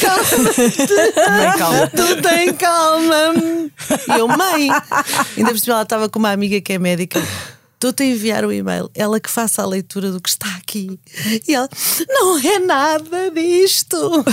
Calma-te. 0.00 1.58
calma. 1.58 1.86
Tu 1.86 2.20
tem 2.22 2.52
calma. 2.54 3.32
E 4.08 4.18
eu, 4.18 4.26
mãe. 4.28 4.68
Ainda 5.36 5.50
por 5.52 5.58
cima, 5.58 5.74
ela 5.74 5.82
estava 5.84 6.08
com 6.08 6.18
uma 6.18 6.32
amiga 6.32 6.60
que 6.60 6.72
é 6.72 6.78
médica. 6.78 7.22
Estou-te 7.74 8.02
a 8.02 8.06
enviar 8.06 8.44
o 8.44 8.52
e-mail, 8.52 8.90
ela 8.94 9.18
que 9.18 9.30
faça 9.30 9.62
a 9.62 9.66
leitura 9.66 10.10
do 10.10 10.20
que 10.20 10.28
está 10.28 10.48
aqui. 10.56 10.98
E 11.48 11.54
ela, 11.54 11.68
não 12.08 12.38
é 12.38 12.58
nada 12.58 13.30
disto. 13.30 14.24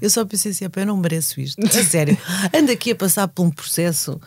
Eu 0.00 0.08
só 0.10 0.24
pensei 0.24 0.52
assim, 0.52 0.66
"Epá, 0.66 0.82
eu 0.82 0.86
não 0.86 0.96
mereço 0.98 1.40
isto. 1.40 1.58
A 1.66 1.84
sério. 1.84 2.16
Ando 2.54 2.70
aqui 2.72 2.92
a 2.92 2.94
passar 2.94 3.26
por 3.28 3.42
um 3.42 3.50
processo 3.50 4.20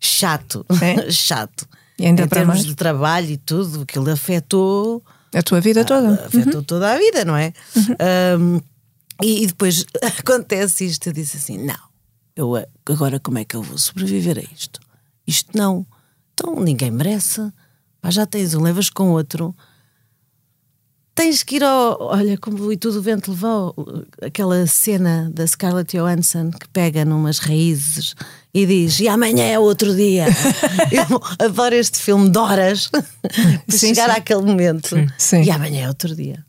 chato. 0.00 0.64
É? 0.82 1.10
chato. 1.12 1.66
E 1.98 2.06
ainda 2.06 2.22
em 2.22 2.28
para 2.28 2.38
termos 2.38 2.56
mais. 2.56 2.66
de 2.66 2.74
trabalho 2.74 3.30
e 3.30 3.36
tudo, 3.36 3.84
que 3.84 3.98
ele 3.98 4.10
afetou 4.10 5.02
A 5.34 5.42
tua 5.42 5.60
vida 5.60 5.84
toda. 5.84 6.26
afetou 6.26 6.62
toda 6.62 6.92
a 6.92 6.96
vida, 6.98 7.24
não 7.24 7.36
é? 7.36 7.52
Um, 8.38 8.60
e, 9.22 9.42
e 9.42 9.46
depois 9.46 9.84
acontece 10.18 10.86
isto, 10.86 11.08
eu 11.08 11.12
disse 11.12 11.36
assim: 11.36 11.58
não, 11.58 11.78
eu 12.36 12.52
agora 12.88 13.18
como 13.18 13.38
é 13.38 13.44
que 13.44 13.56
eu 13.56 13.62
vou 13.62 13.76
sobreviver 13.78 14.38
a 14.38 14.54
isto? 14.54 14.80
Isto 15.26 15.56
não. 15.56 15.84
Então 16.34 16.54
ninguém 16.60 16.90
merece. 16.90 17.52
Pá, 18.00 18.10
já 18.10 18.24
tens 18.24 18.54
um, 18.54 18.62
levas 18.62 18.88
com 18.88 19.10
outro. 19.10 19.54
Tens 21.18 21.42
que 21.42 21.56
ir 21.56 21.64
ao. 21.64 22.00
Olha, 22.00 22.38
como 22.38 22.72
e 22.72 22.76
tudo 22.76 23.00
o 23.00 23.02
vento 23.02 23.32
levou 23.32 23.74
aquela 24.22 24.64
cena 24.68 25.28
da 25.34 25.44
Scarlett 25.44 25.96
Johansson 25.96 26.52
que 26.52 26.68
pega 26.68 27.04
numas 27.04 27.40
raízes 27.40 28.14
e 28.54 28.64
diz: 28.64 29.00
E 29.00 29.08
amanhã 29.08 29.44
é 29.44 29.58
outro 29.58 29.96
dia. 29.96 30.26
Eu 30.92 31.20
adoro 31.44 31.74
este 31.74 31.98
filme 31.98 32.30
de 32.30 32.38
horas 32.38 32.86
para 32.88 33.02
Sim, 33.68 33.88
chegar 33.88 34.10
sim. 34.12 34.16
àquele 34.20 34.42
momento. 34.42 34.94
Sim. 35.18 35.42
E 35.42 35.50
amanhã 35.50 35.86
é 35.86 35.88
outro 35.88 36.14
dia. 36.14 36.44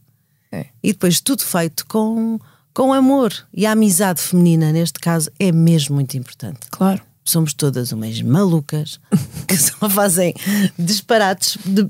É. 0.52 0.68
E 0.84 0.94
depois 0.94 1.20
tudo 1.20 1.44
feito 1.44 1.88
com, 1.88 2.40
com 2.72 2.94
amor. 2.94 3.34
E 3.52 3.66
a 3.66 3.72
amizade 3.72 4.22
feminina, 4.22 4.72
neste 4.72 5.00
caso, 5.00 5.32
é 5.40 5.52
mesmo 5.52 5.96
muito 5.96 6.16
importante. 6.16 6.60
Claro. 6.70 7.02
Somos 7.26 7.54
todas 7.56 7.92
umas 7.92 8.22
malucas 8.22 9.00
que 9.48 9.58
só 9.58 9.90
fazem 9.90 10.34
disparates 10.78 11.58
de- 11.66 11.88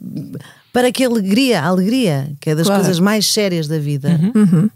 para 0.72 0.92
que 0.92 1.04
a 1.04 1.08
alegria, 1.08 1.62
a 1.62 1.68
alegria, 1.68 2.32
que 2.40 2.50
é 2.52 2.56
das 2.56 2.68
Claro. 2.68 2.82
coisas 2.84 3.00
mais 3.00 3.28
sérias 3.28 3.68
da 3.68 3.80
vida, 3.80 4.20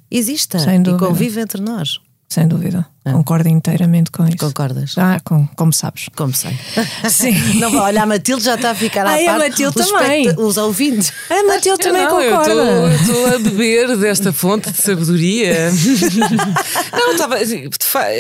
exista 0.10 0.60
Sem 0.60 0.80
e 0.80 0.84
dúvida. 0.84 1.06
convive 1.08 1.40
entre 1.42 1.62
nós. 1.62 2.00
Sem 2.30 2.48
dúvida. 2.48 2.84
É. 3.06 3.12
Concordo 3.12 3.48
inteiramente 3.48 4.10
com 4.10 4.26
isso. 4.28 4.38
Concordas? 4.38 4.96
Ah, 4.98 5.20
com, 5.24 5.46
como 5.56 5.72
sabes. 5.72 6.10
Como 6.16 6.34
sei. 6.34 6.58
Sim. 7.08 7.36
Não, 7.60 7.72
olha, 7.76 8.02
a 8.02 8.06
Matilde 8.08 8.44
já 8.44 8.56
está 8.56 8.72
a 8.72 8.76
ficar 8.76 9.06
à 9.06 9.12
Ai, 9.12 9.28
a 9.28 9.32
parte. 9.36 9.50
Matilde 9.52 9.80
Os 9.80 9.88
também. 9.88 10.30
Os 10.40 10.58
ouvintes. 10.58 11.14
A 11.30 11.44
Matilde 11.44 11.84
também 11.84 12.02
não, 12.02 12.10
concorda. 12.10 12.52
eu 12.54 12.92
estou 12.96 13.28
a 13.28 13.38
beber 13.38 13.98
desta 13.98 14.34
fonte 14.34 14.72
de 14.72 14.82
sabedoria. 14.82 15.70
não, 16.92 17.12
estava. 17.12 17.36
assim, 17.36 17.70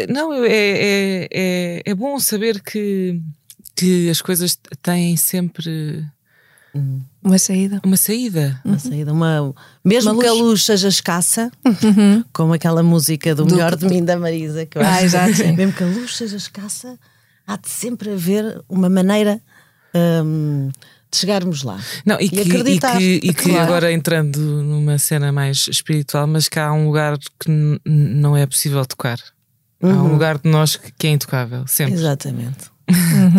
Não, 0.09 0.31
é, 0.43 0.47
é, 0.51 1.27
é, 1.33 1.81
é 1.83 1.95
bom 1.95 2.19
saber 2.19 2.61
que, 2.61 3.19
que 3.75 4.11
as 4.11 4.21
coisas 4.21 4.59
têm 4.83 5.17
sempre 5.17 6.05
Uma 7.23 7.37
saída. 7.37 7.81
uma 7.85 7.97
saída. 7.97 8.59
Uma 8.65 8.79
saída, 8.79 9.13
uma... 9.13 9.53
Mesmo 9.83 10.11
Uma 10.11 10.21
que 10.21 10.27
a 10.27 10.33
luz. 10.33 10.63
seja 10.65 10.87
escassa, 10.89 11.51
como 12.33 12.53
aquela 12.53 12.83
música 12.83 13.33
do, 13.33 13.45
Melhor 13.45 13.75
de 13.75 13.85
Mim 13.87 14.03
da 14.03 14.17
Marisa, 14.17 14.65
que 14.65 14.77
eu 14.77 14.81
Ah, 14.81 14.97
acho. 14.97 15.17
Mesmo 15.55 15.73
que 15.73 15.83
a 15.83 15.87
luz 15.87 16.15
seja 16.17 16.35
escassa, 16.37 16.97
há 17.47 17.55
de 17.57 17.69
sempre 17.69 18.11
haver 18.11 18.61
uma 18.67 18.89
maneira 18.89 19.41
hum, 20.23 20.69
de 21.11 21.17
chegarmos 21.17 21.63
lá. 21.63 21.79
Não, 22.05 22.19
e, 22.19 22.27
que, 22.29 22.35
e 22.37 22.41
acreditar. 22.41 22.97
que, 22.97 23.19
e 23.23 23.33
que 23.33 23.49
Claro. 23.49 23.59
agora 23.63 23.91
entrando 23.93 24.37
numa 24.39 24.97
cena 24.97 25.31
mais 25.31 25.67
espiritual, 25.67 26.25
mas 26.27 26.47
que 26.49 26.59
há 26.59 26.73
um 26.73 26.87
lugar 26.87 27.17
que 27.39 27.79
não 27.85 28.35
é 28.35 28.45
possível 28.45 28.85
tocar. 28.85 29.19
Há 29.81 29.87
um 29.87 30.11
lugar 30.13 30.37
de 30.39 30.49
nós 30.49 30.75
que, 30.77 30.91
que 30.97 31.07
é 31.07 31.11
intocável, 31.11 31.65
sempre. 31.67 31.93
Exatamente. 31.95 32.71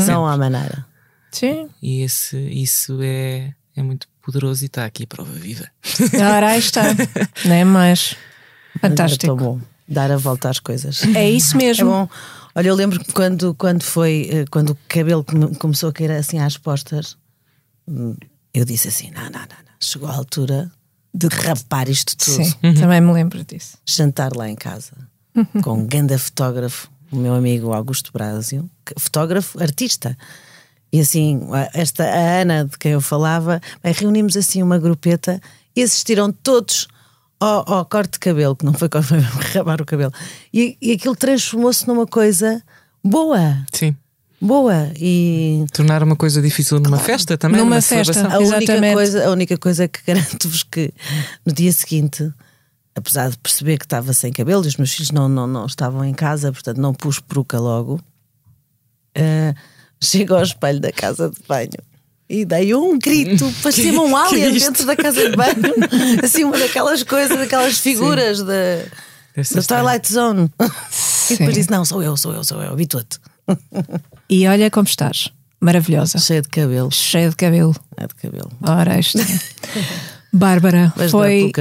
Não 0.06 0.26
há 0.26 0.36
maneira. 0.36 0.84
Sim. 1.32 1.68
E 1.82 2.02
esse, 2.02 2.36
isso 2.36 2.98
é, 3.02 3.52
é 3.76 3.82
muito 3.82 4.06
poderoso 4.22 4.64
e 4.64 4.66
está 4.66 4.84
aqui 4.84 5.04
a 5.04 5.06
prova 5.06 5.32
viva. 5.32 5.66
Ora, 6.34 6.48
aí 6.50 6.58
está. 6.58 6.82
Não 7.44 7.54
é 7.54 7.64
mais. 7.64 8.14
É 8.76 8.88
Fantástico. 8.88 9.26
tão 9.26 9.36
bom 9.36 9.60
dar 9.86 10.10
a 10.10 10.16
volta 10.16 10.48
às 10.48 10.58
coisas. 10.58 11.02
É 11.14 11.28
isso 11.30 11.56
É 11.56 11.58
mesmo. 11.58 11.90
bom. 11.90 12.08
Olha, 12.54 12.68
eu 12.68 12.74
lembro 12.74 12.98
que 13.02 13.12
quando, 13.12 13.54
quando 13.54 13.82
foi, 13.82 14.28
eh, 14.32 14.44
quando 14.50 14.70
o 14.70 14.78
cabelo 14.88 15.24
come- 15.24 15.54
começou 15.56 15.88
a 15.88 15.92
cair 15.92 16.10
assim 16.12 16.38
às 16.38 16.56
postas, 16.56 17.16
hum, 17.86 18.16
eu 18.52 18.64
disse 18.64 18.88
assim: 18.88 19.10
não, 19.10 19.22
não, 19.24 19.30
não, 19.30 19.40
não. 19.40 19.74
Chegou 19.80 20.08
a 20.08 20.14
altura 20.14 20.70
de 21.12 21.26
rapar 21.28 21.88
isto 21.88 22.16
tudo. 22.16 22.44
Sim, 22.44 22.52
também 22.80 23.00
me 23.00 23.12
lembro 23.12 23.44
disso. 23.44 23.76
Jantar 23.86 24.34
lá 24.36 24.48
em 24.48 24.54
casa 24.56 24.92
com 25.62 25.72
um 25.80 25.86
ganda 25.86 26.16
fotógrafo, 26.18 26.88
o 27.10 27.16
meu 27.16 27.34
amigo 27.34 27.72
Augusto 27.72 28.10
Brásio, 28.12 28.70
fotógrafo, 28.96 29.60
artista. 29.60 30.16
E 30.94 31.00
assim, 31.00 31.40
a- 31.52 31.70
esta 31.74 32.04
a 32.04 32.40
Ana 32.42 32.66
de 32.66 32.78
quem 32.78 32.92
eu 32.92 33.00
falava, 33.00 33.60
bem, 33.82 33.92
reunimos 33.92 34.36
assim 34.36 34.62
uma 34.62 34.78
grupeta 34.78 35.40
e 35.74 35.82
assistiram 35.82 36.30
todos 36.30 36.86
ao, 37.40 37.68
ao 37.68 37.84
corte 37.84 38.12
de 38.12 38.18
cabelo, 38.20 38.54
que 38.54 38.64
não 38.64 38.72
foi 38.72 38.88
corte, 38.88 39.08
foi 39.10 39.18
rabar 39.52 39.82
o 39.82 39.84
cabelo. 39.84 40.12
E, 40.52 40.76
e 40.80 40.92
aquilo 40.92 41.16
transformou-se 41.16 41.84
numa 41.88 42.06
coisa 42.06 42.62
boa, 43.04 43.58
Sim. 43.72 43.96
boa. 44.40 44.92
E 44.96 45.66
Tornar 45.72 46.00
uma 46.04 46.14
coisa 46.14 46.40
difícil 46.40 46.78
numa 46.78 46.98
festa 46.98 47.36
também. 47.36 47.58
Numa 47.58 47.70
numa 47.70 47.82
festa. 47.82 48.12
celebração. 48.12 48.40
a 48.40 48.56
única, 48.56 48.92
coisa, 48.92 49.26
a 49.26 49.30
única 49.32 49.58
coisa 49.58 49.88
que 49.88 49.98
garanto-vos 50.06 50.62
que 50.62 50.94
no 51.44 51.52
dia 51.52 51.72
seguinte, 51.72 52.32
apesar 52.94 53.30
de 53.30 53.38
perceber 53.38 53.78
que 53.78 53.84
estava 53.84 54.12
sem 54.12 54.32
cabelo 54.32 54.64
e 54.64 54.68
os 54.68 54.76
meus 54.76 54.92
filhos 54.92 55.10
não, 55.10 55.28
não, 55.28 55.48
não 55.48 55.66
estavam 55.66 56.04
em 56.04 56.14
casa, 56.14 56.52
portanto 56.52 56.78
não 56.80 56.94
pus 56.94 57.18
peruca 57.18 57.58
logo, 57.58 58.00
eh, 59.16 59.54
chego 60.02 60.34
ao 60.34 60.42
espelho 60.42 60.80
da 60.80 60.92
casa 60.92 61.30
de 61.30 61.36
banho. 61.48 61.70
E 62.28 62.44
dei 62.44 62.74
um 62.74 62.98
grito, 62.98 63.52
parecia-me 63.62 63.98
um 63.98 64.16
alien 64.16 64.52
dentro 64.58 64.86
da 64.86 64.96
casa 64.96 65.28
de 65.30 65.36
banho, 65.36 65.54
assim, 66.24 66.44
uma 66.44 66.58
daquelas 66.58 67.02
coisas, 67.02 67.36
daquelas 67.38 67.78
figuras 67.78 68.38
da, 68.38 68.54
da. 69.36 69.62
Twilight 69.62 70.12
Zone. 70.12 70.50
E 71.24 71.26
Sim. 71.28 71.36
depois 71.38 71.54
disse: 71.54 71.70
Não, 71.70 71.86
sou 71.86 72.02
eu, 72.02 72.18
sou 72.18 72.34
eu, 72.34 72.44
sou 72.44 72.62
eu, 72.62 72.70
habitua-te. 72.72 73.18
E 74.28 74.46
olha 74.46 74.70
como 74.70 74.86
estás. 74.86 75.30
Maravilhosa. 75.58 76.18
Cheia 76.18 76.42
de 76.42 76.48
cabelo, 76.48 76.92
Cheia 76.92 77.30
de 77.30 77.36
cabelo. 77.36 77.74
é 77.96 78.06
de 78.06 78.14
cabelo. 78.14 78.52
Ora, 78.60 78.98
isto. 78.98 79.18
Bárbara, 80.36 80.92
Mas 80.96 81.12
foi, 81.12 81.52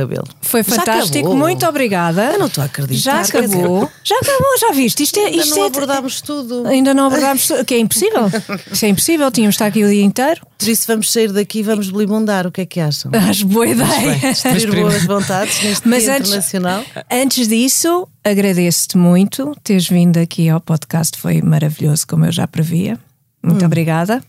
foi 0.41 0.63
fantástico. 0.63 1.36
Muito 1.36 1.63
obrigada. 1.67 2.32
Eu 2.34 2.39
não 2.39 2.47
estou 2.47 2.63
a 2.63 2.65
acreditar. 2.65 3.24
Já 3.24 3.38
acabou. 3.39 3.88
Já 4.03 4.15
acabou, 4.17 4.57
já 4.59 4.71
viste? 4.71 5.03
Isto 5.03 5.19
é. 5.19 5.26
Ainda 5.28 5.38
Isto 5.43 5.55
não 5.55 5.63
é 5.63 5.67
abordámos 5.67 6.21
tudo. 6.21 6.67
Ainda 6.67 6.91
não 6.91 7.05
abordámos. 7.05 7.45
tudo, 7.47 7.63
Que 7.63 7.76
é 7.76 7.78
impossível. 7.80 8.32
Isso 8.71 8.84
é 8.86 8.89
impossível. 8.89 9.30
Tínhamos 9.30 9.53
de 9.53 9.55
estar 9.57 9.67
aqui 9.67 9.84
o 9.84 9.88
dia 9.89 10.03
inteiro. 10.03 10.41
Por 10.57 10.67
isso 10.67 10.86
vamos 10.88 11.11
sair 11.11 11.32
daqui 11.32 11.59
e 11.59 11.63
vamos 11.63 11.91
belibundar. 11.91 12.47
O 12.47 12.51
que 12.51 12.61
é 12.61 12.65
que 12.65 12.80
acham? 12.80 13.11
Acho 13.30 13.45
boa 13.45 13.67
ideia. 13.67 14.34
Ter 14.41 14.71
boas 14.76 15.03
vontades 15.05 15.61
neste 15.63 15.88
Mas 15.88 16.03
dia 16.05 16.13
antes- 16.15 16.30
internacional. 16.30 16.84
Antes 17.11 17.47
disso, 17.47 18.07
agradeço-te 18.24 18.97
muito 18.97 19.55
teres 19.63 19.88
vindo 19.88 20.17
aqui 20.17 20.49
ao 20.49 20.59
podcast. 20.59 21.19
Foi 21.19 21.43
maravilhoso, 21.43 22.07
como 22.07 22.26
eu 22.26 22.32
já 22.32 22.47
previa. 22.47 22.97
Muito 23.43 23.63
obrigada. 23.63 24.24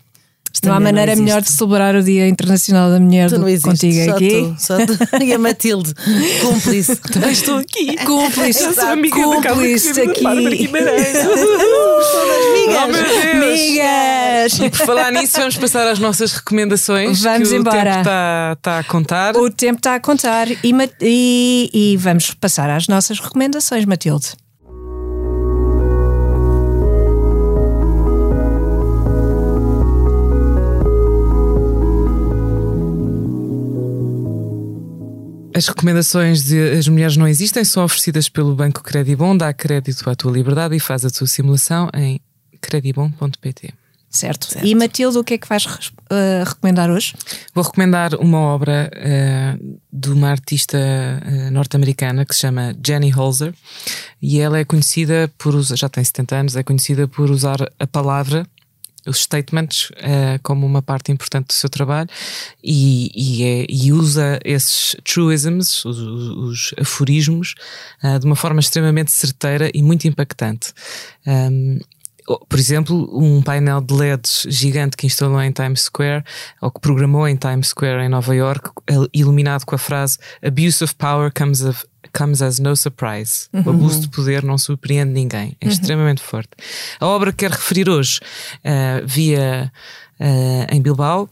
Não 0.63 0.73
há 0.75 0.81
maneira 0.81 1.13
existe. 1.13 1.25
melhor 1.25 1.43
de 1.43 1.51
celebrar 1.51 1.95
o 1.97 2.03
Dia 2.03 2.29
Internacional 2.29 2.91
da 2.91 3.01
Mulher 3.01 3.29
Tu 3.29 3.35
do 3.35 3.41
não 3.41 3.47
que 3.49 3.61
contigo 3.61 4.05
só 4.05 4.11
aqui. 4.17 4.29
Tu, 4.31 4.57
só 4.59 4.77
tu. 4.87 4.99
E 5.25 5.33
a 5.33 5.39
Matilde, 5.39 5.93
cúmplice. 6.41 6.97
Também 7.13 7.33
estou 7.33 7.59
aqui. 7.59 7.97
Cúmplice, 8.05 8.63
Eu 8.65 8.73
sou 8.75 8.85
amiga 8.89 9.17
cúmplice 9.17 9.93
Cristina 9.93 10.15
Bárbara 10.23 10.55
aqui. 10.55 10.67
Guimarães. 10.67 11.07
Oh, 12.67 12.87
meu 12.89 13.03
Deus. 13.03 13.35
Migas! 13.37 14.59
E 14.59 14.71
por 14.71 14.87
falar 14.87 15.13
nisso, 15.13 15.39
vamos 15.39 15.57
passar 15.57 15.87
às 15.87 15.99
nossas 15.99 16.33
recomendações. 16.33 17.21
Vamos 17.23 17.49
que 17.49 17.55
embora. 17.57 17.79
O 17.79 17.85
tempo 17.85 17.99
está, 18.01 18.53
está 18.57 18.79
a 18.79 18.85
contar. 18.85 19.37
O 19.37 19.51
tempo 19.51 19.79
está 19.79 19.95
a 19.95 20.01
contar 20.01 20.49
e, 20.51 20.59
e- 21.01 21.71
e 21.73 21.97
vamos 21.97 22.33
passar 22.35 22.69
às 22.71 22.89
nossas 22.89 23.19
recomendações, 23.21 23.85
Matilde. 23.85 24.29
As 35.55 35.69
recomendações 35.69 36.47
de 36.47 36.73
As 36.73 36.89
Mulheres 36.89 37.17
Não 37.17 37.29
Existem 37.29 37.65
são 37.65 37.85
oferecidas 37.85 38.29
pelo 38.29 38.57
Banco 38.57 38.83
Credibon. 38.83 39.37
Dá 39.37 39.53
crédito 39.53 40.11
à 40.11 40.17
tua 40.17 40.33
liberdade 40.33 40.75
e 40.75 40.81
faz 40.81 41.05
a 41.05 41.11
tua 41.11 41.29
simulação 41.29 41.89
em 41.95 42.21
credibon.pt. 42.61 43.73
Certo. 44.11 44.49
E 44.63 44.75
Matilde, 44.77 45.19
o 45.19 45.25
que 45.25 45.35
é 45.35 45.39
que 45.39 45.49
vais 45.49 45.93
eh, 46.11 46.45
recomendar 46.47 46.89
hoje? 46.89 47.15
Vou 47.53 47.65
recomendar 47.65 48.15
uma 48.15 48.39
obra 48.39 48.89
eh, 48.95 49.57
de 49.93 50.11
uma 50.11 50.31
artista 50.31 50.79
eh, 50.79 51.51
norte-americana 51.51 52.25
que 52.25 52.33
se 52.33 52.43
chama 52.43 52.75
Jenny 52.85 53.13
Holzer 53.13 53.53
e 54.23 54.39
ela 54.39 54.59
é 54.59 54.65
conhecida 54.65 55.29
por 55.37 55.57
usar, 55.57 55.77
já 55.77 55.89
tem 55.89 56.05
70 56.05 56.37
anos, 56.37 56.57
é 56.57 56.63
conhecida 56.63 57.09
por 57.09 57.29
usar 57.29 57.57
a 57.77 57.87
palavra, 57.89 58.47
os 59.07 59.21
statements, 59.23 59.91
eh, 59.97 60.39
como 60.43 60.67
uma 60.67 60.81
parte 60.83 61.13
importante 61.13 61.49
do 61.49 61.53
seu 61.53 61.69
trabalho 61.69 62.09
e, 62.63 63.11
e, 63.15 63.43
é- 63.45 63.67
e 63.69 63.93
usa 63.93 64.39
esses 64.45 64.97
truisms, 65.05 65.85
os, 65.85 65.99
os 65.99 66.75
aforismos, 66.79 67.55
eh, 68.03 68.19
de 68.19 68.27
uma 68.27 68.37
forma 68.37 68.61
extremamente 68.61 69.11
certeira 69.11 69.71
e 69.75 69.83
muito 69.83 70.07
impactante. 70.09 70.73
Um, 71.27 71.79
por 72.27 72.59
exemplo, 72.59 73.09
um 73.12 73.43
painel 73.43 73.81
de 73.81 73.95
LEDs 73.95 74.47
gigante 74.49 74.97
que 74.97 75.07
instalou 75.07 75.41
em 75.43 75.53
Times 75.53 75.83
Square, 75.83 76.25
ou 76.61 76.70
que 76.70 76.81
programou 76.81 77.29
em 77.29 77.37
Times 77.37 77.68
Square 77.68 78.05
em 78.05 78.09
Nova 78.09 78.35
York, 78.35 78.70
iluminado 79.12 79.64
com 79.64 79.75
a 79.75 79.79
frase 79.79 80.18
Abuse 80.45 80.83
of 80.83 80.95
power 80.95 81.33
comes, 81.33 81.62
of, 81.62 81.85
comes 82.16 82.41
as 82.41 82.59
no 82.59 82.75
surprise. 82.75 83.49
O 83.53 83.70
abuso 83.70 84.01
de 84.01 84.09
poder 84.09 84.43
não 84.43 84.57
surpreende 84.57 85.12
ninguém. 85.12 85.57
É 85.61 85.68
extremamente 85.68 86.22
forte. 86.22 86.51
A 86.99 87.07
obra 87.07 87.31
que 87.31 87.39
quero 87.39 87.55
referir 87.55 87.89
hoje 87.89 88.20
uh, 88.64 89.07
via 89.07 89.70
uh, 90.20 90.75
em 90.75 90.81
Bilbao, 90.81 91.29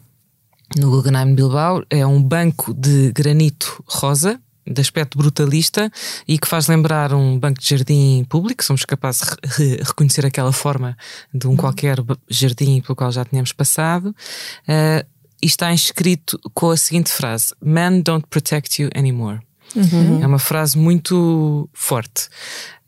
no 0.76 0.90
Guggenheim 0.90 1.34
Bilbao, 1.34 1.84
é 1.90 2.07
um 2.07 2.22
banco 2.22 2.72
de 2.74 3.12
granito 3.12 3.82
rosa 3.86 4.40
de 4.66 4.80
aspecto 4.80 5.18
brutalista 5.18 5.90
e 6.26 6.38
que 6.38 6.48
faz 6.48 6.68
lembrar 6.68 7.12
um 7.12 7.38
banco 7.38 7.60
de 7.60 7.68
jardim 7.68 8.24
público, 8.28 8.64
somos 8.64 8.84
capazes 8.84 9.22
de 9.22 9.36
re 9.42 9.76
reconhecer 9.82 10.24
aquela 10.24 10.52
forma 10.52 10.96
de 11.32 11.46
um 11.46 11.56
qualquer 11.56 11.98
jardim 12.28 12.80
pelo 12.80 12.96
qual 12.96 13.10
já 13.10 13.24
tínhamos 13.24 13.52
passado, 13.52 14.08
uh, 14.08 15.06
e 15.42 15.46
está 15.46 15.72
inscrito 15.72 16.38
com 16.54 16.70
a 16.70 16.76
seguinte 16.76 17.10
frase: 17.10 17.54
Men 17.60 18.00
don't 18.00 18.26
protect 18.28 18.80
you 18.80 18.90
anymore. 18.94 19.40
Uhum. 19.74 20.22
É 20.22 20.26
uma 20.26 20.38
frase 20.38 20.78
muito 20.78 21.68
forte. 21.72 22.28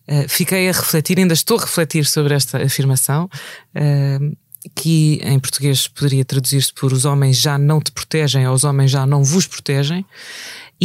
Uh, 0.06 0.28
fiquei 0.28 0.68
a 0.68 0.72
refletir, 0.72 1.18
ainda 1.18 1.34
estou 1.34 1.58
a 1.58 1.62
refletir 1.62 2.04
sobre 2.06 2.34
esta 2.34 2.62
afirmação. 2.62 3.28
Uh, 3.74 4.36
que 4.74 5.20
em 5.22 5.38
português 5.38 5.88
poderia 5.88 6.24
traduzir-se 6.24 6.72
por 6.72 6.92
os 6.92 7.04
homens 7.04 7.38
já 7.38 7.58
não 7.58 7.80
te 7.80 7.92
protegem 7.92 8.48
ou 8.48 8.54
os 8.54 8.64
homens 8.64 8.90
já 8.90 9.04
não 9.04 9.22
vos 9.22 9.46
protegem. 9.46 10.06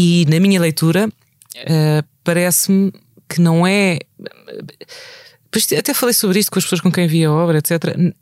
E 0.01 0.23
na 0.29 0.39
minha 0.39 0.61
leitura, 0.61 1.09
uh, 1.09 2.07
parece-me 2.23 2.93
que 3.27 3.41
não 3.41 3.67
é. 3.67 3.99
Até 5.77 5.95
falei 5.95 6.13
sobre 6.13 6.39
isto 6.39 6.51
com 6.51 6.59
as 6.59 6.65
pessoas 6.65 6.79
com 6.79 6.91
quem 6.91 7.07
vi 7.07 7.25
a 7.25 7.31
obra, 7.31 7.57
etc. 7.57 7.73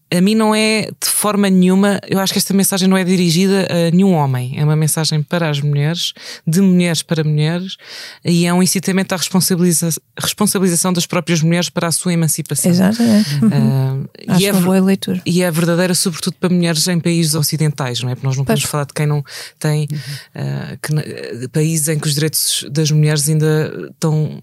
A 0.09 0.21
mim 0.21 0.33
não 0.33 0.55
é 0.55 0.83
de 0.83 1.09
forma 1.09 1.49
nenhuma. 1.49 1.99
Eu 2.07 2.19
acho 2.19 2.31
que 2.31 2.39
esta 2.39 2.53
mensagem 2.53 2.87
não 2.87 2.95
é 2.95 3.03
dirigida 3.03 3.67
a 3.69 3.91
nenhum 3.91 4.13
homem. 4.13 4.57
É 4.57 4.63
uma 4.63 4.77
mensagem 4.77 5.21
para 5.21 5.49
as 5.49 5.59
mulheres, 5.59 6.13
de 6.47 6.61
mulheres 6.61 7.03
para 7.03 7.25
mulheres, 7.25 7.75
e 8.23 8.45
é 8.45 8.53
um 8.53 8.63
incitamento 8.63 9.13
à 9.13 9.17
responsabiliza 9.17 9.89
responsabilização 10.17 10.93
das 10.93 11.05
próprias 11.05 11.41
mulheres 11.41 11.69
para 11.69 11.87
a 11.87 11.91
sua 11.91 12.13
emancipação. 12.13 12.71
Exatamente. 12.71 13.35
Uhum. 13.35 14.03
Uh, 14.03 14.09
acho 14.29 14.41
e 14.41 14.45
é, 14.45 14.53
uma 14.53 14.61
boa 14.61 14.79
leitura. 14.79 15.21
E 15.25 15.43
é 15.43 15.51
verdadeira, 15.51 15.93
sobretudo 15.93 16.37
para 16.39 16.47
mulheres 16.47 16.87
em 16.87 16.99
países 16.99 17.35
ocidentais, 17.35 18.01
não 18.01 18.09
é? 18.09 18.15
Porque 18.15 18.27
nós 18.27 18.37
não 18.37 18.45
podemos 18.45 18.63
falar 18.63 18.85
de 18.85 18.93
quem 18.93 19.05
não 19.05 19.21
tem 19.59 19.83
uh, 19.83 20.77
que, 20.81 21.47
países 21.49 21.89
em 21.89 21.99
que 21.99 22.07
os 22.07 22.13
direitos 22.13 22.65
das 22.71 22.89
mulheres 22.89 23.27
ainda 23.27 23.89
estão 23.91 24.39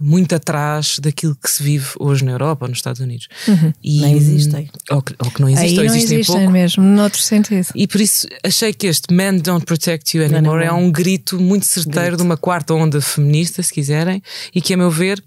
muito 0.00 0.34
atrás 0.34 0.98
daquilo 1.00 1.34
que 1.34 1.50
se 1.50 1.62
vive 1.62 1.88
hoje 1.98 2.24
na 2.24 2.32
Europa 2.32 2.64
ou 2.64 2.68
nos 2.68 2.78
Estados 2.78 3.00
Unidos. 3.00 3.28
Uhum. 3.48 3.72
E, 3.82 4.00
nem 4.00 4.16
existem. 4.16 4.70
Ou 4.90 5.02
que, 5.02 5.14
ou 5.18 5.30
que 5.30 5.40
não 5.40 5.48
existem, 5.48 5.70
Aí 5.70 5.78
ou 5.78 5.84
não 5.84 5.94
existem, 5.94 6.18
existem 6.18 6.36
pouco. 6.36 6.52
mesmo, 6.52 6.84
noutro 6.84 7.20
sentido. 7.20 7.66
E 7.74 7.86
por 7.86 8.00
isso 8.00 8.28
achei 8.44 8.72
que 8.72 8.86
este 8.86 9.12
Men 9.12 9.38
Don't 9.38 9.66
Protect 9.66 10.16
You 10.16 10.24
Anymore 10.24 10.64
é 10.64 10.72
um 10.72 10.90
grito 10.90 11.40
muito 11.40 11.66
certeiro 11.66 12.10
grito. 12.10 12.18
de 12.18 12.22
uma 12.22 12.36
quarta 12.36 12.74
onda 12.74 13.00
feminista, 13.00 13.62
se 13.62 13.72
quiserem, 13.72 14.22
e 14.54 14.60
que, 14.60 14.74
a 14.74 14.76
meu 14.76 14.90
ver, 14.90 15.22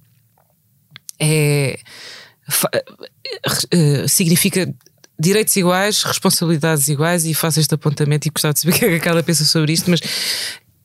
é. 1.20 1.78
significa 4.08 4.74
direitos 5.20 5.56
iguais, 5.56 6.02
responsabilidades 6.02 6.88
iguais, 6.88 7.26
e 7.26 7.34
faço 7.34 7.60
este 7.60 7.76
apontamento 7.76 8.28
e 8.28 8.32
gostava 8.32 8.54
de 8.54 8.62
saber 8.62 8.74
o 8.76 8.80
que 8.80 8.86
é 8.86 8.90
que 8.90 8.96
a 8.96 9.00
Carla 9.00 9.22
pensa 9.22 9.44
sobre 9.44 9.74
isto, 9.74 9.90
mas 9.90 10.00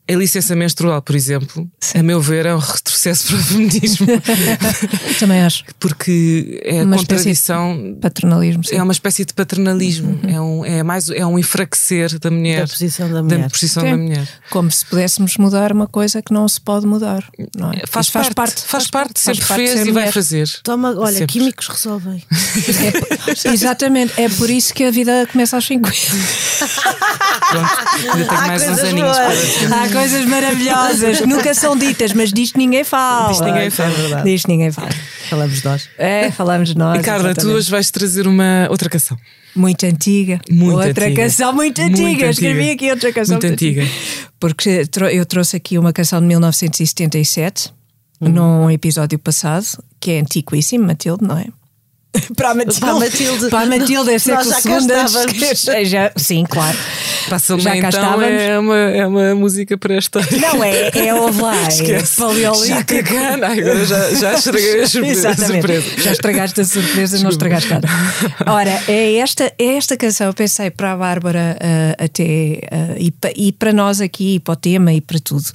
a 0.08 0.12
licença 0.14 0.54
menstrual, 0.54 1.02
por 1.02 1.16
exemplo, 1.16 1.68
Sim. 1.80 1.98
a 1.98 2.02
meu 2.02 2.20
ver, 2.20 2.46
é 2.46 2.54
um 2.54 2.58
retrocesso 2.58 3.26
para 3.26 3.36
o 3.36 3.42
feminismo. 3.42 4.06
Também 5.18 5.42
acho. 5.42 5.64
Porque 5.80 6.60
é 6.64 6.82
uma 6.82 6.94
a 6.94 6.98
contradição. 6.98 7.76
De 7.76 8.00
paternalismo. 8.00 8.64
Sim. 8.64 8.76
É 8.76 8.82
uma 8.82 8.92
espécie 8.92 9.24
de 9.24 9.34
paternalismo. 9.34 10.20
Uhum. 10.22 10.30
É, 10.30 10.40
um, 10.40 10.64
é, 10.64 10.82
mais, 10.82 11.08
é 11.08 11.26
um 11.26 11.38
enfraquecer 11.38 12.18
da 12.20 12.30
mulher. 12.30 12.60
Da 12.60 12.68
posição 12.68 13.10
da 13.10 13.22
mulher. 13.22 13.38
Da 13.40 13.50
posição 13.50 13.82
da 13.82 13.96
mulher. 13.96 14.28
Como 14.50 14.70
se 14.70 14.86
pudéssemos 14.86 15.36
mudar 15.38 15.72
uma 15.72 15.88
coisa 15.88 16.22
que 16.22 16.32
não 16.32 16.46
se 16.46 16.60
pode 16.60 16.86
mudar. 16.86 17.24
Não 17.56 17.72
é? 17.72 17.82
faz, 17.86 18.08
faz, 18.08 18.28
parte, 18.28 18.34
parte, 18.34 18.62
faz, 18.62 18.88
parte, 18.88 19.20
sempre 19.20 19.44
faz 19.44 19.60
fez 19.60 19.86
e 19.86 19.90
vai 19.90 20.12
fazer. 20.12 20.48
Toma, 20.62 20.94
olha, 20.96 21.18
sempre. 21.18 21.32
químicos 21.32 21.66
resolvem. 21.66 22.22
É, 23.44 23.50
exatamente, 23.50 24.12
é 24.16 24.28
por 24.28 24.48
isso 24.50 24.72
que 24.72 24.84
a 24.84 24.90
vida 24.90 25.26
começa 25.32 25.56
aos 25.56 25.66
50. 25.66 25.96
Pronto, 27.50 27.70
ainda 28.12 28.24
tenho 28.28 28.46
mais 28.46 28.62
uns 28.68 28.78
aninhos 28.78 29.16
para 29.16 29.95
coisas 29.96 30.24
maravilhosas, 30.26 31.20
nunca 31.26 31.54
são 31.54 31.76
ditas, 31.76 32.12
mas 32.12 32.32
disto 32.32 32.58
ninguém 32.58 32.84
fala. 32.84 33.28
Disto 33.28 33.44
ninguém 33.44 33.70
fala. 33.70 34.20
É 34.20 34.22
disto 34.22 34.48
ninguém 34.48 34.70
fala. 34.70 34.90
Falamos 35.28 35.62
nós. 35.62 35.88
É, 35.98 36.30
falamos 36.30 36.74
nós. 36.74 37.00
E 37.00 37.02
Carla, 37.02 37.30
exatamente. 37.30 37.52
tu 37.52 37.56
hoje 37.56 37.70
vais 37.70 37.90
trazer 37.90 38.26
uma 38.26 38.66
outra 38.70 38.88
canção. 38.88 39.18
Muito 39.54 39.86
antiga. 39.86 40.40
Muito 40.50 40.76
outra 40.76 41.06
antiga. 41.06 41.22
canção 41.22 41.52
muito 41.52 41.80
antiga. 41.80 42.02
Muito 42.02 42.24
Escrevi 42.24 42.58
antiga. 42.60 42.72
aqui 42.72 42.90
outra 42.90 43.12
canção 43.12 43.34
Muito 43.34 43.46
antiga. 43.46 43.82
Porque 44.38 44.86
eu 45.12 45.24
trouxe 45.24 45.56
aqui 45.56 45.78
uma 45.78 45.92
canção 45.92 46.20
de 46.20 46.26
1977, 46.26 47.72
uhum. 48.20 48.28
num 48.28 48.70
episódio 48.70 49.18
passado, 49.18 49.82
que 49.98 50.10
é 50.10 50.20
antiquíssimo, 50.20 50.86
Matilde, 50.86 51.24
não 51.24 51.38
é? 51.38 51.46
Para 52.36 52.50
a 52.50 52.54
Matilde. 52.54 52.80
Para 52.80 52.90
a 52.90 52.94
Matilde, 52.94 53.50
para 53.50 53.60
a 53.60 53.66
Matilde 53.66 54.10
é 54.10 54.18
já 54.18 54.42
segundo 54.42 54.90
estávamos. 54.90 55.88
já, 55.88 56.12
Sim, 56.16 56.44
claro. 56.48 56.76
Passa 57.28 57.58
já 57.58 57.70
cá 57.70 57.76
então 57.76 57.90
estávamos. 57.90 58.42
é 58.42 58.58
uma, 58.58 58.76
é 58.76 59.06
uma 59.06 59.34
música 59.34 59.76
para 59.76 59.94
esta. 59.94 60.20
Não 60.40 60.62
é, 60.62 60.88
é. 60.88 61.06
É 61.92 62.02
paleolítico. 62.16 62.94
Agora 63.44 63.84
já, 63.84 64.14
já 64.14 64.34
estraguei 64.38 64.82
a 64.82 64.88
surpresa. 64.88 65.34
Já 65.98 66.12
estragaste 66.12 66.60
a 66.60 66.64
surpresa, 66.64 67.18
não 67.18 67.30
estragaste 67.30 67.68
nada. 67.70 67.88
Ora, 68.46 68.82
é 68.88 69.16
esta, 69.16 69.52
é 69.58 69.76
esta 69.76 69.96
canção, 69.96 70.28
eu 70.28 70.34
pensei 70.34 70.70
para 70.70 70.92
a 70.92 70.96
Bárbara 70.96 71.56
uh, 71.60 72.04
até 72.04 72.22
uh, 72.24 72.96
e, 72.98 73.10
pa, 73.10 73.30
e 73.36 73.52
para 73.52 73.72
nós 73.72 74.00
aqui, 74.00 74.36
e 74.36 74.40
para 74.40 74.52
o 74.52 74.56
tema 74.56 74.92
e 74.92 75.00
para 75.00 75.18
tudo. 75.18 75.50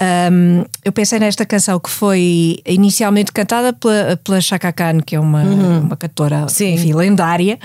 Um, 0.00 0.64
eu 0.84 0.92
pensei 0.92 1.18
nesta 1.18 1.46
canção 1.46 1.78
que 1.78 1.88
foi 1.88 2.60
inicialmente 2.66 3.30
cantada 3.30 3.72
pela, 3.72 4.16
pela 4.16 4.40
Chaka 4.40 4.72
Khan, 4.72 5.00
que 5.00 5.14
é 5.14 5.20
uma, 5.20 5.42
uhum. 5.42 5.80
uma 5.80 5.96
cantora 5.96 6.46
enfim, 6.48 6.92
lendária, 6.92 7.58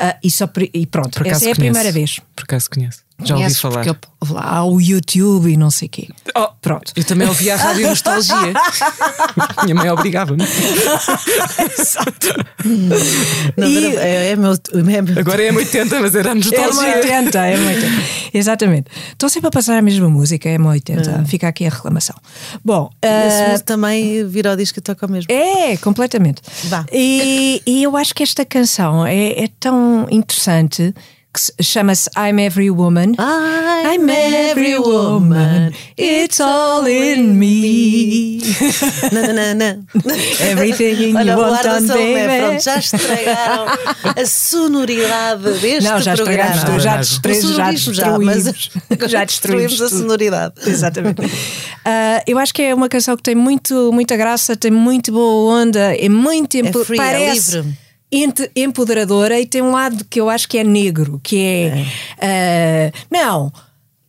uh, 0.00 0.18
e, 0.22 0.30
só, 0.30 0.48
e 0.72 0.86
pronto, 0.86 1.18
essa 1.26 1.48
é 1.48 1.52
a 1.52 1.54
conheço. 1.54 1.60
primeira 1.60 1.92
vez. 1.92 2.20
Por 2.34 2.44
acaso 2.44 2.70
conheço. 2.70 3.03
Já 3.22 3.36
ouvi 3.36 3.54
falar. 3.54 3.84
Porque 3.84 4.32
lá 4.32 4.42
há 4.42 4.64
o 4.64 4.80
YouTube 4.80 5.52
e 5.52 5.56
não 5.56 5.70
sei 5.70 5.86
o 5.86 5.90
quê. 5.90 6.08
Oh, 6.36 6.48
Pronto. 6.60 6.92
Eu 6.96 7.04
também 7.04 7.28
ouvi 7.28 7.50
a 7.50 7.56
rádio 7.56 7.86
Nostalgia. 7.86 8.34
Minha 9.62 9.74
mãe 9.74 9.90
obrigava-me. 9.90 10.42
Não, 13.56 13.68
e... 13.68 13.96
é, 13.96 14.30
é, 14.30 14.36
meu, 14.36 14.52
é 14.52 15.02
meu. 15.02 15.18
Agora 15.18 15.42
é 15.42 15.52
M80, 15.52 16.00
mas 16.00 16.14
era 16.14 16.30
a 16.32 16.34
nostalgia. 16.34 16.88
É 16.88 17.02
M80, 17.02 17.34
é 17.34 17.56
M80. 17.56 18.30
Exatamente. 18.32 18.90
Estou 19.12 19.28
sempre 19.28 19.48
a 19.48 19.50
passar 19.50 19.76
a 19.76 19.82
mesma 19.82 20.08
música, 20.08 20.48
é 20.48 20.56
M80. 20.56 21.20
Ah. 21.20 21.24
Fica 21.26 21.46
aqui 21.46 21.66
a 21.66 21.70
reclamação. 21.70 22.16
Bom, 22.64 22.90
uh... 23.04 23.62
também 23.64 24.26
vira 24.26 24.54
o 24.54 24.56
disco 24.56 24.78
e 24.78 24.82
toca 24.82 25.06
o 25.06 25.10
mesmo. 25.10 25.30
É, 25.30 25.76
completamente. 25.76 26.40
Vá. 26.64 26.86
E, 26.90 27.62
e 27.66 27.82
eu 27.82 27.96
acho 27.96 28.14
que 28.14 28.22
esta 28.22 28.44
canção 28.44 29.06
é, 29.06 29.44
é 29.44 29.48
tão 29.60 30.06
interessante 30.10 30.94
que 31.34 31.62
chama-se 31.62 32.08
I'm 32.16 32.38
Every 32.38 32.70
Woman. 32.70 33.14
I'm 33.18 34.08
every 34.08 34.78
woman, 34.78 35.74
it's 35.98 36.40
all 36.40 36.86
in 36.86 37.38
me. 37.38 38.38
Na, 39.12 39.32
na, 39.32 39.54
na. 39.54 39.76
Everything 40.40 41.14
Olha, 41.16 41.32
you 41.32 41.38
o 41.38 41.42
want 41.42 41.66
on, 41.66 41.86
baby. 41.88 42.38
pronto, 42.38 42.62
já 42.64 42.78
estragaram 42.78 43.66
a 44.16 44.26
sonoridade 44.26 45.42
deste 45.60 45.88
Não, 45.90 46.00
já 46.00 46.14
programa. 46.16 46.64
tudo, 46.64 46.80
já 46.80 47.02
sonorismo 47.02 47.52
já 47.54 47.70
destruímos. 47.70 48.70
Já 49.10 49.24
destruímos 49.24 49.24
destruímos 49.24 49.82
a 49.82 49.88
sonoridade. 49.88 50.54
Exatamente. 50.66 51.20
Ah, 51.84 52.22
eu 52.26 52.38
acho 52.38 52.54
que 52.54 52.62
é 52.62 52.74
uma 52.74 52.88
canção 52.88 53.16
que 53.16 53.22
tem 53.22 53.34
muito, 53.34 53.92
muita 53.92 54.16
graça, 54.16 54.56
tem 54.56 54.70
muito 54.70 55.12
boa 55.12 55.54
onda, 55.62 55.94
é 55.96 56.08
muito 56.08 56.56
empo- 56.56 56.84
free, 56.84 56.98
é 56.98 57.02
parece 57.02 57.56
livre. 57.56 57.74
Empoderadora 58.54 59.40
e 59.40 59.46
tem 59.46 59.62
um 59.62 59.70
lado 59.72 60.04
que 60.08 60.20
eu 60.20 60.28
acho 60.30 60.48
que 60.48 60.58
é 60.58 60.64
negro, 60.64 61.20
que 61.22 61.38
é, 61.38 61.86
ah, 62.20 62.92
não. 63.10 63.52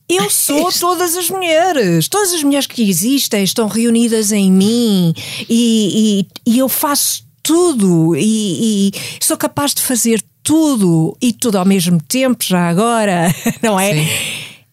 Eu 0.08 0.30
sou 0.30 0.72
todas 0.80 1.16
as 1.18 1.30
mulheres, 1.30 2.08
todas 2.08 2.32
as 2.34 2.44
mulheres 2.44 2.68
que 2.68 2.88
existem 2.88 3.44
estão 3.44 3.68
reunidas 3.68 4.32
em 4.32 4.52
mim 4.52 5.14
e, 5.50 6.26
e- 6.46 6.52
e 6.52 6.60
eu 6.60 6.70
faço 6.70 7.24
tudo 7.42 8.16
e, 8.16 8.90
e 8.90 8.92
sou 9.20 9.36
capaz 9.38 9.74
de 9.74 9.82
fazer 9.82 10.24
tudo 10.44 11.18
e 11.22 11.34
tudo 11.34 11.58
ao 11.58 11.66
mesmo 11.66 12.00
tempo, 12.08 12.44
já 12.44 12.70
agora, 12.70 13.34
não 13.64 13.80
é? 13.80 13.94
Sim. 13.94 14.08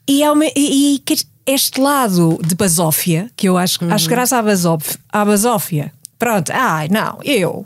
E, 0.09 0.23
ao 0.23 0.35
me- 0.37 0.53
e- 0.55 1.03
este 1.47 1.81
lado 1.81 2.39
de 2.47 2.55
basófia, 2.55 3.31
que 3.35 3.49
eu 3.49 3.57
acho, 3.57 3.79
acho 3.91 4.05
que 4.05 4.11
graças 4.15 4.39
à, 4.39 4.43
basóf, 4.43 4.97
à 5.11 5.25
basófia, 5.25 5.93
pronto, 6.19 6.51
ai 6.53 6.89
não, 6.89 7.19
eu. 7.25 7.65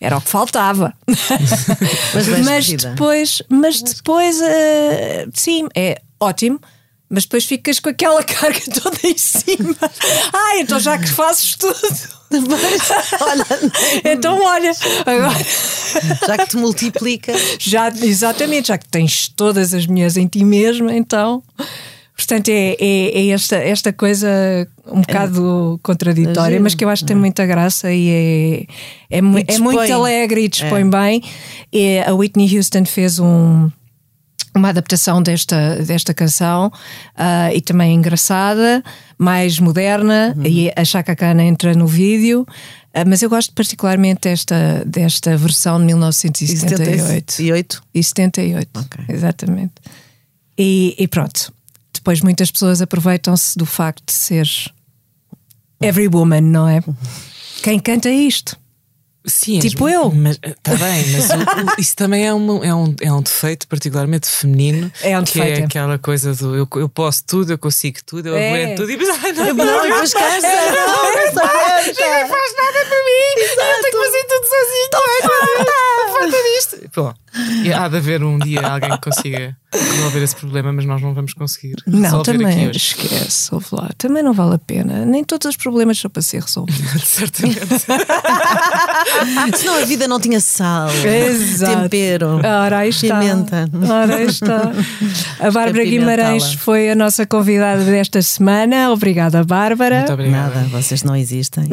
Era 0.00 0.16
o 0.16 0.20
que 0.20 0.28
faltava. 0.30 0.94
Mas 2.14 2.26
escolhida. 2.64 2.90
depois, 2.90 3.42
mas 3.48 3.82
depois, 3.82 4.40
eh, 4.40 5.26
sim, 5.34 5.68
é 5.76 6.00
ótimo. 6.18 6.58
Mas 7.12 7.24
depois 7.24 7.44
ficas 7.44 7.80
com 7.80 7.88
aquela 7.90 8.22
carga 8.24 8.60
toda 8.80 8.96
em 9.04 9.18
cima. 9.18 9.74
Ai, 10.32 10.60
então 10.60 10.78
já 10.78 10.96
que 10.96 11.08
fazes 11.10 11.56
tudo. 11.56 11.74
Olha, 13.20 13.44
Então 14.04 14.40
olha, 14.40 14.70
agora 15.04 15.44
já 16.24 16.38
que 16.38 16.46
te 16.50 16.56
multiplica. 16.56 17.32
já, 17.58 17.88
exatamente, 17.88 18.68
já 18.68 18.78
que 18.78 18.86
tens 18.88 19.26
todas 19.26 19.74
as 19.74 19.84
mulheres 19.86 20.16
em 20.16 20.28
ti 20.28 20.44
mesma, 20.44 20.94
então. 20.94 21.42
Portanto, 22.20 22.50
é, 22.50 22.76
é, 22.78 23.18
é 23.18 23.28
esta, 23.28 23.56
esta 23.56 23.94
coisa 23.94 24.28
um 24.86 25.00
bocado 25.00 25.80
contraditória, 25.82 26.52
giro, 26.52 26.62
mas 26.62 26.74
que 26.74 26.84
eu 26.84 26.90
acho 26.90 27.02
que 27.02 27.08
tem 27.08 27.16
muita 27.16 27.46
graça 27.46 27.90
e 27.90 28.68
é, 29.10 29.18
é, 29.18 29.20
E 29.20 29.20
é 29.20 29.58
muito 29.58 29.92
alegre 29.92 30.44
e 30.44 30.48
dispõe 30.48 30.88
bem. 30.88 31.22
E 31.72 31.98
a 32.00 32.12
Whitney 32.12 32.54
Houston 32.54 32.84
fez 32.84 33.18
um, 33.18 33.70
uma 34.54 34.68
adaptação 34.68 35.22
desta, 35.22 35.76
desta 35.76 36.12
canção 36.12 36.70
ah, 37.16 37.54
e 37.54 37.62
também 37.62 37.94
engraçada, 37.94 38.84
mais 39.16 39.58
moderna, 39.58 40.36
e 40.44 40.70
a 40.76 40.84
Chaka 40.84 41.16
Khan 41.16 41.40
entra 41.40 41.72
no 41.72 41.86
vídeo. 41.86 42.44
ah, 42.92 43.04
mas 43.06 43.22
eu 43.22 43.30
gosto 43.30 43.54
particularmente 43.54 44.28
desta, 44.28 44.82
desta 44.84 45.34
versão 45.38 45.78
de 45.78 45.86
1978. 45.86 47.32
78. 47.32 47.82
E 47.94 48.04
78. 48.04 48.68
Ok. 48.78 49.04
Exatamente. 49.08 49.72
E, 50.58 50.94
e 50.98 51.08
pronto. 51.08 51.50
Depois 52.00 52.22
muitas 52.22 52.50
pessoas 52.50 52.80
aproveitam-se 52.80 53.58
do 53.58 53.66
facto 53.66 54.02
de 54.06 54.12
seres 54.12 54.68
every 55.82 56.08
woman, 56.08 56.40
não 56.40 56.66
é? 56.66 56.80
Quem 57.62 57.78
canta 57.78 58.08
isto? 58.10 58.56
Sim, 59.26 59.58
Tipo 59.58 59.86
eu. 59.86 60.10
Mas 60.10 60.38
está 60.42 60.74
bem, 60.76 61.06
mas 61.12 61.28
o- 61.28 61.34
o- 61.34 61.74
isso 61.80 61.94
também 61.94 62.26
é, 62.26 62.32
uma, 62.32 62.64
é, 62.66 62.74
um, 62.74 62.94
é 63.02 63.12
um 63.12 63.20
defeito 63.20 63.68
particularmente 63.68 64.26
feminino. 64.26 64.90
É 65.02 65.18
um 65.18 65.22
que 65.24 65.34
defeito, 65.34 65.58
é 65.58 65.60
é. 65.60 65.64
aquela 65.66 65.98
coisa 65.98 66.34
do 66.34 66.56
eu, 66.56 66.66
eu 66.76 66.88
posso 66.88 67.22
tudo, 67.26 67.52
eu 67.52 67.58
consigo 67.58 67.98
tudo, 68.06 68.28
eu 68.30 68.34
É. 68.36 68.48
aguento 68.50 68.76
tudo 68.78 68.90
e 68.90 68.96
depois, 68.96 69.22
ai, 69.22 69.32
não, 69.32 69.44
Não, 69.54 69.84
e 69.86 69.88
depois 69.90 70.12
cansa. 70.14 70.46
Não, 70.48 71.12
não 71.12 72.28
faz 72.28 72.56
nada 72.56 72.86
para 72.88 73.04
mim, 73.04 73.42
eu 73.42 73.56
tenho 73.56 73.82
que 73.82 74.04
fazer 74.04 74.24
tudo 74.24 74.46
sozinho. 74.46 74.90
Falta 76.12 76.38
disto. 76.56 76.90
Bom, 76.96 77.14
e 77.64 77.72
há 77.72 77.88
de 77.88 77.96
haver 77.96 78.22
um 78.24 78.38
dia 78.38 78.60
alguém 78.66 78.90
que 78.90 79.00
consiga 79.00 79.56
resolver 79.72 80.22
esse 80.22 80.34
problema, 80.34 80.72
mas 80.72 80.84
nós 80.84 81.00
não 81.00 81.14
vamos 81.14 81.32
conseguir 81.32 81.76
Não, 81.86 82.02
resolver 82.02 82.30
aqui 82.32 82.38
também 82.42 82.68
hoje. 82.68 82.76
esquece, 82.78 83.54
ouve 83.54 83.66
lá. 83.72 83.88
Também 83.96 84.22
não 84.22 84.32
vale 84.32 84.54
a 84.56 84.58
pena. 84.58 85.04
Nem 85.06 85.22
todos 85.22 85.46
os 85.46 85.56
problemas 85.56 85.98
são 85.98 86.10
para 86.10 86.22
ser 86.22 86.42
resolvidos. 86.42 87.02
Certamente. 87.06 87.60
Senão 89.56 89.80
a 89.80 89.84
vida 89.84 90.08
não 90.08 90.18
tinha 90.18 90.40
sal, 90.40 90.88
Exato. 90.90 91.82
tempero, 91.82 92.40
Ora, 92.44 92.78
aí 92.78 92.88
está. 92.90 93.18
pimenta. 93.20 93.70
Ora, 93.88 94.16
aí 94.16 94.26
está. 94.26 94.72
A 95.38 95.50
Bárbara. 95.50 95.84
Guimarães 95.84 96.54
foi 96.54 96.90
a 96.90 96.94
nossa 96.94 97.24
convidada 97.26 97.84
desta 97.84 98.20
semana. 98.22 98.90
Obrigada, 98.90 99.44
Bárbara. 99.44 99.98
Muito 99.98 100.12
obrigado. 100.12 100.54
Nada, 100.54 100.68
vocês 100.68 101.02
não 101.02 101.14
existem. 101.14 101.68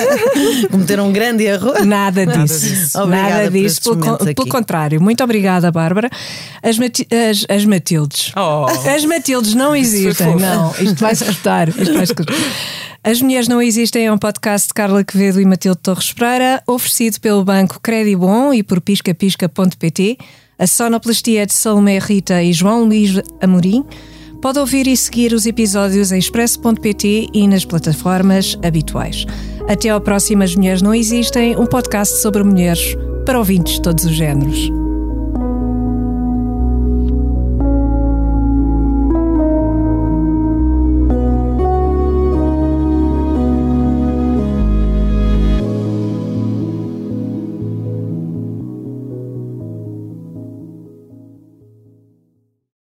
Cometeram 0.70 1.08
um 1.08 1.12
grande 1.12 1.44
erro. 1.44 1.84
Nada 1.84 2.26
disso. 2.26 2.60
disso. 2.60 2.98
Nada 2.98 3.04
Obrigada 3.06 3.44
por 3.44 3.50
disso. 3.52 3.80
Pelo, 3.82 4.34
pelo 4.34 4.48
contrário. 4.48 4.81
Muito 5.00 5.22
obrigada, 5.22 5.70
Bárbara. 5.70 6.10
As, 6.62 6.78
Mati- 6.78 7.06
as, 7.10 7.44
as 7.48 7.64
Matildes. 7.64 8.32
Oh. 8.36 8.66
As 8.88 9.04
Matildes 9.04 9.54
não 9.54 9.74
existem, 9.74 10.36
não. 10.36 10.70
Isto 10.80 10.96
vai-se. 11.00 11.24
Isto 11.24 11.34
cortar. 11.34 11.68
As 13.04 13.20
Mulheres 13.20 13.48
Não 13.48 13.60
Existem 13.60 14.06
é 14.06 14.12
um 14.12 14.18
podcast 14.18 14.68
de 14.68 14.74
Carla 14.74 15.02
Quevedo 15.02 15.40
e 15.40 15.44
Matilde 15.44 15.80
Torres 15.82 16.12
Pereira, 16.12 16.62
oferecido 16.68 17.20
pelo 17.20 17.44
Banco 17.44 17.80
Credibon 17.82 18.54
e 18.54 18.62
por 18.62 18.80
piscapisca.pt. 18.80 20.18
A 20.56 20.66
sonoplastia 20.68 21.42
é 21.42 21.46
de 21.46 21.52
Salomé 21.52 21.98
Rita 21.98 22.40
e 22.40 22.52
João 22.52 22.84
Luís 22.84 23.20
Amorim. 23.40 23.84
Pode 24.40 24.58
ouvir 24.60 24.86
e 24.86 24.96
seguir 24.96 25.32
os 25.32 25.46
episódios 25.46 26.12
em 26.12 26.18
expresso.pt 26.18 27.28
e 27.32 27.48
nas 27.48 27.64
plataformas 27.64 28.56
habituais. 28.64 29.24
Até 29.68 29.88
ao 29.88 30.00
próximo 30.00 30.42
As 30.44 30.54
Mulheres 30.54 30.82
Não 30.82 30.94
Existem, 30.94 31.56
um 31.56 31.66
podcast 31.66 32.20
sobre 32.22 32.42
mulheres 32.44 32.96
para 33.24 33.38
ouvintes 33.38 33.74
de 33.74 33.82
todos 33.82 34.04
os 34.04 34.12
géneros. 34.12 34.81